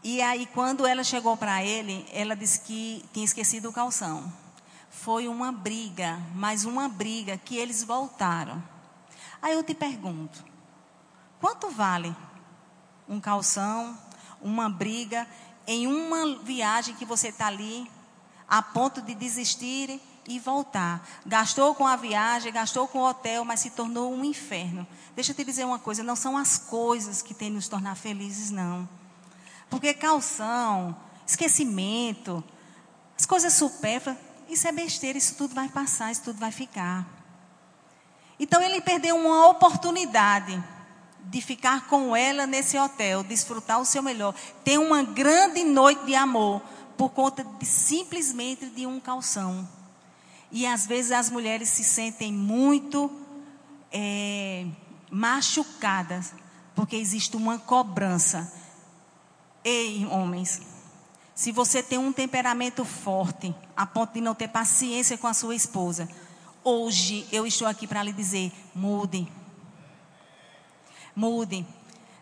E 0.03 0.20
aí, 0.20 0.47
quando 0.47 0.87
ela 0.87 1.03
chegou 1.03 1.37
para 1.37 1.64
ele, 1.64 2.07
ela 2.12 2.37
disse 2.37 2.61
que 2.61 3.03
tinha 3.12 3.24
esquecido 3.24 3.70
o 3.70 3.72
calção. 3.72 4.30
Foi 4.91 5.28
uma 5.28 5.51
briga, 5.51 6.20
mas 6.35 6.64
uma 6.64 6.89
briga 6.89 7.39
que 7.39 7.57
eles 7.57 7.82
voltaram. 7.82 8.62
Aí 9.41 9.55
eu 9.55 9.62
te 9.62 9.74
pergunto: 9.74 10.45
Quanto 11.41 11.70
vale 11.70 12.14
um 13.09 13.20
calção, 13.20 13.98
uma 14.40 14.68
briga, 14.68 15.26
em 15.66 15.86
uma 15.86 16.38
viagem 16.42 16.94
que 16.94 17.05
você 17.05 17.28
está 17.28 17.46
ali, 17.46 17.90
a 18.48 18.62
ponto 18.62 19.00
de 19.00 19.14
desistir 19.14 20.00
e 20.26 20.38
voltar? 20.38 21.07
Gastou 21.26 21.74
com 21.74 21.86
a 21.86 21.96
viagem, 21.96 22.52
gastou 22.52 22.86
com 22.88 22.98
o 22.98 23.09
hotel, 23.09 23.44
mas 23.44 23.61
se 23.61 23.70
tornou 23.70 24.12
um 24.12 24.24
inferno. 24.24 24.86
Deixa 25.14 25.32
eu 25.32 25.36
te 25.36 25.44
dizer 25.44 25.64
uma 25.64 25.78
coisa: 25.78 26.02
não 26.02 26.16
são 26.16 26.36
as 26.36 26.59
coisas 26.59 27.22
que 27.22 27.34
têm 27.34 27.50
nos 27.50 27.68
tornar 27.68 27.94
felizes, 27.94 28.50
não. 28.50 28.88
Porque 29.70 29.94
calção, 29.94 30.96
esquecimento, 31.26 32.44
as 33.18 33.26
coisas 33.26 33.52
supérfluas, 33.55 34.16
isso 34.48 34.68
é 34.68 34.72
besteira, 34.72 35.16
isso 35.16 35.34
tudo 35.36 35.55
vai 35.55 35.68
passar, 35.68 36.12
isso 36.12 36.22
tudo 36.22 36.38
vai 36.38 36.52
ficar. 36.52 37.07
Então 38.38 38.61
ele 38.61 38.80
perdeu 38.80 39.16
uma 39.16 39.48
oportunidade 39.48 40.62
de 41.25 41.41
ficar 41.41 41.87
com 41.89 42.14
ela 42.14 42.47
nesse 42.47 42.79
hotel, 42.79 43.22
desfrutar 43.22 43.81
o 43.81 43.85
seu 43.85 44.03
melhor, 44.03 44.35
ter 44.62 44.79
uma 44.79 45.03
grande 45.03 45.64
noite 45.64 46.05
de 46.05 46.14
amor 46.14 46.61
por 46.97 47.11
conta 47.11 47.43
de 47.43 47.66
simplesmente 47.66 48.66
de 48.66 48.87
um 48.87 49.01
calção. 49.01 49.68
E 50.51 50.66
às 50.66 50.87
vezes 50.87 51.12
as 51.12 51.31
mulheres 51.31 51.68
se 51.68 51.83
sentem 51.83 52.33
muito 52.33 53.11
é, 53.93 54.66
machucadas 55.11 56.33
porque 56.75 56.97
existe 56.97 57.37
uma 57.37 57.59
cobrança. 57.59 58.53
Ei, 59.64 60.07
homens, 60.07 60.61
se 61.35 61.51
você 61.51 61.83
tem 61.83 61.99
um 61.99 62.12
temperamento 62.12 62.85
forte, 62.85 63.55
a 63.77 63.87
ponto 63.87 64.12
de 64.12 64.20
não 64.20 64.35
ter 64.35 64.49
paciência 64.49 65.18
com 65.18 65.27
a 65.27 65.35
sua 65.35 65.55
esposa, 65.55 66.09
hoje 66.62 67.27
eu 67.33 67.47
estou 67.47 67.66
aqui 67.66 67.87
para 67.87 68.03
lhe 68.03 68.12
dizer: 68.12 68.53
mude 68.75 69.27
Mude. 71.14 71.66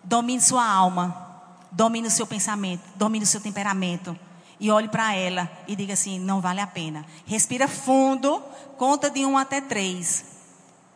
Domine 0.05 0.40
sua 0.40 0.66
alma. 0.66 1.30
Domine 1.70 2.09
o 2.09 2.11
seu 2.11 2.26
pensamento. 2.26 2.82
Domine 2.97 3.24
o 3.24 3.28
seu 3.28 3.40
temperamento. 3.40 4.18
E 4.61 4.70
olhe 4.70 4.88
para 4.88 5.14
ela 5.14 5.51
e 5.66 5.74
diga 5.74 5.95
assim: 5.95 6.18
não 6.18 6.40
vale 6.40 6.61
a 6.61 6.66
pena. 6.66 7.05
Respira 7.26 7.66
fundo, 7.66 8.43
conta 8.76 9.11
de 9.11 9.24
um 9.24 9.36
até 9.36 9.61
três. 9.61 10.24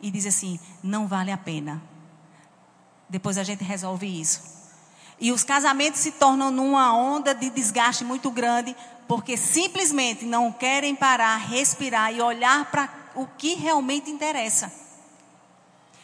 E 0.01 0.09
diz 0.09 0.25
assim: 0.25 0.59
não 0.83 1.07
vale 1.07 1.31
a 1.31 1.37
pena. 1.37 1.81
Depois 3.09 3.37
a 3.37 3.43
gente 3.43 3.63
resolve 3.63 4.07
isso. 4.07 4.41
E 5.19 5.31
os 5.31 5.43
casamentos 5.43 5.99
se 5.99 6.11
tornam 6.11 6.51
numa 6.51 6.93
onda 6.93 7.33
de 7.33 7.49
desgaste 7.49 8.03
muito 8.03 8.29
grande, 8.29 8.75
porque 9.07 9.35
simplesmente 9.35 10.25
não 10.25 10.51
querem 10.51 10.95
parar, 10.95 11.37
respirar 11.37 12.13
e 12.13 12.21
olhar 12.21 12.69
para 12.69 12.89
o 13.15 13.25
que 13.25 13.55
realmente 13.55 14.11
interessa. 14.11 14.71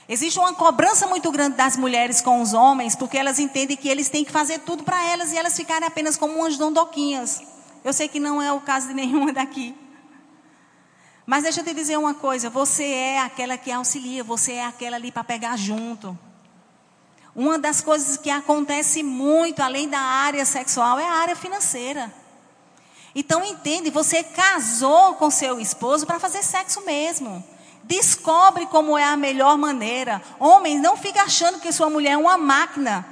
Existe 0.08 0.38
uma 0.38 0.54
cobrança 0.54 1.08
muito 1.08 1.32
grande 1.32 1.56
das 1.56 1.78
mulheres 1.78 2.20
com 2.20 2.42
os 2.42 2.54
homens, 2.54 2.96
porque 2.96 3.18
elas 3.18 3.40
entendem 3.40 3.78
que 3.78 3.88
eles 3.88 4.10
têm 4.10 4.26
que 4.26 4.32
fazer 4.32 4.60
tudo 4.60 4.84
para 4.84 5.02
elas 5.10 5.32
e 5.32 5.38
elas 5.38 5.56
ficarem 5.56 5.88
apenas 5.88 6.18
como 6.18 6.40
umas 6.40 6.58
dondoquinhas. 6.58 7.42
Eu 7.84 7.94
sei 7.94 8.08
que 8.08 8.20
não 8.20 8.42
é 8.42 8.52
o 8.52 8.60
caso 8.60 8.88
de 8.88 8.94
nenhuma 8.96 9.32
daqui. 9.32 9.76
Mas 11.26 11.44
deixa 11.44 11.62
eu 11.62 11.64
te 11.64 11.74
dizer 11.74 11.98
uma 11.98 12.14
coisa: 12.14 12.50
você 12.50 12.84
é 12.84 13.20
aquela 13.20 13.58
que 13.58 13.72
auxilia, 13.72 14.24
você 14.24 14.54
é 14.54 14.66
aquela 14.66 14.98
ali 14.98 15.12
para 15.12 15.24
pegar 15.24 15.58
junto. 15.58 16.18
Uma 17.36 17.58
das 17.58 17.82
coisas 17.82 18.18
que 18.18 18.30
acontece 18.30 19.02
muito, 19.02 19.62
além 19.62 19.90
da 19.90 20.00
área 20.00 20.46
sexual, 20.46 21.00
é 21.00 21.08
a 21.08 21.14
área 21.14 21.36
financeira. 21.36 22.14
Então 23.16 23.44
entende, 23.44 23.90
você 23.90 24.24
casou 24.24 25.16
com 25.16 25.30
seu 25.32 25.60
esposo 25.60 26.06
para 26.06 26.20
fazer 26.20 26.44
sexo 26.44 26.82
mesmo. 26.82 27.44
Descobre 27.84 28.66
como 28.68 28.98
é 28.98 29.04
a 29.04 29.18
melhor 29.18 29.58
maneira. 29.58 30.22
Homens, 30.40 30.82
não 30.82 30.96
fique 30.96 31.20
achando 31.20 31.60
que 31.60 31.72
sua 31.72 31.90
mulher 31.90 32.12
é 32.12 32.18
uma 32.18 32.38
máquina. 32.38 33.06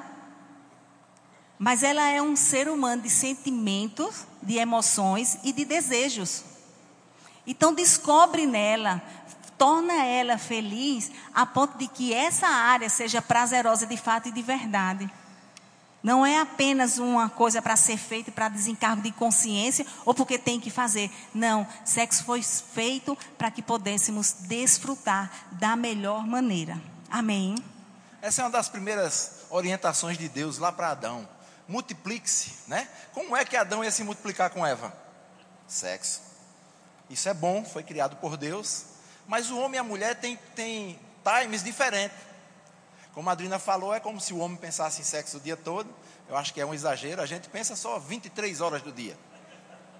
Mas 1.59 1.83
ela 1.83 2.09
é 2.09 2.21
um 2.21 2.35
ser 2.35 2.69
humano 2.69 3.01
de 3.01 3.09
sentimentos, 3.09 4.25
de 4.41 4.57
emoções 4.57 5.37
e 5.43 5.51
de 5.51 5.65
desejos. 5.65 6.43
Então 7.45 7.73
descobre 7.73 8.45
nela, 8.45 9.01
torna 9.57 10.05
ela 10.05 10.37
feliz 10.37 11.11
a 11.33 11.45
ponto 11.45 11.77
de 11.77 11.87
que 11.87 12.13
essa 12.13 12.47
área 12.47 12.89
seja 12.89 13.21
prazerosa 13.21 13.85
de 13.85 13.97
fato 13.97 14.29
e 14.29 14.31
de 14.31 14.41
verdade. 14.41 15.11
Não 16.03 16.25
é 16.25 16.39
apenas 16.39 16.97
uma 16.97 17.29
coisa 17.29 17.61
para 17.61 17.75
ser 17.75 17.97
feita 17.97 18.31
para 18.31 18.49
desencargo 18.49 19.03
de 19.03 19.11
consciência 19.11 19.85
ou 20.03 20.13
porque 20.13 20.39
tem 20.39 20.59
que 20.59 20.71
fazer. 20.71 21.11
Não, 21.33 21.67
sexo 21.85 22.23
foi 22.23 22.41
feito 22.41 23.17
para 23.37 23.51
que 23.51 23.61
pudéssemos 23.61 24.33
desfrutar 24.39 25.31
da 25.51 25.75
melhor 25.75 26.25
maneira. 26.25 26.81
Amém. 27.09 27.55
Essa 28.21 28.41
é 28.41 28.45
uma 28.45 28.51
das 28.51 28.67
primeiras 28.67 29.45
orientações 29.49 30.17
de 30.17 30.27
Deus 30.27 30.57
lá 30.57 30.71
para 30.71 30.89
Adão. 30.89 31.27
Multiplique-se, 31.67 32.53
né? 32.67 32.87
Como 33.13 33.35
é 33.35 33.45
que 33.45 33.55
Adão 33.55 33.83
ia 33.83 33.91
se 33.91 34.03
multiplicar 34.03 34.49
com 34.49 34.65
Eva? 34.65 34.93
Sexo. 35.67 36.21
Isso 37.09 37.29
é 37.29 37.33
bom, 37.33 37.63
foi 37.63 37.83
criado 37.83 38.15
por 38.15 38.37
Deus, 38.37 38.85
mas 39.27 39.51
o 39.51 39.57
homem 39.57 39.75
e 39.75 39.79
a 39.79 39.83
mulher 39.83 40.15
têm, 40.15 40.39
têm 40.55 40.99
times 41.23 41.63
diferentes. 41.63 42.17
Como 43.13 43.29
a 43.29 43.33
Adriana 43.33 43.59
falou, 43.59 43.93
é 43.93 43.99
como 43.99 44.21
se 44.21 44.33
o 44.33 44.39
homem 44.39 44.57
pensasse 44.57 45.01
em 45.01 45.03
sexo 45.03 45.37
o 45.37 45.39
dia 45.39 45.57
todo. 45.57 45.93
Eu 46.29 46.37
acho 46.37 46.53
que 46.53 46.61
é 46.61 46.65
um 46.65 46.73
exagero. 46.73 47.21
A 47.21 47.25
gente 47.25 47.49
pensa 47.49 47.75
só 47.75 47.99
23 47.99 48.61
horas 48.61 48.81
do 48.81 48.91
dia. 48.91 49.17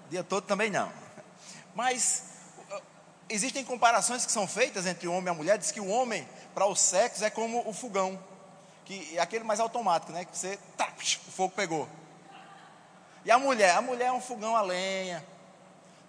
O 0.06 0.10
dia 0.10 0.24
todo 0.24 0.44
também 0.44 0.70
não. 0.70 0.90
Mas 1.74 2.24
uh, 2.70 2.82
existem 3.28 3.64
comparações 3.64 4.24
que 4.24 4.32
são 4.32 4.46
feitas 4.46 4.86
entre 4.86 5.06
o 5.06 5.12
homem 5.12 5.26
e 5.26 5.30
a 5.30 5.34
mulher. 5.34 5.58
Diz 5.58 5.70
que 5.70 5.80
o 5.80 5.88
homem, 5.88 6.26
para 6.54 6.64
o 6.64 6.74
sexo, 6.74 7.22
é 7.24 7.28
como 7.28 7.68
o 7.68 7.72
fogão. 7.74 8.18
Que 8.86 9.16
é 9.16 9.20
aquele 9.20 9.44
mais 9.44 9.60
automático, 9.60 10.10
né? 10.12 10.24
Que 10.24 10.36
você, 10.36 10.58
tá, 10.76 10.88
o 10.98 11.30
fogo 11.30 11.52
pegou. 11.54 11.86
E 13.24 13.30
a 13.30 13.38
mulher? 13.38 13.76
A 13.76 13.82
mulher 13.82 14.06
é 14.06 14.12
um 14.12 14.20
fogão 14.22 14.56
a 14.56 14.62
lenha. 14.62 15.24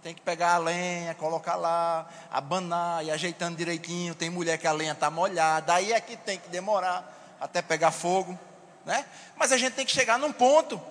Tem 0.03 0.13
que 0.13 0.19
pegar 0.19 0.55
a 0.55 0.57
lenha, 0.57 1.15
colocar 1.15 1.55
lá, 1.55 2.05
abanar 2.29 3.05
e 3.05 3.09
ajeitando 3.09 3.55
direitinho. 3.55 4.13
Tem 4.13 4.29
mulher 4.29 4.57
que 4.57 4.67
a 4.67 4.73
lenha 4.73 4.91
está 4.91 5.09
molhada, 5.09 5.73
aí 5.73 5.93
é 5.93 6.01
que 6.01 6.17
tem 6.17 6.37
que 6.37 6.49
demorar 6.49 7.37
até 7.39 7.61
pegar 7.61 7.89
fogo, 7.91 8.37
né? 8.85 9.05
Mas 9.37 9.53
a 9.53 9.57
gente 9.57 9.73
tem 9.73 9.85
que 9.85 9.93
chegar 9.93 10.19
num 10.19 10.33
ponto. 10.33 10.81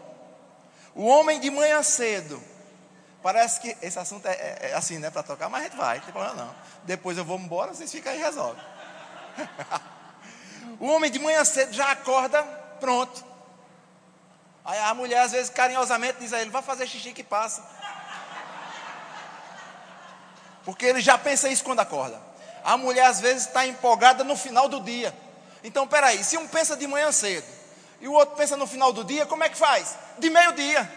O 0.95 1.07
homem 1.07 1.39
de 1.39 1.51
manhã 1.51 1.83
cedo, 1.83 2.43
parece 3.23 3.61
que 3.61 3.77
esse 3.83 3.99
assunto 3.99 4.27
é, 4.27 4.33
é, 4.33 4.71
é 4.71 4.75
assim, 4.75 4.99
né, 4.99 5.11
para 5.11 5.23
tocar, 5.23 5.51
mas 5.51 5.61
a 5.61 5.65
gente 5.65 5.77
vai, 5.77 5.99
não 5.99 6.05
tem 6.05 6.13
problema 6.13 6.35
não. 6.35 6.55
Depois 6.85 7.19
eu 7.19 7.25
vou 7.25 7.39
embora, 7.39 7.75
vocês 7.75 7.93
ficam 7.93 8.13
aí 8.13 8.19
e 8.19 8.23
resolvem. 8.23 8.65
o 10.81 10.87
homem 10.87 11.11
de 11.11 11.19
manhã 11.19 11.45
cedo 11.45 11.73
já 11.75 11.91
acorda 11.91 12.43
pronto. 12.81 13.25
Aí 14.65 14.79
a 14.79 14.95
mulher 14.95 15.21
às 15.21 15.33
vezes 15.33 15.51
carinhosamente 15.51 16.19
diz 16.21 16.33
a 16.33 16.41
ele, 16.41 16.51
vai 16.51 16.63
fazer 16.63 16.87
xixi 16.87 17.13
que 17.13 17.23
passa. 17.23 17.63
Porque 20.65 20.87
ele 20.87 21.01
já 21.01 21.19
pensa 21.19 21.49
isso 21.49 21.65
quando 21.65 21.81
acorda. 21.81 22.21
A 22.65 22.77
mulher 22.77 23.07
às 23.07 23.21
vezes 23.21 23.47
está 23.47 23.67
empolgada 23.67 24.23
no 24.23 24.37
final 24.37 24.69
do 24.69 24.81
dia. 24.81 25.15
Então, 25.65 25.87
peraí, 25.87 26.23
se 26.23 26.37
um 26.37 26.47
pensa 26.47 26.77
de 26.77 26.87
manhã 26.87 27.11
cedo 27.13 27.47
e 28.01 28.09
o 28.09 28.13
outro 28.13 28.37
pensa 28.37 28.57
no 28.57 28.67
final 28.67 28.93
do 28.93 29.05
dia, 29.05 29.27
como 29.27 29.45
é 29.45 29.49
que 29.49 29.57
faz? 29.57 29.97
De 30.19 30.29
meio-dia. 30.29 30.91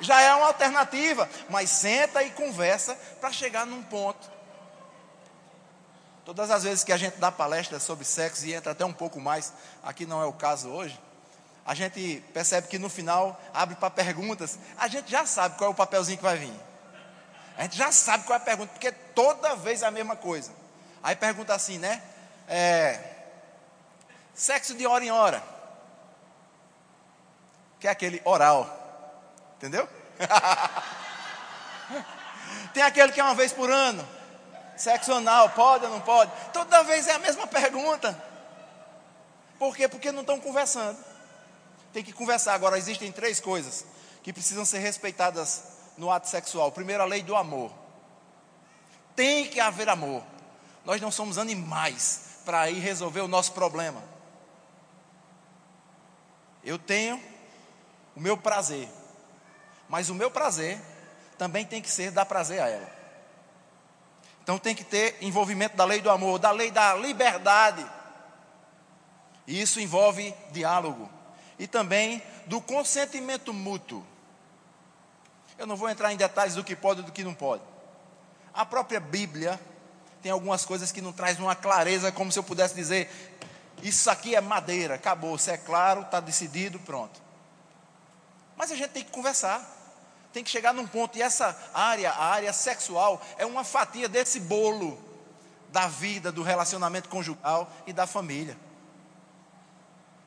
Já 0.00 0.20
é 0.20 0.32
uma 0.34 0.46
alternativa, 0.46 1.28
mas 1.50 1.70
senta 1.70 2.22
e 2.22 2.30
conversa 2.30 2.94
para 3.20 3.32
chegar 3.32 3.66
num 3.66 3.82
ponto. 3.82 4.30
Todas 6.24 6.50
as 6.50 6.62
vezes 6.62 6.84
que 6.84 6.92
a 6.92 6.96
gente 6.96 7.16
dá 7.16 7.32
palestra 7.32 7.80
sobre 7.80 8.04
sexo 8.04 8.46
e 8.46 8.54
entra 8.54 8.72
até 8.72 8.84
um 8.84 8.92
pouco 8.92 9.18
mais, 9.18 9.52
aqui 9.82 10.04
não 10.06 10.22
é 10.22 10.26
o 10.26 10.32
caso 10.32 10.68
hoje, 10.68 10.98
a 11.64 11.74
gente 11.74 12.22
percebe 12.32 12.68
que 12.68 12.78
no 12.78 12.88
final 12.88 13.38
abre 13.52 13.74
para 13.76 13.90
perguntas, 13.90 14.58
a 14.78 14.88
gente 14.88 15.10
já 15.10 15.26
sabe 15.26 15.56
qual 15.56 15.68
é 15.68 15.72
o 15.72 15.74
papelzinho 15.74 16.18
que 16.18 16.24
vai 16.24 16.36
vir. 16.36 16.67
A 17.58 17.64
gente 17.64 17.76
já 17.76 17.90
sabe 17.90 18.22
qual 18.22 18.38
é 18.38 18.40
a 18.40 18.44
pergunta, 18.44 18.72
porque 18.72 18.92
toda 18.92 19.56
vez 19.56 19.82
é 19.82 19.86
a 19.86 19.90
mesma 19.90 20.14
coisa. 20.14 20.52
Aí 21.02 21.16
pergunta 21.16 21.52
assim, 21.52 21.76
né? 21.76 22.00
É, 22.46 23.00
sexo 24.32 24.76
de 24.76 24.86
hora 24.86 25.04
em 25.04 25.10
hora. 25.10 25.42
Que 27.80 27.88
é 27.88 27.90
aquele 27.90 28.22
oral. 28.24 28.72
Entendeu? 29.56 29.88
Tem 32.72 32.84
aquele 32.84 33.10
que 33.10 33.20
é 33.20 33.24
uma 33.24 33.34
vez 33.34 33.52
por 33.52 33.68
ano. 33.68 34.08
Sexo 34.76 35.12
anal, 35.12 35.50
pode 35.50 35.84
ou 35.84 35.90
não 35.90 36.00
pode? 36.00 36.30
Toda 36.52 36.84
vez 36.84 37.08
é 37.08 37.14
a 37.14 37.18
mesma 37.18 37.48
pergunta. 37.48 38.16
Por 39.58 39.76
quê? 39.76 39.88
Porque 39.88 40.12
não 40.12 40.20
estão 40.20 40.38
conversando. 40.38 40.96
Tem 41.92 42.04
que 42.04 42.12
conversar. 42.12 42.54
Agora, 42.54 42.78
existem 42.78 43.10
três 43.10 43.40
coisas 43.40 43.84
que 44.22 44.32
precisam 44.32 44.64
ser 44.64 44.78
respeitadas 44.78 45.77
no 45.98 46.10
ato 46.10 46.28
sexual. 46.28 46.72
Primeiro, 46.72 47.02
a 47.02 47.06
lei 47.06 47.22
do 47.22 47.36
amor. 47.36 47.70
Tem 49.14 49.46
que 49.46 49.60
haver 49.60 49.88
amor. 49.88 50.22
Nós 50.84 51.00
não 51.00 51.10
somos 51.10 51.36
animais 51.36 52.38
para 52.44 52.70
ir 52.70 52.78
resolver 52.78 53.20
o 53.20 53.28
nosso 53.28 53.52
problema. 53.52 54.02
Eu 56.64 56.78
tenho 56.78 57.20
o 58.16 58.20
meu 58.20 58.36
prazer, 58.36 58.88
mas 59.88 60.08
o 60.08 60.14
meu 60.14 60.30
prazer 60.30 60.80
também 61.36 61.64
tem 61.64 61.82
que 61.82 61.90
ser 61.90 62.10
dar 62.10 62.24
prazer 62.24 62.60
a 62.60 62.68
ela. 62.68 62.90
Então 64.42 64.58
tem 64.58 64.74
que 64.74 64.84
ter 64.84 65.16
envolvimento 65.20 65.76
da 65.76 65.84
lei 65.84 66.00
do 66.00 66.10
amor, 66.10 66.38
da 66.38 66.50
lei 66.50 66.70
da 66.70 66.94
liberdade. 66.94 67.86
E 69.46 69.60
isso 69.60 69.80
envolve 69.80 70.34
diálogo 70.52 71.08
e 71.58 71.66
também 71.66 72.22
do 72.46 72.60
consentimento 72.60 73.52
mútuo. 73.52 74.04
Eu 75.58 75.66
não 75.66 75.76
vou 75.76 75.90
entrar 75.90 76.12
em 76.12 76.16
detalhes 76.16 76.54
do 76.54 76.62
que 76.62 76.76
pode 76.76 77.00
e 77.00 77.04
do 77.04 77.10
que 77.10 77.24
não 77.24 77.34
pode. 77.34 77.62
A 78.54 78.64
própria 78.64 79.00
Bíblia 79.00 79.60
tem 80.22 80.30
algumas 80.30 80.64
coisas 80.64 80.92
que 80.92 81.00
não 81.00 81.12
traz 81.12 81.38
uma 81.38 81.56
clareza, 81.56 82.12
como 82.12 82.30
se 82.30 82.38
eu 82.38 82.44
pudesse 82.44 82.74
dizer: 82.74 83.10
isso 83.82 84.08
aqui 84.08 84.34
é 84.34 84.40
madeira, 84.40 84.94
acabou, 84.94 85.36
se 85.36 85.50
é 85.50 85.56
claro, 85.56 86.02
está 86.02 86.20
decidido, 86.20 86.78
pronto. 86.78 87.20
Mas 88.56 88.70
a 88.72 88.76
gente 88.76 88.90
tem 88.90 89.04
que 89.04 89.10
conversar, 89.10 89.60
tem 90.32 90.42
que 90.42 90.50
chegar 90.50 90.72
num 90.72 90.86
ponto, 90.86 91.16
e 91.18 91.22
essa 91.22 91.56
área, 91.74 92.10
a 92.10 92.24
área 92.24 92.52
sexual, 92.52 93.20
é 93.36 93.46
uma 93.46 93.64
fatia 93.64 94.08
desse 94.08 94.40
bolo 94.40 95.00
da 95.70 95.86
vida, 95.86 96.32
do 96.32 96.42
relacionamento 96.42 97.08
conjugal 97.08 97.70
e 97.86 97.92
da 97.92 98.06
família. 98.06 98.56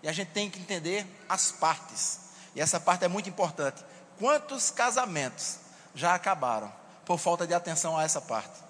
E 0.04 0.08
a 0.08 0.12
gente 0.12 0.30
tem 0.30 0.50
que 0.50 0.60
entender 0.60 1.06
as 1.28 1.52
partes, 1.52 2.20
e 2.56 2.62
essa 2.62 2.80
parte 2.80 3.06
é 3.06 3.08
muito 3.08 3.30
importante. 3.30 3.84
Quantos 4.22 4.70
casamentos 4.70 5.58
já 5.96 6.14
acabaram 6.14 6.72
por 7.06 7.18
falta 7.18 7.48
de 7.48 7.56
atenção 7.56 7.98
a 7.98 8.04
essa 8.04 8.22
parte? 8.22 8.62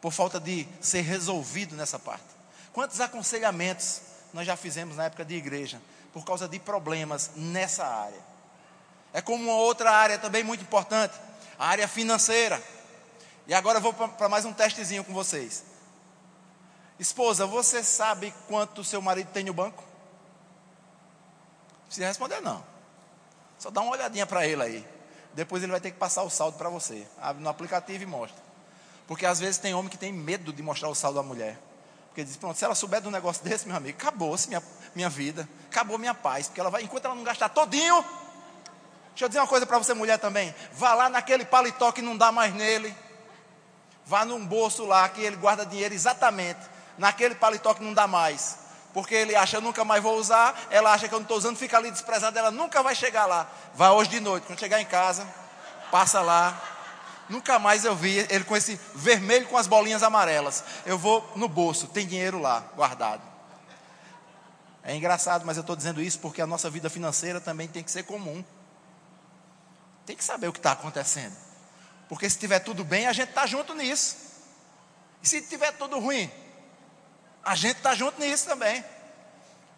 Por 0.00 0.12
falta 0.12 0.40
de 0.40 0.66
ser 0.80 1.02
resolvido 1.02 1.76
nessa 1.76 2.00
parte? 2.00 2.24
Quantos 2.72 3.00
aconselhamentos 3.00 4.00
nós 4.34 4.44
já 4.44 4.56
fizemos 4.56 4.96
na 4.96 5.04
época 5.04 5.24
de 5.24 5.36
igreja 5.36 5.80
por 6.12 6.24
causa 6.24 6.48
de 6.48 6.58
problemas 6.58 7.30
nessa 7.36 7.86
área? 7.86 8.18
É 9.12 9.22
como 9.22 9.44
uma 9.44 9.54
outra 9.54 9.88
área 9.88 10.18
também 10.18 10.42
muito 10.42 10.62
importante, 10.62 11.14
a 11.56 11.68
área 11.68 11.86
financeira. 11.86 12.60
E 13.46 13.54
agora 13.54 13.78
eu 13.78 13.82
vou 13.82 13.92
para 13.92 14.28
mais 14.28 14.44
um 14.44 14.52
testezinho 14.52 15.04
com 15.04 15.14
vocês. 15.14 15.62
Esposa, 16.98 17.46
você 17.46 17.84
sabe 17.84 18.34
quanto 18.48 18.82
seu 18.82 19.00
marido 19.00 19.30
tem 19.30 19.44
no 19.44 19.54
banco? 19.54 19.84
Precisa 21.86 22.08
responder, 22.08 22.40
não. 22.40 22.71
Só 23.62 23.70
dá 23.70 23.80
uma 23.80 23.92
olhadinha 23.92 24.26
para 24.26 24.44
ele 24.44 24.60
aí. 24.60 24.86
Depois 25.34 25.62
ele 25.62 25.70
vai 25.70 25.80
ter 25.80 25.92
que 25.92 25.96
passar 25.96 26.24
o 26.24 26.28
saldo 26.28 26.58
para 26.58 26.68
você. 26.68 27.06
Abre 27.20 27.40
no 27.40 27.48
aplicativo 27.48 28.02
e 28.02 28.06
mostra. 28.06 28.42
Porque 29.06 29.24
às 29.24 29.38
vezes 29.38 29.56
tem 29.58 29.72
homem 29.72 29.88
que 29.88 29.96
tem 29.96 30.12
medo 30.12 30.52
de 30.52 30.60
mostrar 30.64 30.88
o 30.88 30.96
saldo 30.96 31.18
da 31.18 31.22
mulher. 31.22 31.56
Porque 32.08 32.24
diz, 32.24 32.36
pronto, 32.36 32.58
se 32.58 32.64
ela 32.64 32.74
souber 32.74 33.00
de 33.00 33.06
um 33.06 33.12
negócio 33.12 33.44
desse, 33.44 33.68
meu 33.68 33.76
amigo, 33.76 33.96
acabou-se 33.96 34.48
minha, 34.48 34.60
minha 34.96 35.08
vida, 35.08 35.48
acabou 35.70 35.96
minha 35.96 36.12
paz, 36.12 36.48
porque 36.48 36.60
ela 36.60 36.70
vai, 36.70 36.82
enquanto 36.82 37.04
ela 37.04 37.14
não 37.14 37.22
gastar 37.22 37.50
todinho, 37.50 38.04
deixa 39.10 39.26
eu 39.26 39.28
dizer 39.28 39.38
uma 39.38 39.46
coisa 39.46 39.64
para 39.64 39.78
você 39.78 39.94
mulher 39.94 40.18
também, 40.18 40.52
vá 40.72 40.92
lá 40.92 41.08
naquele 41.08 41.44
paletó 41.44 41.92
que 41.92 42.02
não 42.02 42.16
dá 42.16 42.32
mais 42.32 42.52
nele, 42.52 42.94
vá 44.04 44.24
num 44.24 44.44
bolso 44.44 44.84
lá 44.84 45.08
que 45.08 45.22
ele 45.22 45.36
guarda 45.36 45.64
dinheiro 45.64 45.94
exatamente, 45.94 46.60
naquele 46.98 47.36
paletó 47.36 47.72
que 47.72 47.82
não 47.82 47.94
dá 47.94 48.06
mais, 48.06 48.58
porque 48.92 49.14
ele 49.14 49.34
acha, 49.34 49.60
nunca 49.60 49.84
mais 49.84 50.02
vou 50.02 50.16
usar, 50.16 50.68
ela 50.70 50.92
acha 50.92 51.08
que 51.08 51.14
eu 51.14 51.18
não 51.18 51.24
estou 51.24 51.38
usando, 51.38 51.56
fica 51.56 51.76
ali 51.76 51.90
desprezada, 51.90 52.38
ela 52.38 52.50
nunca 52.50 52.82
vai 52.82 52.94
chegar 52.94 53.26
lá, 53.26 53.50
vá 53.74 53.92
hoje 53.92 54.10
de 54.10 54.20
noite, 54.20 54.46
quando 54.46 54.58
chegar 54.58 54.80
em 54.80 54.86
casa, 54.86 55.26
passa 55.90 56.20
lá, 56.20 56.60
Nunca 57.28 57.58
mais 57.58 57.86
eu 57.86 57.96
vi 57.96 58.18
ele 58.28 58.44
com 58.44 58.54
esse 58.54 58.78
vermelho 58.94 59.46
com 59.46 59.56
as 59.56 59.66
bolinhas 59.66 60.02
amarelas. 60.02 60.62
Eu 60.84 60.98
vou 60.98 61.26
no 61.34 61.48
bolso, 61.48 61.86
tem 61.86 62.06
dinheiro 62.06 62.38
lá 62.38 62.60
guardado. 62.76 63.22
É 64.82 64.94
engraçado, 64.94 65.46
mas 65.46 65.56
eu 65.56 65.62
estou 65.62 65.74
dizendo 65.74 66.02
isso 66.02 66.18
porque 66.18 66.42
a 66.42 66.46
nossa 66.46 66.68
vida 66.68 66.90
financeira 66.90 67.40
também 67.40 67.68
tem 67.68 67.82
que 67.82 67.90
ser 67.90 68.02
comum. 68.02 68.44
Tem 70.04 70.14
que 70.14 70.24
saber 70.24 70.48
o 70.48 70.52
que 70.52 70.58
está 70.58 70.72
acontecendo. 70.72 71.34
Porque 72.06 72.28
se 72.28 72.36
tiver 72.36 72.58
tudo 72.58 72.84
bem, 72.84 73.06
a 73.06 73.12
gente 73.14 73.30
está 73.30 73.46
junto 73.46 73.74
nisso. 73.74 74.16
E 75.22 75.28
se 75.28 75.40
tiver 75.40 75.72
tudo 75.72 75.98
ruim, 76.00 76.30
a 77.44 77.54
gente 77.54 77.76
está 77.76 77.94
junto 77.94 78.20
nisso 78.20 78.46
também. 78.46 78.84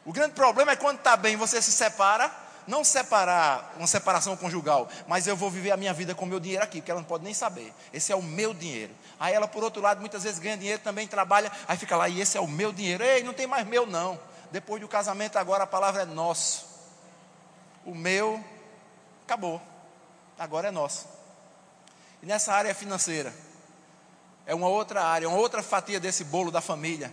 O 0.05 0.13
grande 0.13 0.35
problema 0.35 0.73
é 0.73 0.77
quando 0.77 0.99
está 0.99 1.17
bem, 1.17 1.37
você 1.37 1.63
se 1.63 1.73
separa 1.73 2.31
não 2.67 2.83
separar, 2.83 3.75
uma 3.77 3.87
separação 3.87 4.37
conjugal, 4.37 4.89
mas 5.07 5.27
eu 5.27 5.37
vou 5.37 5.51
viver 5.51 5.71
a 5.71 5.77
minha 5.77 5.93
vida 5.93 6.15
com 6.15 6.25
o 6.25 6.29
meu 6.29 6.41
dinheiro 6.41 6.65
aqui, 6.65 6.79
porque 6.81 6.91
ela 6.91 7.01
não 7.01 7.07
pode 7.07 7.25
nem 7.25 7.35
saber. 7.35 7.73
Esse 7.93 8.13
é 8.13 8.17
o 8.17 8.23
meu 8.23 8.55
dinheiro. 8.55 8.95
Aí 9.19 9.35
ela, 9.35 9.47
por 9.47 9.63
outro 9.63 9.83
lado, 9.83 10.01
muitas 10.01 10.23
vezes 10.23 10.39
ganha 10.39 10.57
dinheiro, 10.57 10.81
também 10.83 11.07
trabalha, 11.07 11.51
aí 11.69 11.77
fica 11.77 11.97
lá, 11.97 12.09
e 12.09 12.21
esse 12.21 12.37
é 12.37 12.41
o 12.41 12.49
meu 12.49 12.73
dinheiro. 12.73 13.05
Ei, 13.05 13.23
não 13.23 13.35
tem 13.35 13.47
mais 13.47 13.67
meu, 13.67 13.87
não. 13.87 14.19
Depois 14.51 14.81
do 14.81 14.89
casamento, 14.89 15.37
agora 15.37 15.65
a 15.65 15.67
palavra 15.67 16.03
é 16.03 16.05
nosso. 16.07 16.67
O 17.85 17.95
meu, 17.95 18.43
acabou. 19.25 19.61
Agora 20.39 20.69
é 20.69 20.71
nosso. 20.71 21.07
E 22.23 22.27
nessa 22.27 22.53
área 22.53 22.75
financeira, 22.75 23.35
é 24.47 24.55
uma 24.55 24.69
outra 24.69 25.05
área, 25.05 25.29
uma 25.29 25.39
outra 25.39 25.63
fatia 25.63 26.01
desse 26.01 26.25
bolo 26.25 26.51
da 26.51 26.61
família, 26.61 27.13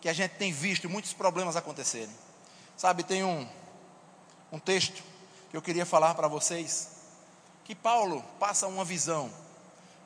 que 0.00 0.08
a 0.08 0.12
gente 0.12 0.32
tem 0.32 0.52
visto 0.52 0.88
muitos 0.88 1.12
problemas 1.12 1.56
acontecerem. 1.56 2.14
Sabe, 2.76 3.02
tem 3.02 3.24
um, 3.24 3.48
um 4.52 4.58
texto 4.58 5.02
que 5.50 5.56
eu 5.56 5.62
queria 5.62 5.86
falar 5.86 6.14
para 6.14 6.28
vocês, 6.28 6.88
que 7.64 7.74
Paulo 7.74 8.24
passa 8.38 8.66
uma 8.66 8.84
visão, 8.84 9.30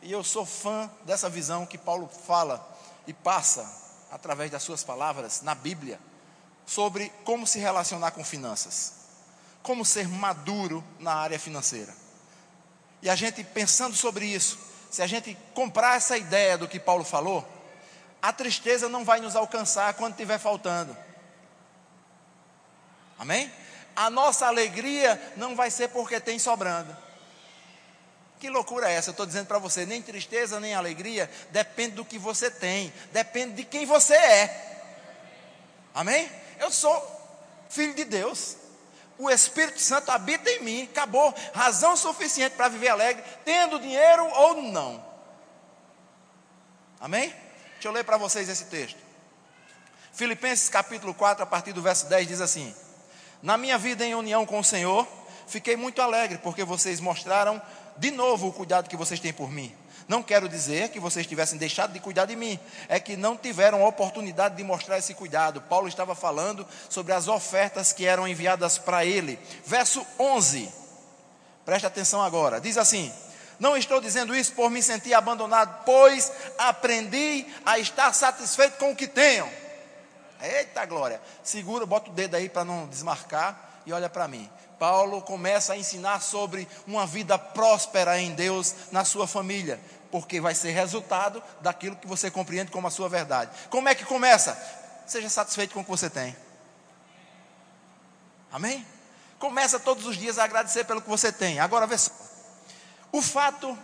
e 0.00 0.10
eu 0.10 0.24
sou 0.24 0.46
fã 0.46 0.90
dessa 1.04 1.28
visão 1.28 1.66
que 1.66 1.78
Paulo 1.78 2.08
fala 2.08 2.66
e 3.06 3.12
passa 3.12 3.70
através 4.10 4.50
das 4.50 4.62
suas 4.62 4.82
palavras 4.82 5.42
na 5.42 5.54
Bíblia, 5.54 5.98
sobre 6.66 7.10
como 7.24 7.46
se 7.46 7.58
relacionar 7.58 8.12
com 8.12 8.24
finanças, 8.24 8.94
como 9.62 9.84
ser 9.84 10.08
maduro 10.08 10.82
na 10.98 11.14
área 11.14 11.38
financeira. 11.38 11.94
E 13.00 13.10
a 13.10 13.16
gente 13.16 13.42
pensando 13.42 13.96
sobre 13.96 14.26
isso, 14.26 14.58
se 14.90 15.02
a 15.02 15.06
gente 15.06 15.36
comprar 15.54 15.96
essa 15.96 16.16
ideia 16.16 16.56
do 16.56 16.68
que 16.68 16.78
Paulo 16.78 17.04
falou, 17.04 17.46
a 18.22 18.32
tristeza 18.32 18.88
não 18.88 19.04
vai 19.04 19.20
nos 19.20 19.36
alcançar 19.36 19.92
quando 19.94 20.12
estiver 20.12 20.38
faltando. 20.38 20.96
Amém? 23.18 23.52
a 23.94 24.10
nossa 24.10 24.46
alegria 24.46 25.20
não 25.36 25.54
vai 25.54 25.70
ser 25.70 25.88
porque 25.88 26.20
tem 26.20 26.38
sobrando. 26.38 26.96
Que 28.38 28.48
loucura 28.48 28.90
é 28.90 28.94
essa? 28.94 29.10
Eu 29.10 29.12
estou 29.12 29.26
dizendo 29.26 29.46
para 29.46 29.58
você: 29.58 29.86
nem 29.86 30.02
tristeza, 30.02 30.58
nem 30.58 30.74
alegria, 30.74 31.30
depende 31.50 31.96
do 31.96 32.04
que 32.04 32.18
você 32.18 32.50
tem, 32.50 32.92
depende 33.12 33.54
de 33.54 33.64
quem 33.64 33.86
você 33.86 34.14
é. 34.14 34.82
Amém? 35.94 36.30
Eu 36.58 36.70
sou 36.70 37.20
filho 37.68 37.94
de 37.94 38.04
Deus. 38.04 38.56
O 39.18 39.30
Espírito 39.30 39.78
Santo 39.78 40.10
habita 40.10 40.50
em 40.50 40.62
mim, 40.62 40.82
acabou. 40.84 41.32
Razão 41.54 41.96
suficiente 41.96 42.56
para 42.56 42.68
viver 42.68 42.88
alegre, 42.88 43.22
tendo 43.44 43.78
dinheiro 43.78 44.26
ou 44.26 44.62
não. 44.62 45.04
Amém? 46.98 47.32
Deixa 47.82 47.90
eu 47.90 47.94
ler 47.94 48.04
para 48.04 48.16
vocês 48.16 48.48
esse 48.48 48.66
texto. 48.66 48.96
Filipenses 50.12 50.68
capítulo 50.68 51.12
4, 51.12 51.42
a 51.42 51.46
partir 51.46 51.72
do 51.72 51.82
verso 51.82 52.06
10, 52.06 52.28
diz 52.28 52.40
assim: 52.40 52.72
na 53.42 53.58
minha 53.58 53.76
vida 53.76 54.06
em 54.06 54.14
união 54.14 54.46
com 54.46 54.60
o 54.60 54.62
Senhor, 54.62 55.04
fiquei 55.48 55.74
muito 55.74 56.00
alegre 56.00 56.38
porque 56.38 56.62
vocês 56.62 57.00
mostraram 57.00 57.60
de 57.96 58.12
novo 58.12 58.46
o 58.46 58.52
cuidado 58.52 58.88
que 58.88 58.96
vocês 58.96 59.18
têm 59.18 59.32
por 59.32 59.50
mim. 59.50 59.74
Não 60.06 60.22
quero 60.22 60.48
dizer 60.48 60.90
que 60.90 61.00
vocês 61.00 61.26
tivessem 61.26 61.58
deixado 61.58 61.92
de 61.92 61.98
cuidar 61.98 62.26
de 62.26 62.36
mim, 62.36 62.56
é 62.88 63.00
que 63.00 63.16
não 63.16 63.36
tiveram 63.36 63.82
a 63.82 63.88
oportunidade 63.88 64.54
de 64.54 64.62
mostrar 64.62 64.98
esse 64.98 65.12
cuidado. 65.12 65.60
Paulo 65.62 65.88
estava 65.88 66.14
falando 66.14 66.64
sobre 66.88 67.12
as 67.12 67.26
ofertas 67.26 67.92
que 67.92 68.06
eram 68.06 68.28
enviadas 68.28 68.78
para 68.78 69.04
ele. 69.04 69.36
Verso 69.66 70.06
11, 70.20 70.72
preste 71.64 71.84
atenção 71.84 72.22
agora: 72.22 72.60
diz 72.60 72.78
assim: 72.78 73.12
Não 73.62 73.76
estou 73.76 74.00
dizendo 74.00 74.34
isso 74.34 74.54
por 74.54 74.68
me 74.68 74.82
sentir 74.82 75.14
abandonado, 75.14 75.84
pois 75.86 76.32
aprendi 76.58 77.46
a 77.64 77.78
estar 77.78 78.12
satisfeito 78.12 78.76
com 78.76 78.90
o 78.90 78.96
que 78.96 79.06
tenho. 79.06 79.48
Eita 80.42 80.84
glória! 80.84 81.22
Segura, 81.44 81.86
bota 81.86 82.10
o 82.10 82.12
dedo 82.12 82.34
aí 82.34 82.48
para 82.48 82.64
não 82.64 82.88
desmarcar 82.88 83.82
e 83.86 83.92
olha 83.92 84.10
para 84.10 84.26
mim. 84.26 84.50
Paulo 84.80 85.22
começa 85.22 85.74
a 85.74 85.76
ensinar 85.76 86.20
sobre 86.20 86.66
uma 86.88 87.06
vida 87.06 87.38
próspera 87.38 88.18
em 88.18 88.34
Deus 88.34 88.74
na 88.90 89.04
sua 89.04 89.28
família, 89.28 89.78
porque 90.10 90.40
vai 90.40 90.56
ser 90.56 90.72
resultado 90.72 91.40
daquilo 91.60 91.94
que 91.94 92.08
você 92.08 92.32
compreende 92.32 92.72
como 92.72 92.88
a 92.88 92.90
sua 92.90 93.08
verdade. 93.08 93.52
Como 93.70 93.88
é 93.88 93.94
que 93.94 94.04
começa? 94.04 94.60
Seja 95.06 95.28
satisfeito 95.30 95.72
com 95.72 95.82
o 95.82 95.84
que 95.84 95.90
você 95.90 96.10
tem. 96.10 96.36
Amém? 98.50 98.84
Começa 99.38 99.78
todos 99.78 100.04
os 100.04 100.16
dias 100.16 100.36
a 100.36 100.42
agradecer 100.42 100.82
pelo 100.82 101.00
que 101.00 101.08
você 101.08 101.30
tem. 101.30 101.60
Agora 101.60 101.86
vê 101.86 101.96
só. 101.96 102.31
O 103.12 103.20
fato 103.22 103.78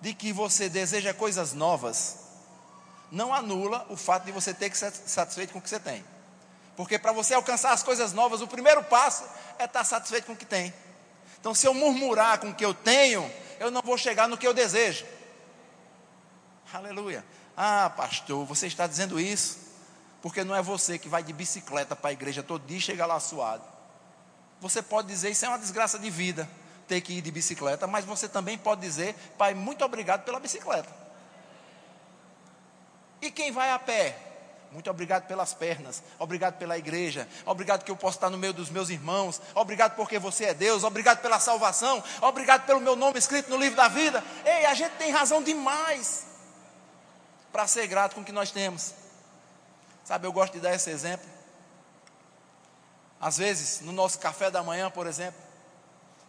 de 0.00 0.14
que 0.14 0.32
você 0.32 0.68
deseja 0.68 1.12
coisas 1.12 1.52
novas 1.52 2.18
não 3.10 3.34
anula 3.34 3.84
o 3.90 3.96
fato 3.96 4.24
de 4.24 4.32
você 4.32 4.54
ter 4.54 4.70
que 4.70 4.78
ser 4.78 4.92
satisfeito 4.92 5.52
com 5.52 5.58
o 5.58 5.62
que 5.62 5.68
você 5.68 5.80
tem. 5.80 6.04
Porque 6.76 6.98
para 6.98 7.12
você 7.12 7.34
alcançar 7.34 7.72
as 7.72 7.82
coisas 7.82 8.12
novas, 8.12 8.40
o 8.40 8.46
primeiro 8.46 8.82
passo 8.84 9.24
é 9.58 9.64
estar 9.64 9.84
satisfeito 9.84 10.26
com 10.26 10.32
o 10.32 10.36
que 10.36 10.46
tem. 10.46 10.72
Então, 11.38 11.54
se 11.54 11.66
eu 11.66 11.74
murmurar 11.74 12.38
com 12.38 12.50
o 12.50 12.54
que 12.54 12.64
eu 12.64 12.72
tenho, 12.72 13.30
eu 13.58 13.70
não 13.70 13.82
vou 13.82 13.98
chegar 13.98 14.28
no 14.28 14.38
que 14.38 14.46
eu 14.46 14.54
desejo. 14.54 15.04
Aleluia. 16.72 17.24
Ah, 17.56 17.90
pastor, 17.90 18.46
você 18.46 18.66
está 18.66 18.86
dizendo 18.86 19.18
isso 19.18 19.58
porque 20.22 20.44
não 20.44 20.54
é 20.54 20.62
você 20.62 20.98
que 20.98 21.08
vai 21.08 21.22
de 21.22 21.32
bicicleta 21.32 21.96
para 21.96 22.10
a 22.10 22.12
igreja 22.12 22.42
todo 22.42 22.66
dia 22.66 22.78
e 22.78 22.80
chega 22.80 23.06
lá 23.06 23.18
suado. 23.18 23.64
Você 24.60 24.82
pode 24.82 25.08
dizer 25.08 25.30
isso 25.30 25.44
é 25.44 25.48
uma 25.48 25.58
desgraça 25.58 25.98
de 25.98 26.10
vida, 26.10 26.48
ter 26.90 27.00
que 27.00 27.12
ir 27.12 27.22
de 27.22 27.30
bicicleta, 27.30 27.86
mas 27.86 28.04
você 28.04 28.28
também 28.28 28.58
pode 28.58 28.80
dizer, 28.80 29.14
pai, 29.38 29.54
muito 29.54 29.84
obrigado 29.84 30.24
pela 30.24 30.40
bicicleta. 30.40 30.88
E 33.22 33.30
quem 33.30 33.52
vai 33.52 33.70
a 33.70 33.78
pé? 33.78 34.18
Muito 34.72 34.90
obrigado 34.90 35.28
pelas 35.28 35.54
pernas, 35.54 36.02
obrigado 36.18 36.58
pela 36.58 36.76
igreja, 36.76 37.28
obrigado 37.46 37.84
que 37.84 37.92
eu 37.92 37.96
posso 37.96 38.16
estar 38.16 38.28
no 38.28 38.36
meio 38.36 38.52
dos 38.52 38.70
meus 38.70 38.90
irmãos, 38.90 39.40
obrigado 39.54 39.94
porque 39.94 40.18
você 40.18 40.46
é 40.46 40.54
Deus, 40.54 40.82
obrigado 40.82 41.20
pela 41.20 41.38
salvação, 41.38 42.02
obrigado 42.22 42.66
pelo 42.66 42.80
meu 42.80 42.96
nome 42.96 43.20
escrito 43.20 43.50
no 43.50 43.56
livro 43.56 43.76
da 43.76 43.86
vida. 43.86 44.22
Ei, 44.44 44.66
a 44.66 44.74
gente 44.74 44.92
tem 44.96 45.12
razão 45.12 45.40
demais 45.40 46.26
para 47.52 47.68
ser 47.68 47.86
grato 47.86 48.16
com 48.16 48.22
o 48.22 48.24
que 48.24 48.32
nós 48.32 48.50
temos. 48.50 48.94
Sabe, 50.04 50.26
eu 50.26 50.32
gosto 50.32 50.54
de 50.54 50.60
dar 50.60 50.74
esse 50.74 50.90
exemplo. 50.90 51.28
Às 53.20 53.36
vezes, 53.36 53.80
no 53.80 53.92
nosso 53.92 54.18
café 54.18 54.50
da 54.50 54.62
manhã, 54.62 54.90
por 54.90 55.06
exemplo, 55.06 55.40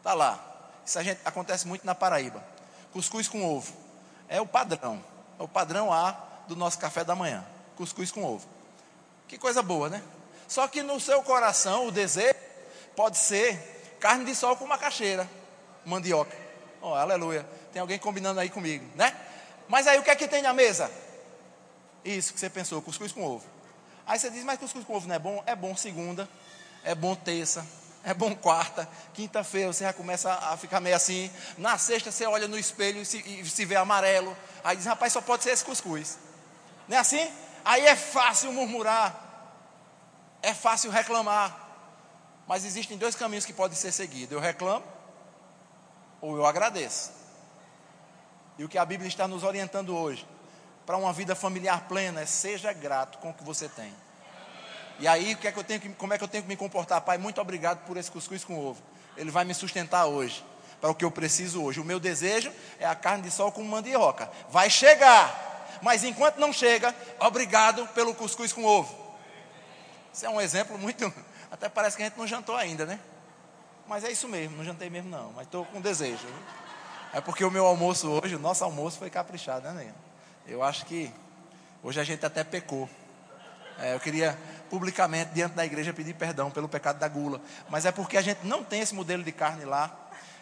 tá 0.04 0.14
lá. 0.14 0.51
Isso 0.92 1.02
gente, 1.04 1.22
acontece 1.24 1.66
muito 1.66 1.86
na 1.86 1.96
Paraíba. 1.96 2.44
Cuscuz 2.92 3.26
com 3.26 3.46
ovo. 3.46 3.74
É 4.28 4.42
o 4.42 4.46
padrão. 4.46 5.02
É 5.40 5.44
o 5.44 5.48
padrão 5.48 5.92
A 5.94 6.12
do 6.50 6.56
nosso 6.56 6.78
café 6.78 7.06
da 7.06 7.16
manhã: 7.16 7.46
cuscuz 7.78 8.12
com 8.12 8.26
ovo. 8.26 8.46
Que 9.26 9.38
coisa 9.38 9.62
boa, 9.62 9.90
né? 9.90 10.04
Só 10.50 10.68
que 10.68 10.84
no 10.84 11.00
seu 11.00 11.24
coração, 11.24 11.88
o 11.88 11.92
desejo 11.92 12.36
pode 12.94 13.18
ser 13.18 13.96
carne 14.02 14.26
de 14.26 14.36
sol 14.36 14.58
com 14.58 14.68
macaxeira, 14.68 15.30
mandioca. 15.86 16.36
Oh, 16.82 16.94
aleluia. 16.94 17.48
Tem 17.72 17.80
alguém 17.82 17.98
combinando 17.98 18.42
aí 18.42 18.50
comigo, 18.50 18.86
né? 18.96 19.16
Mas 19.70 19.88
aí 19.88 19.98
o 19.98 20.04
que 20.04 20.10
é 20.10 20.16
que 20.16 20.28
tem 20.28 20.42
na 20.42 20.52
mesa? 20.52 20.92
Isso 22.04 22.34
que 22.34 22.40
você 22.40 22.50
pensou, 22.50 22.82
cuscuz 22.82 23.14
com 23.14 23.24
ovo. 23.24 23.46
Aí 24.06 24.20
você 24.20 24.30
diz, 24.30 24.44
mas 24.44 24.60
cuscuz 24.60 24.84
com 24.84 24.94
ovo 24.94 25.08
não 25.08 25.16
é 25.16 25.20
bom? 25.20 25.42
É 25.46 25.56
bom 25.56 25.74
segunda, 25.74 26.28
é 26.84 26.94
bom 26.94 27.16
terça, 27.16 27.66
é 28.04 28.14
bom 28.14 28.36
quarta, 28.36 28.88
quinta-feira 29.14 29.72
você 29.72 29.84
já 29.84 29.94
começa 29.94 30.34
a 30.34 30.58
ficar 30.58 30.80
meio 30.80 30.96
assim. 30.96 31.32
Na 31.58 31.78
sexta 31.78 32.12
você 32.12 32.26
olha 32.26 32.48
no 32.48 32.58
espelho 32.58 33.02
e 33.02 33.06
se, 33.06 33.18
e 33.18 33.46
se 33.48 33.66
vê 33.66 33.76
amarelo. 33.76 34.36
Aí 34.64 34.76
diz, 34.76 34.86
rapaz, 34.86 35.14
só 35.14 35.22
pode 35.22 35.44
ser 35.44 35.52
esse 35.52 35.64
cuscuz. 35.64 36.18
Não 36.88 36.98
é 36.98 37.00
assim? 37.00 37.32
Aí 37.64 37.86
é 37.86 37.96
fácil 37.96 38.52
murmurar, 38.52 39.16
é 40.42 40.54
fácil 40.54 40.90
reclamar. 40.90 41.58
Mas 42.48 42.66
existem 42.66 42.98
dois 42.98 43.16
caminhos 43.16 43.46
que 43.46 43.54
podem 43.54 43.78
ser 43.78 43.92
seguidos: 43.92 44.32
eu 44.32 44.40
reclamo 44.40 44.84
ou 46.20 46.36
eu 46.36 46.46
agradeço. 46.46 47.12
E 48.58 48.64
o 48.64 48.70
que 48.70 48.78
a 48.78 48.86
Bíblia 48.86 49.08
está 49.08 49.28
nos 49.28 49.44
orientando 49.44 49.96
hoje 49.96 50.28
para 50.86 50.98
uma 50.98 51.14
vida 51.14 51.36
familiar 51.36 51.88
plena 51.88 52.22
é 52.22 52.26
seja 52.26 52.74
grato 52.74 53.20
com 53.20 53.30
o 53.30 53.34
que 53.34 53.44
você 53.44 53.70
tem. 53.70 53.94
E 55.02 55.08
aí, 55.08 55.34
o 55.34 55.38
que 55.38 55.48
é 55.48 55.52
que 55.52 55.58
eu 55.58 55.64
tenho 55.64 55.80
que, 55.80 55.90
como 55.90 56.14
é 56.14 56.18
que 56.20 56.24
eu 56.24 56.28
tenho 56.28 56.44
que 56.44 56.48
me 56.48 56.56
comportar? 56.56 57.02
Pai, 57.02 57.18
muito 57.18 57.42
obrigado 57.42 57.84
por 57.88 57.98
esse 57.98 58.12
cuscuz 58.12 58.44
com 58.44 58.56
ovo. 58.64 58.84
Ele 59.18 59.32
vai 59.32 59.44
me 59.44 59.52
sustentar 59.52 60.06
hoje, 60.06 60.46
para 60.80 60.92
o 60.92 60.96
que 60.96 61.04
eu 61.04 61.10
preciso 61.10 61.64
hoje. 61.64 61.80
O 61.80 61.84
meu 61.84 62.00
desejo 62.00 62.54
é 62.80 62.86
a 62.86 62.94
carne 62.94 63.24
de 63.24 63.32
sol 63.32 63.52
com 63.52 63.64
mandioca. 63.64 64.30
Vai 64.52 64.70
chegar, 64.70 65.80
mas 65.82 66.04
enquanto 66.04 66.38
não 66.38 66.54
chega, 66.54 66.96
obrigado 67.20 67.88
pelo 67.96 68.14
cuscuz 68.14 68.54
com 68.54 68.64
ovo. 68.64 68.96
Isso 70.14 70.24
é 70.24 70.30
um 70.30 70.40
exemplo 70.40 70.78
muito. 70.78 71.12
Até 71.50 71.68
parece 71.68 71.98
que 71.98 72.04
a 72.04 72.06
gente 72.06 72.20
não 72.20 72.28
jantou 72.28 72.56
ainda, 72.56 72.86
né? 72.86 73.00
Mas 73.88 74.04
é 74.04 74.12
isso 74.12 74.28
mesmo, 74.28 74.58
não 74.58 74.64
jantei 74.64 74.92
mesmo 74.92 75.10
não, 75.10 75.34
mas 75.34 75.48
estou 75.48 75.66
com 75.66 75.82
desejo. 75.82 76.28
É 77.12 77.20
porque 77.20 77.44
o 77.44 77.50
meu 77.50 77.66
almoço 77.66 78.08
hoje, 78.08 78.36
o 78.36 78.40
nosso 78.40 78.64
almoço 78.64 79.00
foi 79.00 79.10
caprichado, 79.10 79.68
né, 79.70 79.84
Ney? 79.84 79.94
Eu 80.46 80.62
acho 80.62 80.86
que 80.86 81.12
hoje 81.82 82.00
a 82.00 82.04
gente 82.04 82.24
até 82.24 82.44
pecou. 82.44 82.88
É, 83.80 83.96
eu 83.96 84.00
queria 84.00 84.38
publicamente, 84.72 85.32
diante 85.34 85.54
da 85.54 85.66
igreja, 85.66 85.92
pedir 85.92 86.14
perdão 86.14 86.50
pelo 86.50 86.70
pecado 86.70 86.98
da 86.98 87.08
gula. 87.10 87.42
Mas 87.70 87.86
é 87.86 87.92
porque 87.92 88.16
a 88.16 88.22
gente 88.22 88.40
não 88.48 88.64
tem 88.64 88.80
esse 88.80 88.96
modelo 88.96 89.22
de 89.22 89.32
carne 89.34 89.66
lá. 89.66 89.94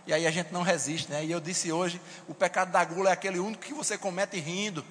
E 0.06 0.14
aí 0.14 0.28
a 0.28 0.32
gente 0.32 0.54
não 0.54 0.62
resiste, 0.62 1.12
né? 1.12 1.26
E 1.26 1.32
eu 1.32 1.40
disse 1.40 1.72
hoje: 1.72 2.00
o 2.28 2.36
pecado 2.36 2.72
da 2.72 2.86
gula 2.86 3.10
é 3.10 3.14
aquele 3.14 3.40
único 3.40 3.64
que 3.64 3.74
você 3.74 3.98
comete 3.98 4.40
rindo. 4.40 4.86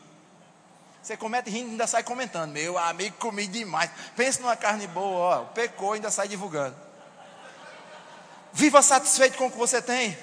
Você 1.01 1.17
comete 1.17 1.49
rindo 1.49 1.69
e 1.69 1.71
ainda 1.71 1.87
sai 1.87 2.03
comentando. 2.03 2.51
Meu 2.51 2.77
amigo, 2.77 3.17
comi 3.17 3.47
demais. 3.47 3.91
Pense 4.17 4.41
numa 4.41 4.57
carne 4.57 4.89
boa, 4.89 5.19
ó. 5.19 5.45
Pecou 5.45 5.95
e 5.95 5.99
ainda 5.99 6.11
sai 6.11 6.27
divulgando. 6.27 6.75
Viva 8.53 8.83
satisfeito 8.83 9.39
com 9.39 9.47
o 9.47 9.51
que 9.53 9.57
você 9.57 9.81
tem, 9.81 10.19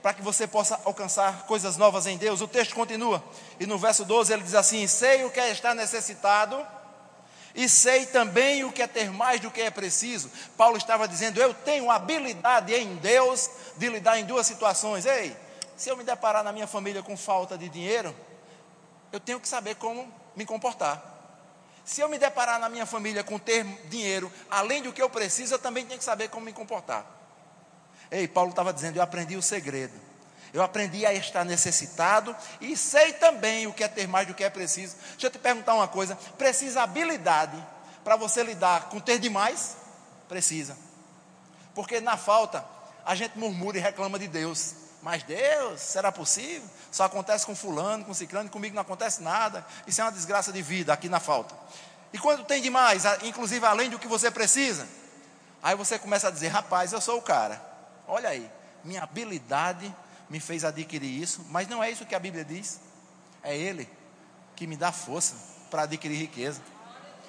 para 0.00 0.14
que 0.14 0.22
você 0.22 0.46
possa 0.46 0.80
alcançar 0.84 1.44
coisas 1.46 1.76
novas 1.76 2.06
em 2.06 2.16
Deus. 2.16 2.40
O 2.40 2.46
texto 2.46 2.72
continua, 2.72 3.22
e 3.58 3.66
no 3.66 3.76
verso 3.76 4.04
12 4.04 4.32
ele 4.32 4.42
diz 4.44 4.54
assim: 4.54 4.86
Sei 4.86 5.24
o 5.24 5.30
que 5.30 5.40
é 5.40 5.50
estar 5.50 5.74
necessitado 5.74 6.64
e 7.54 7.68
sei 7.68 8.04
também 8.06 8.64
o 8.64 8.72
que 8.72 8.82
é 8.82 8.86
ter 8.86 9.10
mais 9.10 9.40
do 9.40 9.50
que 9.50 9.60
é 9.60 9.70
preciso. 9.70 10.30
Paulo 10.56 10.76
estava 10.76 11.06
dizendo: 11.06 11.40
Eu 11.40 11.54
tenho 11.54 11.90
habilidade 11.90 12.74
em 12.74 12.96
Deus 12.96 13.48
de 13.76 13.88
lidar 13.88 14.18
em 14.18 14.24
duas 14.24 14.46
situações. 14.46 15.06
Ei, 15.06 15.36
se 15.76 15.88
eu 15.88 15.96
me 15.96 16.02
deparar 16.02 16.42
na 16.42 16.50
minha 16.50 16.66
família 16.66 17.02
com 17.02 17.16
falta 17.16 17.56
de 17.56 17.68
dinheiro, 17.68 18.14
eu 19.12 19.20
tenho 19.20 19.38
que 19.38 19.46
saber 19.46 19.76
como 19.76 20.12
me 20.34 20.44
comportar. 20.44 21.12
Se 21.84 22.00
eu 22.00 22.08
me 22.08 22.18
deparar 22.18 22.58
na 22.58 22.68
minha 22.68 22.86
família 22.86 23.22
com 23.22 23.38
ter 23.38 23.64
dinheiro 23.88 24.32
além 24.50 24.82
do 24.82 24.92
que 24.92 25.02
eu 25.02 25.08
preciso, 25.08 25.54
eu 25.54 25.58
também 25.58 25.86
tenho 25.86 25.98
que 25.98 26.04
saber 26.04 26.30
como 26.30 26.46
me 26.46 26.52
comportar. 26.52 27.06
Ei, 28.10 28.26
Paulo 28.26 28.50
estava 28.50 28.72
dizendo: 28.72 28.96
Eu 28.96 29.02
aprendi 29.02 29.36
o 29.36 29.42
segredo. 29.42 30.13
Eu 30.54 30.62
aprendi 30.62 31.04
a 31.04 31.12
estar 31.12 31.44
necessitado 31.44 32.34
e 32.60 32.76
sei 32.76 33.12
também 33.12 33.66
o 33.66 33.72
que 33.72 33.82
é 33.82 33.88
ter 33.88 34.06
mais 34.06 34.28
do 34.28 34.34
que 34.34 34.44
é 34.44 34.48
preciso. 34.48 34.94
Deixa 35.10 35.26
eu 35.26 35.30
te 35.30 35.38
perguntar 35.38 35.74
uma 35.74 35.88
coisa: 35.88 36.16
precisa 36.38 36.84
habilidade 36.84 37.60
para 38.04 38.14
você 38.14 38.40
lidar 38.44 38.88
com 38.88 39.00
ter 39.00 39.18
demais? 39.18 39.76
Precisa. 40.28 40.78
Porque 41.74 42.00
na 42.00 42.16
falta, 42.16 42.64
a 43.04 43.16
gente 43.16 43.36
murmura 43.36 43.78
e 43.78 43.80
reclama 43.80 44.16
de 44.16 44.28
Deus. 44.28 44.76
Mas 45.02 45.24
Deus, 45.24 45.80
será 45.80 46.12
possível? 46.12 46.68
Só 46.92 47.02
acontece 47.02 47.44
com 47.44 47.56
fulano, 47.56 48.04
com 48.04 48.14
ciclano, 48.14 48.48
comigo 48.48 48.76
não 48.76 48.82
acontece 48.82 49.24
nada. 49.24 49.66
Isso 49.88 50.00
é 50.00 50.04
uma 50.04 50.12
desgraça 50.12 50.52
de 50.52 50.62
vida 50.62 50.92
aqui 50.92 51.08
na 51.08 51.18
falta. 51.18 51.52
E 52.12 52.18
quando 52.18 52.44
tem 52.44 52.62
demais, 52.62 53.02
inclusive 53.24 53.66
além 53.66 53.90
do 53.90 53.98
que 53.98 54.06
você 54.06 54.30
precisa, 54.30 54.86
aí 55.60 55.74
você 55.74 55.98
começa 55.98 56.28
a 56.28 56.30
dizer: 56.30 56.46
rapaz, 56.46 56.92
eu 56.92 57.00
sou 57.00 57.18
o 57.18 57.22
cara. 57.22 57.60
Olha 58.06 58.28
aí, 58.28 58.48
minha 58.84 59.02
habilidade 59.02 59.92
me 60.34 60.40
fez 60.40 60.64
adquirir 60.64 61.22
isso, 61.22 61.46
mas 61.48 61.68
não 61.68 61.80
é 61.80 61.88
isso 61.88 62.04
que 62.04 62.12
a 62.12 62.18
Bíblia 62.18 62.44
diz. 62.44 62.80
É 63.40 63.56
Ele 63.56 63.88
que 64.56 64.66
me 64.66 64.76
dá 64.76 64.90
força 64.90 65.36
para 65.70 65.82
adquirir 65.82 66.18
riqueza. 66.18 66.60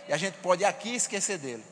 E 0.08 0.14
a 0.14 0.18
gente 0.18 0.40
pode 0.40 0.66
aqui 0.66 0.96
esquecer 0.96 1.38
dele 1.38 1.64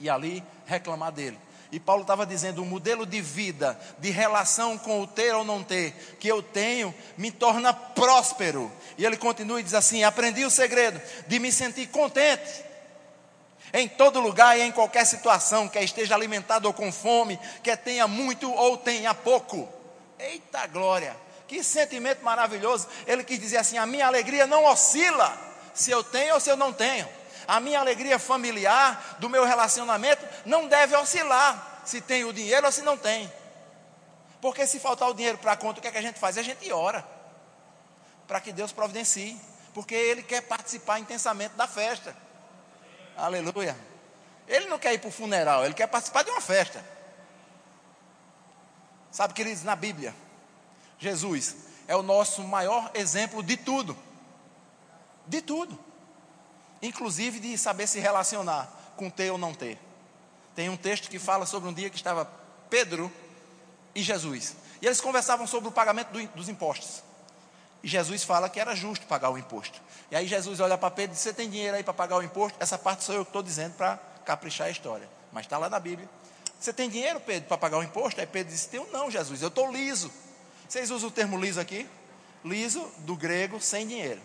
e 0.00 0.08
ali 0.08 0.42
reclamar 0.64 1.12
dele. 1.12 1.38
E 1.70 1.78
Paulo 1.78 2.00
estava 2.00 2.24
dizendo: 2.24 2.62
o 2.62 2.64
modelo 2.64 3.04
de 3.04 3.20
vida, 3.20 3.78
de 3.98 4.08
relação 4.08 4.78
com 4.78 5.02
o 5.02 5.06
ter 5.06 5.34
ou 5.34 5.44
não 5.44 5.62
ter, 5.62 6.16
que 6.18 6.28
eu 6.28 6.42
tenho, 6.42 6.94
me 7.18 7.30
torna 7.30 7.74
próspero. 7.74 8.72
E 8.96 9.04
ele 9.04 9.18
continua 9.18 9.60
e 9.60 9.62
diz 9.62 9.74
assim: 9.74 10.02
aprendi 10.02 10.46
o 10.46 10.50
segredo 10.50 10.98
de 11.26 11.38
me 11.38 11.52
sentir 11.52 11.88
contente 11.88 12.64
em 13.70 13.86
todo 13.86 14.18
lugar 14.18 14.58
e 14.58 14.62
em 14.62 14.72
qualquer 14.72 15.04
situação, 15.04 15.68
quer 15.68 15.84
esteja 15.84 16.14
alimentado 16.14 16.66
ou 16.66 16.72
com 16.72 16.90
fome, 16.90 17.38
quer 17.62 17.76
tenha 17.76 18.08
muito 18.08 18.50
ou 18.50 18.78
tenha 18.78 19.12
pouco. 19.12 19.83
Eita 20.18 20.66
glória! 20.66 21.16
Que 21.46 21.62
sentimento 21.62 22.24
maravilhoso. 22.24 22.88
Ele 23.06 23.22
quis 23.22 23.38
dizer 23.38 23.58
assim: 23.58 23.78
a 23.78 23.86
minha 23.86 24.06
alegria 24.06 24.46
não 24.46 24.64
oscila 24.64 25.36
se 25.74 25.90
eu 25.90 26.02
tenho 26.02 26.34
ou 26.34 26.40
se 26.40 26.50
eu 26.50 26.56
não 26.56 26.72
tenho. 26.72 27.08
A 27.46 27.60
minha 27.60 27.78
alegria 27.78 28.18
familiar, 28.18 29.16
do 29.18 29.28
meu 29.28 29.44
relacionamento, 29.44 30.26
não 30.46 30.66
deve 30.66 30.96
oscilar 30.96 31.82
se 31.84 32.00
tem 32.00 32.24
o 32.24 32.32
dinheiro 32.32 32.64
ou 32.64 32.72
se 32.72 32.80
não 32.80 32.96
tem. 32.96 33.30
Porque 34.40 34.66
se 34.66 34.80
faltar 34.80 35.08
o 35.10 35.14
dinheiro 35.14 35.38
para 35.38 35.52
a 35.52 35.56
conta, 35.56 35.78
o 35.78 35.82
que, 35.82 35.88
é 35.88 35.90
que 35.90 35.98
a 35.98 36.02
gente 36.02 36.18
faz? 36.18 36.38
A 36.38 36.42
gente 36.42 36.72
ora 36.72 37.06
para 38.26 38.40
que 38.40 38.52
Deus 38.52 38.72
providencie. 38.72 39.38
Porque 39.74 39.94
Ele 39.94 40.22
quer 40.22 40.42
participar 40.42 40.98
intensamente 41.00 41.54
da 41.56 41.66
festa. 41.66 42.16
Aleluia. 43.16 43.76
Ele 44.46 44.66
não 44.66 44.78
quer 44.78 44.94
ir 44.94 44.98
para 44.98 45.08
o 45.08 45.12
funeral, 45.12 45.64
ele 45.64 45.74
quer 45.74 45.86
participar 45.86 46.22
de 46.22 46.30
uma 46.30 46.40
festa. 46.40 46.84
Sabe, 49.14 49.32
queridos, 49.32 49.62
na 49.62 49.76
Bíblia, 49.76 50.12
Jesus 50.98 51.54
é 51.86 51.94
o 51.94 52.02
nosso 52.02 52.42
maior 52.42 52.90
exemplo 52.94 53.44
de 53.44 53.56
tudo. 53.56 53.96
De 55.24 55.40
tudo. 55.40 55.78
Inclusive 56.82 57.38
de 57.38 57.56
saber 57.56 57.86
se 57.86 58.00
relacionar 58.00 58.68
com 58.96 59.08
ter 59.08 59.30
ou 59.30 59.38
não 59.38 59.54
ter. 59.54 59.78
Tem 60.56 60.68
um 60.68 60.76
texto 60.76 61.08
que 61.08 61.20
fala 61.20 61.46
sobre 61.46 61.68
um 61.68 61.72
dia 61.72 61.88
que 61.88 61.94
estava 61.94 62.28
Pedro 62.68 63.10
e 63.94 64.02
Jesus. 64.02 64.56
E 64.82 64.86
eles 64.86 65.00
conversavam 65.00 65.46
sobre 65.46 65.68
o 65.68 65.72
pagamento 65.72 66.08
do, 66.08 66.26
dos 66.30 66.48
impostos. 66.48 67.00
E 67.84 67.88
Jesus 67.88 68.24
fala 68.24 68.48
que 68.48 68.58
era 68.58 68.74
justo 68.74 69.06
pagar 69.06 69.30
o 69.30 69.38
imposto. 69.38 69.80
E 70.10 70.16
aí 70.16 70.26
Jesus 70.26 70.58
olha 70.58 70.76
para 70.76 70.90
Pedro 70.90 71.12
e 71.12 71.14
diz: 71.14 71.22
Você 71.22 71.32
tem 71.32 71.48
dinheiro 71.48 71.76
aí 71.76 71.84
para 71.84 71.94
pagar 71.94 72.16
o 72.16 72.22
imposto? 72.24 72.58
Essa 72.60 72.76
parte 72.76 73.04
sou 73.04 73.14
eu 73.14 73.24
que 73.24 73.28
estou 73.28 73.44
dizendo 73.44 73.74
para 73.74 73.96
caprichar 74.24 74.66
a 74.66 74.70
história. 74.70 75.08
Mas 75.30 75.46
está 75.46 75.56
lá 75.56 75.70
na 75.70 75.78
Bíblia. 75.78 76.08
Você 76.64 76.72
tem 76.72 76.88
dinheiro, 76.88 77.20
Pedro, 77.20 77.46
para 77.46 77.58
pagar 77.58 77.76
o 77.76 77.82
imposto? 77.82 78.18
Aí 78.18 78.26
Pedro 78.26 78.50
disse: 78.50 78.70
Tenho 78.70 78.88
não, 78.90 79.10
Jesus, 79.10 79.42
eu 79.42 79.48
estou 79.48 79.70
liso. 79.70 80.10
Vocês 80.66 80.90
usam 80.90 81.10
o 81.10 81.12
termo 81.12 81.38
liso 81.38 81.60
aqui? 81.60 81.86
Liso, 82.42 82.90
do 83.00 83.14
grego, 83.14 83.60
sem 83.60 83.86
dinheiro. 83.86 84.22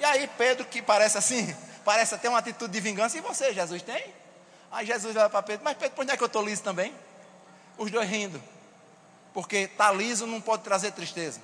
E 0.00 0.04
aí 0.04 0.28
Pedro, 0.36 0.64
que 0.64 0.82
parece 0.82 1.16
assim, 1.16 1.54
parece 1.84 2.16
até 2.16 2.28
uma 2.28 2.40
atitude 2.40 2.72
de 2.72 2.80
vingança, 2.80 3.16
e 3.16 3.20
você, 3.20 3.54
Jesus, 3.54 3.82
tem? 3.82 4.04
Aí 4.72 4.84
Jesus 4.84 5.14
olha 5.14 5.30
para 5.30 5.44
Pedro: 5.44 5.62
Mas 5.62 5.76
Pedro, 5.76 5.94
por 5.94 6.02
onde 6.02 6.10
é 6.10 6.16
que 6.16 6.22
eu 6.24 6.26
estou 6.26 6.44
liso 6.44 6.60
também? 6.60 6.92
Os 7.78 7.88
dois 7.88 8.10
rindo. 8.10 8.42
Porque 9.32 9.58
estar 9.58 9.90
tá 9.90 9.92
liso 9.92 10.26
não 10.26 10.40
pode 10.40 10.64
trazer 10.64 10.90
tristeza. 10.90 11.40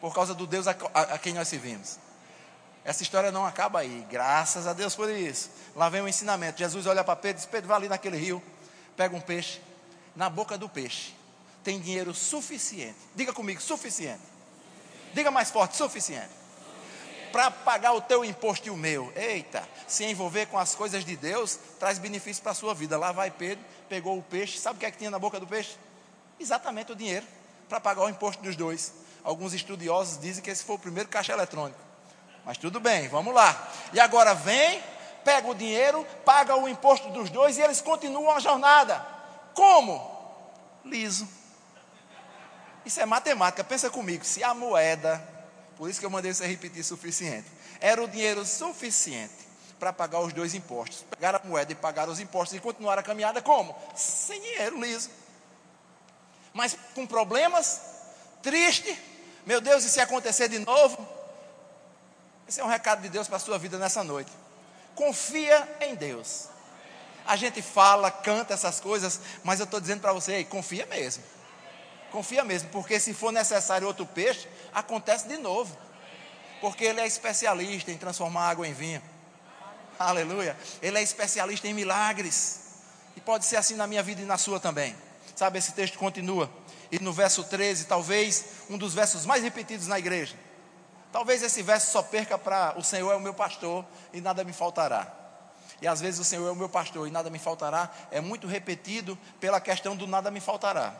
Por 0.00 0.12
causa 0.12 0.34
do 0.34 0.48
Deus 0.48 0.66
a, 0.66 0.74
a, 0.92 1.00
a 1.14 1.18
quem 1.20 1.32
nós 1.32 1.46
servimos. 1.46 1.96
Essa 2.84 3.04
história 3.04 3.30
não 3.30 3.46
acaba 3.46 3.78
aí, 3.78 4.04
graças 4.10 4.66
a 4.66 4.72
Deus 4.72 4.96
por 4.96 5.08
isso. 5.08 5.48
Lá 5.76 5.88
vem 5.88 6.00
o 6.00 6.08
ensinamento. 6.08 6.58
Jesus 6.58 6.86
olha 6.86 7.04
para 7.04 7.14
Pedro 7.14 7.36
e 7.36 7.40
diz: 7.40 7.46
Pedro, 7.46 7.68
vai 7.68 7.76
ali 7.76 7.88
naquele 7.88 8.16
rio 8.16 8.42
pega 8.96 9.14
um 9.14 9.20
peixe, 9.20 9.60
na 10.14 10.28
boca 10.28 10.56
do 10.56 10.68
peixe 10.68 11.12
tem 11.64 11.80
dinheiro 11.80 12.14
suficiente. 12.14 12.98
Diga 13.16 13.32
comigo, 13.32 13.60
suficiente. 13.60 14.22
Diga 15.14 15.30
mais 15.30 15.50
forte, 15.50 15.76
suficiente. 15.76 16.28
Para 17.32 17.50
pagar 17.50 17.94
o 17.94 18.00
teu 18.00 18.24
imposto 18.24 18.68
e 18.68 18.70
o 18.70 18.76
meu. 18.76 19.10
Eita, 19.16 19.66
se 19.88 20.04
envolver 20.04 20.46
com 20.46 20.58
as 20.58 20.74
coisas 20.74 21.04
de 21.04 21.16
Deus, 21.16 21.58
traz 21.80 21.98
benefício 21.98 22.42
para 22.42 22.52
a 22.52 22.54
sua 22.54 22.74
vida. 22.74 22.98
Lá 22.98 23.10
vai 23.10 23.30
Pedro, 23.30 23.64
pegou 23.88 24.18
o 24.18 24.22
peixe, 24.22 24.58
sabe 24.58 24.76
o 24.76 24.80
que 24.80 24.86
é 24.86 24.90
que 24.90 24.98
tinha 24.98 25.10
na 25.10 25.18
boca 25.18 25.40
do 25.40 25.46
peixe? 25.46 25.76
Exatamente 26.38 26.92
o 26.92 26.96
dinheiro 26.96 27.26
para 27.68 27.80
pagar 27.80 28.02
o 28.02 28.08
imposto 28.08 28.42
dos 28.42 28.54
dois. 28.54 28.92
Alguns 29.24 29.54
estudiosos 29.54 30.20
dizem 30.20 30.44
que 30.44 30.50
esse 30.50 30.62
foi 30.62 30.76
o 30.76 30.78
primeiro 30.78 31.08
caixa 31.08 31.32
eletrônico. 31.32 31.80
Mas 32.44 32.58
tudo 32.58 32.78
bem, 32.78 33.08
vamos 33.08 33.34
lá. 33.34 33.72
E 33.92 33.98
agora 33.98 34.34
vem 34.34 34.82
pega 35.24 35.48
o 35.48 35.54
dinheiro, 35.54 36.06
paga 36.24 36.54
o 36.56 36.68
imposto 36.68 37.08
dos 37.10 37.30
dois 37.30 37.56
e 37.56 37.62
eles 37.62 37.80
continuam 37.80 38.30
a 38.30 38.40
jornada. 38.40 39.04
Como? 39.54 40.12
Liso. 40.84 41.26
Isso 42.84 43.00
é 43.00 43.06
matemática. 43.06 43.64
Pensa 43.64 43.88
comigo, 43.88 44.24
se 44.24 44.44
a 44.44 44.52
moeda, 44.52 45.26
por 45.76 45.88
isso 45.88 45.98
que 45.98 46.06
eu 46.06 46.10
mandei 46.10 46.32
você 46.32 46.46
repetir 46.46 46.84
suficiente, 46.84 47.50
era 47.80 48.02
o 48.02 48.08
dinheiro 48.08 48.44
suficiente 48.44 49.44
para 49.78 49.92
pagar 49.92 50.20
os 50.20 50.32
dois 50.32 50.54
impostos. 50.54 51.04
Pegaram 51.10 51.40
a 51.42 51.46
moeda 51.46 51.72
e 51.72 51.74
pagaram 51.74 52.12
os 52.12 52.20
impostos 52.20 52.56
e 52.56 52.60
continuaram 52.60 53.00
a 53.00 53.02
caminhada 53.02 53.40
como? 53.40 53.74
Sem 53.94 54.40
dinheiro, 54.40 54.80
liso. 54.80 55.10
Mas 56.52 56.76
com 56.94 57.06
problemas, 57.06 57.80
triste. 58.42 58.98
Meu 59.46 59.60
Deus, 59.60 59.84
e 59.84 59.90
se 59.90 60.00
acontecer 60.00 60.48
de 60.48 60.58
novo? 60.58 61.06
Esse 62.48 62.60
é 62.60 62.64
um 62.64 62.68
recado 62.68 63.02
de 63.02 63.08
Deus 63.08 63.26
para 63.26 63.36
a 63.36 63.40
sua 63.40 63.58
vida 63.58 63.78
nessa 63.78 64.04
noite. 64.04 64.30
Confia 64.94 65.68
em 65.80 65.94
Deus. 65.94 66.48
A 67.26 67.36
gente 67.36 67.62
fala, 67.62 68.10
canta 68.10 68.54
essas 68.54 68.80
coisas, 68.80 69.20
mas 69.42 69.58
eu 69.58 69.64
estou 69.64 69.80
dizendo 69.80 70.00
para 70.00 70.12
você, 70.12 70.44
confia 70.44 70.86
mesmo. 70.86 71.22
Confia 72.10 72.44
mesmo, 72.44 72.68
porque 72.68 73.00
se 73.00 73.12
for 73.14 73.32
necessário 73.32 73.86
outro 73.86 74.06
peixe, 74.06 74.46
acontece 74.72 75.26
de 75.26 75.38
novo. 75.38 75.76
Porque 76.60 76.84
ele 76.84 77.00
é 77.00 77.06
especialista 77.06 77.90
em 77.90 77.96
transformar 77.96 78.50
água 78.50 78.68
em 78.68 78.72
vinho. 78.72 79.02
Aleluia. 79.98 80.56
Ele 80.80 80.98
é 80.98 81.02
especialista 81.02 81.66
em 81.66 81.74
milagres. 81.74 82.60
E 83.16 83.20
pode 83.20 83.44
ser 83.44 83.56
assim 83.56 83.74
na 83.74 83.86
minha 83.86 84.02
vida 84.02 84.22
e 84.22 84.24
na 84.24 84.38
sua 84.38 84.60
também. 84.60 84.94
Sabe, 85.34 85.58
esse 85.58 85.72
texto 85.72 85.98
continua. 85.98 86.50
E 86.90 86.98
no 86.98 87.12
verso 87.12 87.42
13, 87.44 87.86
talvez 87.86 88.44
um 88.70 88.78
dos 88.78 88.94
versos 88.94 89.26
mais 89.26 89.42
repetidos 89.42 89.86
na 89.86 89.98
igreja. 89.98 90.36
Talvez 91.14 91.44
esse 91.44 91.62
verso 91.62 91.92
só 91.92 92.02
perca 92.02 92.36
para 92.36 92.76
o 92.76 92.82
Senhor 92.82 93.12
é 93.12 93.14
o 93.14 93.20
meu 93.20 93.32
pastor 93.32 93.86
e 94.12 94.20
nada 94.20 94.42
me 94.42 94.52
faltará. 94.52 95.06
E 95.80 95.86
às 95.86 96.00
vezes 96.00 96.18
o 96.18 96.24
Senhor 96.24 96.48
é 96.48 96.50
o 96.50 96.56
meu 96.56 96.68
pastor 96.68 97.06
e 97.06 97.10
nada 97.12 97.30
me 97.30 97.38
faltará 97.38 97.88
é 98.10 98.20
muito 98.20 98.48
repetido 98.48 99.16
pela 99.38 99.60
questão 99.60 99.94
do 99.94 100.08
nada 100.08 100.28
me 100.28 100.40
faltará. 100.40 100.92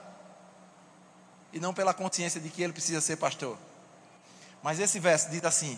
E 1.52 1.58
não 1.58 1.74
pela 1.74 1.92
consciência 1.92 2.40
de 2.40 2.48
que 2.48 2.62
ele 2.62 2.72
precisa 2.72 3.00
ser 3.00 3.16
pastor. 3.16 3.58
Mas 4.62 4.78
esse 4.78 5.00
verso 5.00 5.30
diz 5.30 5.44
assim: 5.44 5.76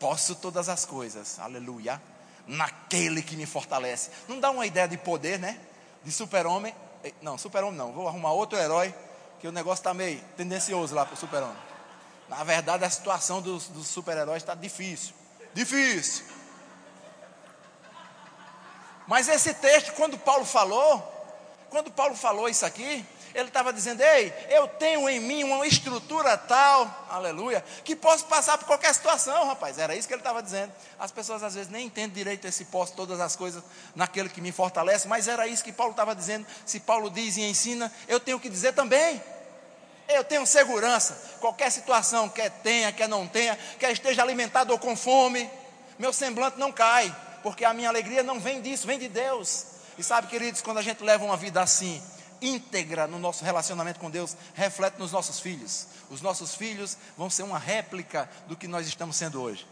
Posso 0.00 0.34
todas 0.36 0.70
as 0.70 0.86
coisas, 0.86 1.38
aleluia, 1.38 2.00
naquele 2.46 3.20
que 3.20 3.36
me 3.36 3.44
fortalece. 3.44 4.08
Não 4.26 4.40
dá 4.40 4.50
uma 4.50 4.64
ideia 4.64 4.88
de 4.88 4.96
poder, 4.96 5.38
né? 5.38 5.60
De 6.02 6.10
super-homem. 6.10 6.74
Não, 7.20 7.36
super-homem 7.36 7.76
não. 7.76 7.92
Vou 7.92 8.08
arrumar 8.08 8.32
outro 8.32 8.58
herói, 8.58 8.94
que 9.38 9.46
o 9.46 9.52
negócio 9.52 9.82
está 9.82 9.92
meio 9.92 10.22
tendencioso 10.38 10.94
lá 10.94 11.04
para 11.04 11.12
o 11.12 11.18
super-homem. 11.18 11.67
Na 12.28 12.44
verdade, 12.44 12.84
a 12.84 12.90
situação 12.90 13.40
dos, 13.40 13.68
dos 13.68 13.86
super-heróis 13.86 14.42
está 14.42 14.54
difícil. 14.54 15.14
Difícil. 15.54 16.24
Mas 19.06 19.28
esse 19.28 19.54
texto, 19.54 19.92
quando 19.94 20.18
Paulo 20.18 20.44
falou, 20.44 21.00
quando 21.70 21.90
Paulo 21.90 22.14
falou 22.14 22.48
isso 22.48 22.66
aqui, 22.66 23.04
ele 23.34 23.48
estava 23.48 23.72
dizendo: 23.72 24.02
Ei, 24.02 24.32
eu 24.50 24.68
tenho 24.68 25.08
em 25.08 25.20
mim 25.20 25.44
uma 25.44 25.66
estrutura 25.66 26.36
tal, 26.36 27.06
aleluia, 27.08 27.64
que 27.84 27.96
posso 27.96 28.26
passar 28.26 28.58
por 28.58 28.66
qualquer 28.66 28.94
situação, 28.94 29.46
rapaz. 29.46 29.78
Era 29.78 29.96
isso 29.96 30.06
que 30.06 30.12
ele 30.12 30.20
estava 30.20 30.42
dizendo. 30.42 30.72
As 30.98 31.10
pessoas 31.10 31.42
às 31.42 31.54
vezes 31.54 31.70
nem 31.70 31.86
entendem 31.86 32.10
direito 32.10 32.46
esse 32.46 32.66
posso 32.66 32.92
todas 32.94 33.20
as 33.20 33.36
coisas 33.36 33.62
naquele 33.94 34.28
que 34.28 34.40
me 34.40 34.52
fortalece, 34.52 35.08
mas 35.08 35.28
era 35.28 35.46
isso 35.46 35.64
que 35.64 35.72
Paulo 35.72 35.92
estava 35.92 36.14
dizendo. 36.14 36.46
Se 36.66 36.80
Paulo 36.80 37.10
diz 37.10 37.36
e 37.36 37.42
ensina, 37.42 37.90
eu 38.06 38.20
tenho 38.20 38.38
que 38.38 38.50
dizer 38.50 38.74
também. 38.74 39.22
Eu 40.08 40.24
tenho 40.24 40.46
segurança, 40.46 41.14
qualquer 41.40 41.70
situação, 41.70 42.28
quer 42.28 42.50
tenha, 42.50 42.90
quer 42.90 43.08
não 43.08 43.26
tenha, 43.26 43.58
quer 43.78 43.92
esteja 43.92 44.22
alimentado 44.22 44.72
ou 44.72 44.78
com 44.78 44.96
fome, 44.96 45.48
meu 45.98 46.12
semblante 46.12 46.58
não 46.58 46.72
cai, 46.72 47.14
porque 47.42 47.64
a 47.64 47.74
minha 47.74 47.88
alegria 47.88 48.22
não 48.22 48.40
vem 48.40 48.62
disso, 48.62 48.86
vem 48.86 48.98
de 48.98 49.08
Deus. 49.08 49.66
E 49.98 50.02
sabe, 50.02 50.28
queridos, 50.28 50.62
quando 50.62 50.78
a 50.78 50.82
gente 50.82 51.02
leva 51.02 51.24
uma 51.24 51.36
vida 51.36 51.60
assim, 51.60 52.02
íntegra 52.40 53.06
no 53.06 53.18
nosso 53.18 53.44
relacionamento 53.44 53.98
com 53.98 54.10
Deus 54.10 54.36
reflete 54.54 54.98
nos 54.98 55.12
nossos 55.12 55.40
filhos. 55.40 55.88
Os 56.08 56.22
nossos 56.22 56.54
filhos 56.54 56.96
vão 57.16 57.28
ser 57.28 57.42
uma 57.42 57.58
réplica 57.58 58.30
do 58.46 58.56
que 58.56 58.68
nós 58.68 58.86
estamos 58.86 59.16
sendo 59.16 59.42
hoje. 59.42 59.66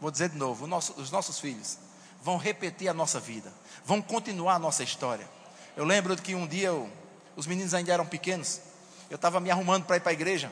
Vou 0.00 0.10
dizer 0.10 0.28
de 0.28 0.36
novo: 0.36 0.66
nosso, 0.66 0.92
os 1.00 1.10
nossos 1.10 1.38
filhos 1.38 1.78
vão 2.22 2.36
repetir 2.36 2.88
a 2.88 2.94
nossa 2.94 3.20
vida, 3.20 3.52
vão 3.84 4.02
continuar 4.02 4.54
a 4.54 4.58
nossa 4.58 4.82
história. 4.82 5.28
Eu 5.76 5.84
lembro 5.84 6.16
que 6.16 6.34
um 6.34 6.46
dia 6.46 6.68
eu, 6.68 6.90
os 7.36 7.46
meninos 7.46 7.74
ainda 7.74 7.92
eram 7.92 8.06
pequenos, 8.06 8.60
eu 9.14 9.16
estava 9.16 9.38
me 9.38 9.48
arrumando 9.48 9.84
para 9.84 9.96
ir 9.96 10.00
para 10.00 10.10
a 10.10 10.12
igreja. 10.12 10.50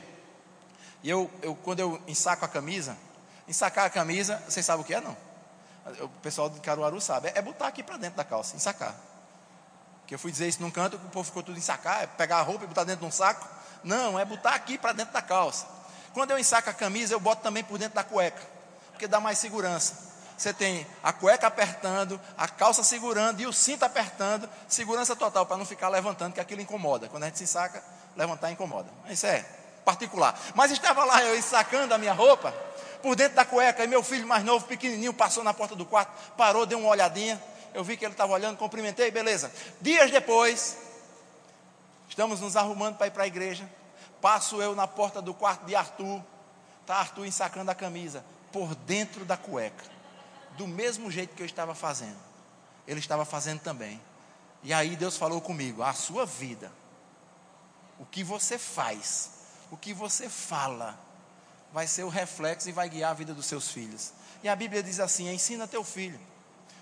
E 1.03 1.09
eu, 1.09 1.29
eu, 1.41 1.53
quando 1.53 1.81
eu 1.81 2.01
ensaco 2.07 2.45
a 2.45 2.47
camisa, 2.47 2.97
ensacar 3.45 3.83
a 3.83 3.89
camisa, 3.89 4.41
vocês 4.47 4.65
sabem 4.65 4.81
o 4.81 4.85
que 4.85 4.93
é, 4.93 5.01
não? 5.01 5.17
O 5.99 6.07
pessoal 6.21 6.49
do 6.49 6.61
Caruaru 6.61 7.01
sabe, 7.01 7.27
é, 7.27 7.39
é 7.39 7.41
botar 7.41 7.67
aqui 7.67 7.83
para 7.83 7.97
dentro 7.97 8.15
da 8.15 8.23
calça, 8.23 8.55
ensacar. 8.55 8.95
Que 10.07 10.15
eu 10.15 10.19
fui 10.19 10.31
dizer 10.31 10.47
isso 10.47 10.61
num 10.61 10.71
canto, 10.71 10.95
o 10.95 11.09
povo 11.09 11.25
ficou 11.25 11.43
tudo 11.43 11.57
em 11.57 11.61
sacar, 11.61 12.03
é 12.03 12.07
pegar 12.07 12.37
a 12.37 12.41
roupa 12.41 12.63
e 12.63 12.67
botar 12.67 12.85
dentro 12.85 13.01
de 13.01 13.05
um 13.05 13.11
saco. 13.11 13.45
Não, 13.83 14.17
é 14.17 14.23
botar 14.23 14.55
aqui 14.55 14.77
para 14.77 14.93
dentro 14.93 15.13
da 15.13 15.21
calça. 15.21 15.67
Quando 16.13 16.31
eu 16.31 16.39
ensaco 16.39 16.69
a 16.69 16.73
camisa, 16.73 17.13
eu 17.13 17.19
boto 17.19 17.41
também 17.41 17.65
por 17.65 17.77
dentro 17.77 17.95
da 17.95 18.03
cueca, 18.05 18.41
porque 18.91 19.09
dá 19.09 19.19
mais 19.19 19.39
segurança. 19.39 20.13
Você 20.37 20.53
tem 20.53 20.87
a 21.03 21.11
cueca 21.11 21.47
apertando, 21.47 22.17
a 22.37 22.47
calça 22.47 22.81
segurando 22.81 23.41
e 23.41 23.45
o 23.45 23.51
cinto 23.51 23.83
apertando, 23.83 24.49
segurança 24.69 25.17
total 25.17 25.45
para 25.45 25.57
não 25.57 25.65
ficar 25.65 25.89
levantando, 25.89 26.33
que 26.33 26.39
aquilo 26.39 26.61
incomoda. 26.61 27.09
Quando 27.09 27.23
a 27.23 27.25
gente 27.25 27.39
se 27.39 27.43
ensaca, 27.43 27.83
levantar 28.15 28.51
incomoda. 28.51 28.89
Isso 29.09 29.25
é 29.25 29.45
particular. 29.85 30.39
Mas 30.55 30.71
estava 30.71 31.03
lá 31.03 31.23
eu 31.23 31.37
ensacando 31.37 31.93
a 31.93 31.97
minha 31.97 32.13
roupa 32.13 32.53
por 33.01 33.15
dentro 33.15 33.35
da 33.35 33.43
cueca 33.43 33.83
e 33.83 33.87
meu 33.87 34.01
filho 34.01 34.27
mais 34.27 34.43
novo, 34.43 34.65
pequenininho, 34.65 35.13
passou 35.13 35.43
na 35.43 35.53
porta 35.53 35.75
do 35.75 35.85
quarto, 35.85 36.11
parou, 36.37 36.65
deu 36.65 36.79
uma 36.79 36.89
olhadinha 36.89 37.41
eu 37.73 37.83
vi 37.83 37.97
que 37.97 38.05
ele 38.05 38.13
estava 38.13 38.31
olhando, 38.33 38.57
cumprimentei, 38.57 39.09
beleza. 39.09 39.51
Dias 39.81 40.11
depois, 40.11 40.77
estamos 42.07 42.39
nos 42.39 42.55
arrumando 42.55 42.97
para 42.97 43.07
ir 43.07 43.11
para 43.11 43.23
a 43.23 43.27
igreja. 43.27 43.69
Passo 44.21 44.61
eu 44.61 44.75
na 44.75 44.87
porta 44.87 45.21
do 45.21 45.33
quarto 45.33 45.65
de 45.65 45.75
Arthur. 45.75 46.21
Está 46.81 46.97
Arthur 46.97 47.25
ensacando 47.25 47.71
a 47.71 47.75
camisa 47.75 48.23
por 48.51 48.75
dentro 48.75 49.25
da 49.25 49.35
cueca. 49.35 49.85
Do 50.55 50.67
mesmo 50.67 51.09
jeito 51.09 51.35
que 51.35 51.41
eu 51.41 51.47
estava 51.47 51.73
fazendo. 51.73 52.17
Ele 52.87 52.99
estava 52.99 53.25
fazendo 53.25 53.61
também. 53.61 53.99
E 54.61 54.71
aí 54.71 54.95
Deus 54.95 55.17
falou 55.17 55.41
comigo: 55.41 55.81
a 55.81 55.93
sua 55.93 56.25
vida, 56.25 56.71
o 57.99 58.05
que 58.05 58.23
você 58.23 58.57
faz, 58.57 59.31
o 59.71 59.77
que 59.77 59.93
você 59.93 60.29
fala, 60.29 60.99
vai 61.71 61.87
ser 61.87 62.03
o 62.03 62.09
reflexo 62.09 62.69
e 62.69 62.71
vai 62.71 62.89
guiar 62.89 63.11
a 63.11 63.15
vida 63.15 63.33
dos 63.33 63.45
seus 63.45 63.69
filhos. 63.69 64.13
E 64.43 64.49
a 64.49 64.55
Bíblia 64.55 64.83
diz 64.83 64.99
assim: 64.99 65.31
ensina 65.31 65.67
teu 65.67 65.83
filho 65.83 66.19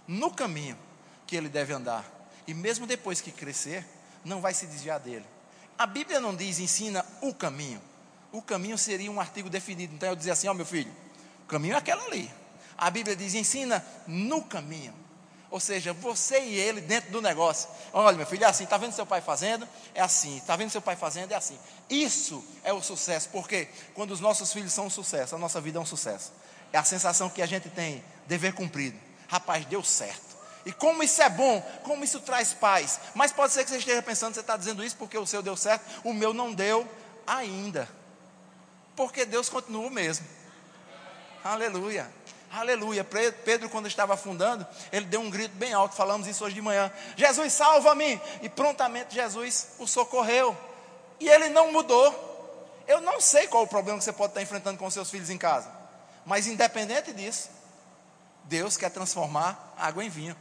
no 0.08 0.32
caminho 0.32 0.78
que 1.26 1.36
ele 1.36 1.48
deve 1.48 1.74
andar. 1.74 2.06
E 2.46 2.54
mesmo 2.54 2.86
depois 2.86 3.22
que 3.22 3.32
crescer, 3.32 3.86
não 4.26 4.42
vai 4.42 4.54
se 4.54 4.66
desviar 4.66 5.00
dele. 5.00 5.26
A 5.78 5.86
Bíblia 5.86 6.20
não 6.20 6.36
diz 6.36 6.60
ensina 6.60 7.06
o 7.22 7.34
caminho. 7.34 7.82
O 8.32 8.42
caminho 8.42 8.78
seria 8.78 9.12
um 9.12 9.20
artigo 9.20 9.50
definido. 9.50 9.94
Então 9.94 10.10
eu 10.10 10.16
dizer 10.16 10.32
assim, 10.32 10.48
ó 10.48 10.52
oh, 10.52 10.54
meu 10.54 10.66
filho, 10.66 10.92
o 11.44 11.48
caminho 11.48 11.74
é 11.74 11.78
aquela 11.78 12.04
ali. 12.04 12.32
A 12.78 12.90
Bíblia 12.90 13.16
diz 13.16 13.34
ensina 13.34 13.86
no 14.08 14.44
caminho. 14.44 14.94
Ou 15.52 15.60
seja, 15.60 15.94
você 15.94 16.40
e 16.40 16.56
ele 16.56 16.82
dentro 16.82 17.12
do 17.12 17.22
negócio. 17.22 17.70
Olha, 17.94 18.18
meu 18.18 18.26
filho, 18.26 18.46
é 18.46 18.48
assim, 18.48 18.64
está 18.64 18.78
vendo 18.78 18.94
seu 18.94 19.06
pai 19.06 19.22
fazendo? 19.22 19.68
É 19.94 20.02
assim. 20.02 20.38
Está 20.38 20.56
vendo 20.56 20.72
seu 20.72 20.82
pai 20.82 20.96
fazendo? 20.96 21.34
É 21.34 21.36
assim. 21.36 21.60
Isso 21.90 22.44
é 22.64 22.74
o 22.74 22.82
sucesso, 22.82 23.30
porque 23.32 23.68
quando 23.94 24.12
os 24.12 24.20
nossos 24.20 24.52
filhos 24.52 24.72
são 24.72 24.86
um 24.86 24.90
sucesso, 24.90 25.36
a 25.36 25.38
nossa 25.38 25.62
vida 25.62 25.78
é 25.78 25.82
um 25.82 25.86
sucesso. 25.86 26.32
É 26.72 26.78
a 26.78 26.84
sensação 26.84 27.30
que 27.30 27.42
a 27.42 27.46
gente 27.46 27.70
tem, 27.70 28.04
dever 28.26 28.54
cumprido 28.54 28.98
rapaz, 29.32 29.66
deu 29.66 29.82
certo. 29.82 30.36
E 30.66 30.74
como 30.74 31.02
isso 31.02 31.22
é 31.22 31.30
bom, 31.30 31.62
como 31.84 32.04
isso 32.04 32.20
traz 32.20 32.54
paz. 32.54 33.00
Mas 33.16 33.32
pode 33.32 33.54
ser 33.54 33.64
que 33.64 33.70
você 33.70 33.78
esteja 33.78 34.02
pensando, 34.02 34.34
você 34.34 34.42
está 34.42 34.58
dizendo 34.58 34.84
isso 34.84 34.98
porque 34.98 35.18
o 35.18 35.26
seu 35.26 35.42
deu 35.42 35.56
certo, 35.56 35.86
o 36.04 36.14
meu 36.14 36.34
não 36.34 36.54
deu 36.54 36.86
ainda. 37.26 37.88
Porque 38.94 39.24
Deus 39.24 39.48
continua 39.48 39.88
o 39.88 39.90
mesmo. 39.90 40.28
Aleluia. 41.42 42.12
Aleluia. 42.54 43.06
Pedro, 43.46 43.70
quando 43.70 43.88
estava 43.88 44.14
afundando, 44.14 44.68
ele 44.92 45.06
deu 45.06 45.22
um 45.22 45.30
grito 45.30 45.56
bem 45.56 45.74
alto, 45.74 45.96
falamos 45.96 46.28
isso 46.28 46.44
hoje 46.44 46.56
de 46.56 46.62
manhã. 46.62 46.92
Jesus, 47.16 47.54
salva-me! 47.54 48.20
E 48.42 48.50
prontamente 48.50 49.16
Jesus 49.16 49.70
o 49.80 49.88
socorreu. 49.88 50.56
E 51.20 51.30
ele 51.30 51.48
não 51.48 51.72
mudou. 51.72 52.84
Eu 52.86 53.00
não 53.00 53.22
sei 53.22 53.48
qual 53.48 53.64
o 53.64 53.68
problema 53.68 54.00
que 54.00 54.04
você 54.04 54.12
pode 54.12 54.32
estar 54.32 54.42
enfrentando 54.42 54.78
com 54.78 54.90
seus 54.90 55.10
filhos 55.10 55.30
em 55.30 55.38
casa. 55.38 55.72
Mas 56.26 56.46
independente 56.46 57.14
disso, 57.14 57.50
Deus 58.44 58.76
quer 58.76 58.90
transformar 58.90 59.74
água 59.78 60.04
em 60.04 60.10
vinho. 60.10 60.36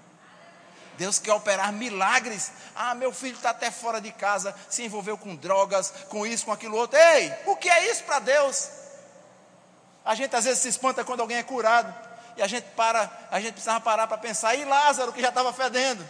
Deus 0.98 1.20
quer 1.20 1.32
operar 1.32 1.72
milagres. 1.72 2.50
Ah, 2.74 2.92
meu 2.92 3.12
filho 3.12 3.36
está 3.36 3.50
até 3.50 3.70
fora 3.70 4.00
de 4.00 4.10
casa, 4.10 4.52
se 4.68 4.82
envolveu 4.82 5.16
com 5.16 5.36
drogas, 5.36 5.92
com 6.08 6.26
isso, 6.26 6.44
com 6.44 6.52
aquilo 6.52 6.76
outro. 6.76 6.98
Ei, 6.98 7.32
o 7.46 7.54
que 7.54 7.70
é 7.70 7.88
isso 7.88 8.02
para 8.02 8.18
Deus? 8.18 8.79
A 10.04 10.14
gente 10.14 10.34
às 10.34 10.44
vezes 10.44 10.60
se 10.60 10.68
espanta 10.68 11.04
quando 11.04 11.20
alguém 11.20 11.38
é 11.38 11.42
curado. 11.42 11.94
E 12.36 12.42
a 12.42 12.46
gente 12.46 12.64
para, 12.76 13.10
a 13.30 13.40
gente 13.40 13.52
precisava 13.52 13.80
parar 13.80 14.06
para 14.06 14.16
pensar, 14.16 14.54
e 14.54 14.64
Lázaro 14.64 15.12
que 15.12 15.20
já 15.20 15.28
estava 15.28 15.52
fedendo? 15.52 16.08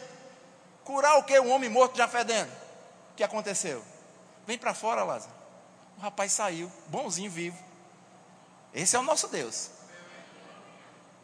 Curar 0.84 1.18
o 1.18 1.24
que? 1.24 1.38
Um 1.41 1.51
homem 1.51 1.68
morto 1.68 1.97
já 1.97 2.07
fedendo. 2.07 2.51
O 3.12 3.16
que 3.16 3.22
aconteceu? 3.22 3.84
Vem 4.47 4.59
para 4.59 4.74
fora, 4.74 5.03
Lázaro. 5.03 5.32
O 5.99 6.01
rapaz 6.01 6.32
saiu, 6.32 6.70
bonzinho, 6.86 7.30
vivo. 7.30 7.59
Esse 8.72 8.97
é 8.97 8.99
o 8.99 9.03
nosso 9.03 9.28
Deus. 9.28 9.70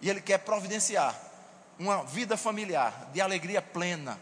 E 0.01 0.11
Ele 0.11 0.21
quer 0.21 0.39
providenciar 0.39 1.15
uma 1.79 2.05
vida 2.05 2.37
familiar 2.37 3.09
de 3.13 3.21
alegria 3.21 3.63
plena. 3.63 4.19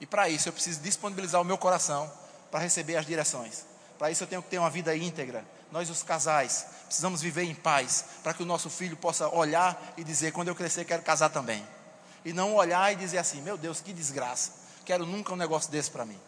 E 0.00 0.06
para 0.06 0.28
isso 0.28 0.48
eu 0.48 0.52
preciso 0.52 0.80
disponibilizar 0.80 1.40
o 1.40 1.44
meu 1.44 1.58
coração 1.58 2.10
para 2.50 2.60
receber 2.60 2.96
as 2.96 3.06
direções. 3.06 3.66
Para 3.98 4.10
isso 4.10 4.22
eu 4.24 4.26
tenho 4.26 4.42
que 4.42 4.48
ter 4.48 4.58
uma 4.58 4.70
vida 4.70 4.96
íntegra. 4.96 5.44
Nós, 5.72 5.88
os 5.88 6.02
casais, 6.02 6.66
precisamos 6.86 7.22
viver 7.22 7.44
em 7.44 7.54
paz, 7.54 8.04
para 8.22 8.34
que 8.34 8.42
o 8.42 8.46
nosso 8.46 8.68
filho 8.68 8.96
possa 8.96 9.28
olhar 9.28 9.80
e 9.96 10.04
dizer: 10.04 10.32
quando 10.32 10.48
eu 10.48 10.54
crescer, 10.54 10.84
quero 10.84 11.02
casar 11.02 11.30
também. 11.30 11.66
E 12.24 12.32
não 12.32 12.54
olhar 12.54 12.92
e 12.92 12.96
dizer 12.96 13.18
assim: 13.18 13.40
meu 13.40 13.56
Deus, 13.56 13.80
que 13.80 13.92
desgraça, 13.92 14.52
quero 14.84 15.06
nunca 15.06 15.32
um 15.32 15.36
negócio 15.36 15.70
desse 15.70 15.90
para 15.90 16.04
mim. 16.04 16.20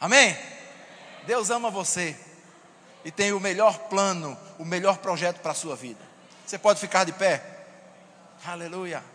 Amém? 0.00 0.36
Deus 1.26 1.50
ama 1.50 1.70
você 1.70 2.16
e 3.04 3.10
tem 3.10 3.32
o 3.32 3.38
melhor 3.38 3.78
plano, 3.88 4.36
o 4.58 4.64
melhor 4.64 4.98
projeto 4.98 5.38
para 5.40 5.52
a 5.52 5.54
sua 5.54 5.76
vida. 5.76 6.00
Você 6.44 6.58
pode 6.58 6.80
ficar 6.80 7.04
de 7.04 7.12
pé? 7.12 7.64
Aleluia. 8.44 9.11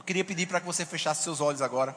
Eu 0.00 0.04
queria 0.04 0.24
pedir 0.24 0.46
para 0.46 0.58
que 0.60 0.66
você 0.66 0.86
fechasse 0.86 1.22
seus 1.22 1.42
olhos 1.42 1.60
agora. 1.60 1.94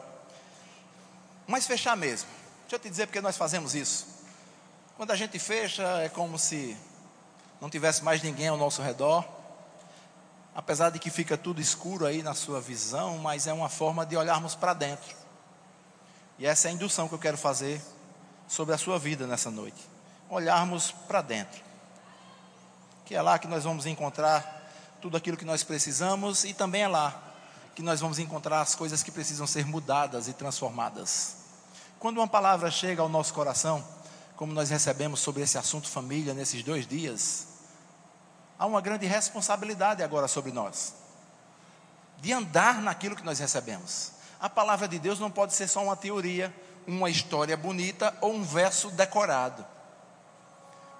Mas 1.48 1.66
fechar 1.66 1.96
mesmo. 1.96 2.28
Deixa 2.64 2.76
eu 2.76 2.80
te 2.80 2.90
dizer 2.90 3.08
porque 3.08 3.22
nós 3.22 3.38
fazemos 3.38 3.74
isso. 3.74 4.06
Quando 4.98 5.12
a 5.12 5.16
gente 5.16 5.40
fecha, 5.40 5.84
é 6.02 6.10
como 6.10 6.38
se 6.38 6.76
não 7.62 7.70
tivesse 7.70 8.04
mais 8.04 8.22
ninguém 8.22 8.50
ao 8.50 8.58
nosso 8.58 8.82
redor. 8.82 9.26
Apesar 10.54 10.90
de 10.90 11.00
que 11.00 11.10
fica 11.10 11.38
tudo 11.38 11.62
escuro 11.62 12.06
aí 12.06 12.22
na 12.22 12.34
sua 12.34 12.60
visão, 12.60 13.20
mas 13.20 13.48
é 13.48 13.54
uma 13.54 13.70
forma 13.70 14.06
de 14.06 14.18
olharmos 14.18 14.54
para 14.54 14.74
dentro. 14.74 15.16
E 16.38 16.46
essa 16.46 16.68
é 16.68 16.72
a 16.72 16.74
indução 16.74 17.08
que 17.08 17.16
eu 17.16 17.20
quero 17.20 17.38
fazer 17.38 17.82
sobre 18.50 18.76
a 18.76 18.78
sua 18.78 19.00
vida 19.00 19.26
nessa 19.26 19.50
noite. 19.50 19.82
Olharmos 20.30 20.92
para 20.92 21.22
dentro. 21.22 21.64
Que 23.06 23.16
é 23.16 23.22
lá 23.22 23.40
que 23.40 23.48
nós 23.48 23.64
vamos 23.64 23.86
encontrar 23.86 24.62
tudo 25.02 25.16
aquilo 25.16 25.38
que 25.38 25.46
nós 25.46 25.64
precisamos 25.64 26.44
e 26.44 26.54
também 26.54 26.82
é 26.82 26.88
lá 26.90 27.30
que 27.76 27.82
nós 27.82 28.00
vamos 28.00 28.20
encontrar 28.20 28.62
as 28.62 28.76
coisas 28.76 29.02
que 29.02 29.12
precisam 29.12 29.48
ser 29.48 29.66
mudadas 29.66 30.28
e 30.28 30.34
transformadas. 30.34 31.38
Quando 32.00 32.18
uma 32.18 32.28
palavra 32.28 32.70
chega 32.70 33.02
ao 33.02 33.10
nosso 33.10 33.34
coração, 33.34 33.84
como 34.36 34.54
nós 34.54 34.70
recebemos 34.70 35.20
sobre 35.20 35.42
esse 35.42 35.58
assunto 35.58 35.90
família 35.90 36.34
nesses 36.34 36.64
dois 36.64 36.86
dias, 36.86 37.48
há 38.60 38.66
uma 38.66 38.82
grande 38.82 39.06
responsabilidade 39.06 40.04
agora 40.04 40.28
sobre 40.28 40.52
nós, 40.52 40.94
de 42.20 42.32
andar 42.32 42.82
naquilo 42.82 43.16
que 43.16 43.24
nós 43.24 43.40
recebemos. 43.40 44.12
A 44.40 44.50
palavra 44.50 44.88
de 44.88 45.00
Deus 45.00 45.20
não 45.20 45.32
pode 45.32 45.54
ser 45.54 45.68
só 45.68 45.84
uma 45.84 45.96
teoria, 45.96 46.54
uma 46.86 47.10
história 47.10 47.56
bonita 47.56 48.16
ou 48.22 48.34
um 48.34 48.44
verso 48.44 48.90
decorado. 48.92 49.66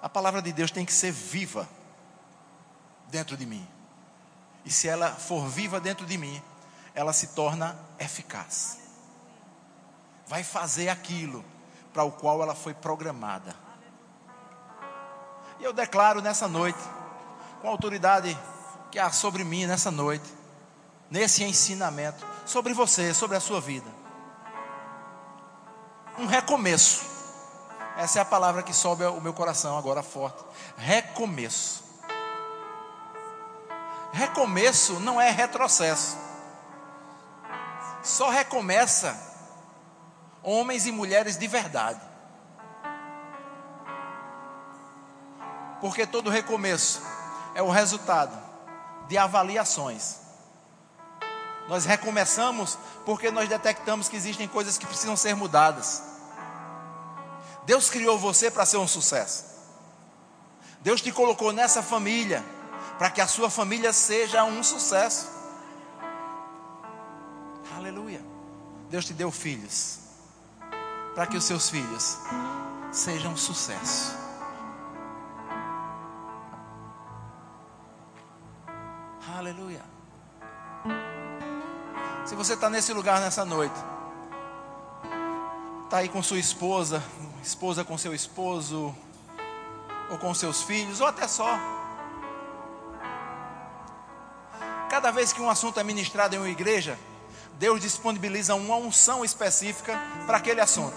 A 0.00 0.08
palavra 0.08 0.40
de 0.40 0.52
Deus 0.52 0.70
tem 0.70 0.84
que 0.84 0.92
ser 0.92 1.12
viva 1.12 1.68
dentro 3.08 3.36
de 3.36 3.46
mim. 3.46 3.66
E 4.64 4.70
se 4.70 4.88
ela 4.88 5.10
for 5.10 5.46
viva 5.46 5.78
dentro 5.78 6.06
de 6.06 6.16
mim, 6.16 6.42
ela 6.94 7.12
se 7.12 7.28
torna 7.28 7.76
eficaz. 7.98 8.78
Vai 10.26 10.42
fazer 10.42 10.88
aquilo 10.88 11.44
para 11.92 12.04
o 12.04 12.12
qual 12.12 12.42
ela 12.42 12.54
foi 12.54 12.72
programada. 12.72 13.54
E 15.58 15.64
eu 15.64 15.72
declaro 15.72 16.22
nessa 16.22 16.48
noite, 16.48 16.78
com 17.60 17.68
a 17.68 17.70
autoridade 17.70 18.36
que 18.90 18.98
há 18.98 19.10
sobre 19.10 19.44
mim 19.44 19.66
nessa 19.66 19.90
noite, 19.90 20.32
nesse 21.10 21.42
ensinamento, 21.44 22.26
sobre 22.46 22.72
você, 22.72 23.12
sobre 23.12 23.36
a 23.36 23.40
sua 23.40 23.60
vida. 23.60 23.90
Um 26.18 26.26
recomeço. 26.26 27.12
Essa 27.96 28.18
é 28.18 28.22
a 28.22 28.24
palavra 28.24 28.62
que 28.62 28.72
sobe 28.72 29.04
o 29.04 29.20
meu 29.20 29.32
coração 29.32 29.78
agora 29.78 30.02
forte. 30.02 30.44
Recomeço. 30.76 31.82
Recomeço 34.12 35.00
não 35.00 35.20
é 35.20 35.30
retrocesso. 35.30 36.16
Só 38.04 38.28
recomeça 38.28 39.18
homens 40.42 40.86
e 40.86 40.92
mulheres 40.92 41.38
de 41.38 41.48
verdade. 41.48 42.00
Porque 45.80 46.06
todo 46.06 46.28
recomeço 46.28 47.02
é 47.54 47.62
o 47.62 47.70
resultado 47.70 48.36
de 49.08 49.16
avaliações. 49.16 50.16
Nós 51.66 51.86
recomeçamos 51.86 52.78
porque 53.06 53.30
nós 53.30 53.48
detectamos 53.48 54.06
que 54.06 54.16
existem 54.16 54.46
coisas 54.46 54.76
que 54.76 54.86
precisam 54.86 55.16
ser 55.16 55.34
mudadas. 55.34 56.02
Deus 57.64 57.88
criou 57.88 58.18
você 58.18 58.50
para 58.50 58.66
ser 58.66 58.76
um 58.76 58.86
sucesso. 58.86 59.46
Deus 60.80 61.00
te 61.00 61.10
colocou 61.10 61.52
nessa 61.52 61.82
família 61.82 62.44
para 62.98 63.10
que 63.10 63.22
a 63.22 63.26
sua 63.26 63.48
família 63.48 63.94
seja 63.94 64.44
um 64.44 64.62
sucesso. 64.62 65.33
Aleluia. 67.76 68.20
Deus 68.90 69.04
te 69.04 69.12
deu 69.12 69.30
filhos 69.30 70.00
para 71.14 71.26
que 71.26 71.36
os 71.36 71.44
seus 71.44 71.70
filhos 71.70 72.18
sejam 72.92 73.32
um 73.32 73.36
sucesso. 73.36 74.16
Aleluia. 79.36 79.82
Se 82.24 82.34
você 82.34 82.54
está 82.54 82.68
nesse 82.70 82.92
lugar 82.92 83.20
nessa 83.20 83.44
noite, 83.44 83.78
está 85.84 85.98
aí 85.98 86.08
com 86.08 86.22
sua 86.22 86.38
esposa, 86.38 87.02
esposa 87.42 87.84
com 87.84 87.96
seu 87.96 88.14
esposo, 88.14 88.94
ou 90.10 90.18
com 90.18 90.32
seus 90.34 90.62
filhos, 90.62 91.00
ou 91.00 91.06
até 91.06 91.28
só 91.28 91.58
Cada 94.94 95.10
vez 95.10 95.32
que 95.32 95.42
um 95.42 95.50
assunto 95.50 95.80
é 95.80 95.82
ministrado 95.82 96.36
em 96.36 96.38
uma 96.38 96.48
igreja, 96.48 96.96
Deus 97.58 97.80
disponibiliza 97.80 98.54
uma 98.54 98.76
unção 98.76 99.24
específica 99.24 99.98
para 100.26 100.38
aquele 100.38 100.60
assunto. 100.60 100.96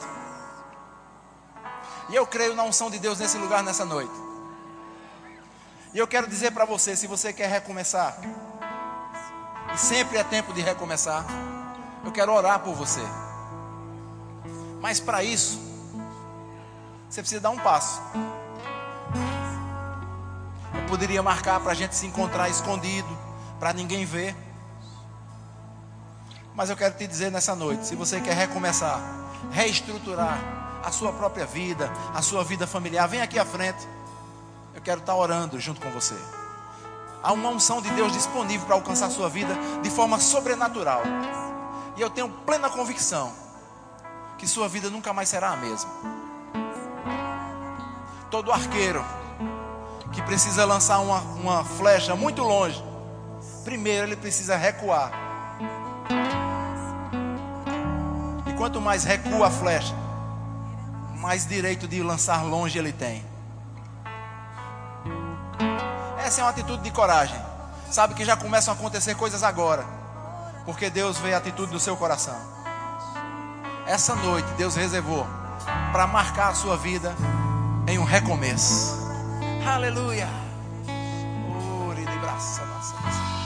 E 2.09 2.15
eu 2.15 2.25
creio 2.25 2.55
na 2.55 2.63
unção 2.63 2.89
de 2.89 2.99
Deus 2.99 3.19
nesse 3.19 3.37
lugar 3.37 3.63
nessa 3.63 3.85
noite. 3.85 4.13
E 5.93 5.97
eu 5.97 6.07
quero 6.07 6.27
dizer 6.27 6.51
para 6.51 6.65
você, 6.65 6.95
se 6.95 7.07
você 7.07 7.33
quer 7.33 7.49
recomeçar, 7.49 8.17
e 9.73 9.77
sempre 9.77 10.17
é 10.17 10.23
tempo 10.23 10.53
de 10.53 10.61
recomeçar, 10.61 11.25
eu 12.03 12.11
quero 12.11 12.33
orar 12.33 12.59
por 12.59 12.73
você. 12.73 13.01
Mas 14.79 14.99
para 14.99 15.23
isso, 15.23 15.59
você 17.09 17.21
precisa 17.21 17.41
dar 17.41 17.49
um 17.49 17.59
passo. 17.59 18.01
Eu 20.73 20.85
poderia 20.87 21.21
marcar 21.21 21.59
para 21.59 21.71
a 21.71 21.75
gente 21.75 21.95
se 21.95 22.05
encontrar 22.05 22.49
escondido 22.49 23.07
para 23.59 23.73
ninguém 23.73 24.05
ver. 24.05 24.35
Mas 26.57 26.71
eu 26.71 26.75
quero 26.75 26.95
te 26.95 27.05
dizer 27.05 27.31
nessa 27.31 27.55
noite: 27.55 27.85
se 27.85 27.95
você 27.95 28.19
quer 28.19 28.33
recomeçar, 28.33 28.99
reestruturar 29.51 30.39
a 30.83 30.91
sua 30.91 31.13
própria 31.13 31.45
vida, 31.45 31.87
a 32.15 32.21
sua 32.23 32.43
vida 32.43 32.65
familiar, 32.65 33.07
vem 33.07 33.21
aqui 33.21 33.37
à 33.37 33.45
frente. 33.45 33.87
Eu 34.73 34.81
quero 34.81 34.99
estar 34.99 35.15
orando 35.15 35.59
junto 35.59 35.79
com 35.79 35.91
você. 35.91 36.15
Há 37.21 37.31
uma 37.31 37.49
unção 37.49 37.79
de 37.79 37.91
Deus 37.91 38.11
disponível 38.11 38.65
para 38.65 38.75
alcançar 38.75 39.05
a 39.05 39.09
sua 39.11 39.29
vida 39.29 39.55
de 39.83 39.89
forma 39.91 40.19
sobrenatural. 40.19 41.03
E 41.95 42.01
eu 42.01 42.09
tenho 42.09 42.27
plena 42.27 42.71
convicção 42.71 43.31
que 44.39 44.47
sua 44.47 44.67
vida 44.67 44.89
nunca 44.89 45.13
mais 45.13 45.29
será 45.29 45.51
a 45.51 45.57
mesma. 45.57 45.91
Todo 48.31 48.51
arqueiro 48.51 49.05
que 50.11 50.23
precisa 50.23 50.65
lançar 50.65 50.99
uma, 50.99 51.19
uma 51.19 51.63
flecha 51.63 52.15
muito 52.15 52.41
longe, 52.41 52.83
primeiro 53.63 54.07
ele 54.07 54.15
precisa 54.15 54.55
recuar. 54.55 55.26
Quanto 58.67 58.81
mais 58.81 59.05
recua 59.05 59.47
a 59.47 59.49
flecha, 59.49 59.95
mais 61.21 61.47
direito 61.47 61.87
de 61.87 62.03
lançar 62.03 62.43
longe 62.43 62.77
ele 62.77 62.91
tem. 62.91 63.23
Essa 66.19 66.41
é 66.41 66.43
uma 66.43 66.49
atitude 66.49 66.83
de 66.83 66.91
coragem. 66.91 67.39
Sabe 67.89 68.13
que 68.13 68.25
já 68.25 68.35
começam 68.35 68.73
a 68.73 68.77
acontecer 68.77 69.15
coisas 69.15 69.41
agora, 69.41 69.85
porque 70.65 70.89
Deus 70.89 71.17
vê 71.17 71.33
a 71.33 71.37
atitude 71.37 71.71
do 71.71 71.79
seu 71.79 71.95
coração. 71.95 72.35
Essa 73.85 74.13
noite 74.15 74.51
Deus 74.57 74.75
reservou 74.75 75.25
para 75.93 76.05
marcar 76.05 76.49
a 76.49 76.53
sua 76.53 76.75
vida 76.75 77.15
em 77.87 77.97
um 77.97 78.03
recomeço. 78.03 78.97
Aleluia. 79.65 80.27
Ore 81.87 82.05
de 82.05 82.17
braça, 82.17 82.65
braça, 82.65 82.95
braça. 82.97 83.36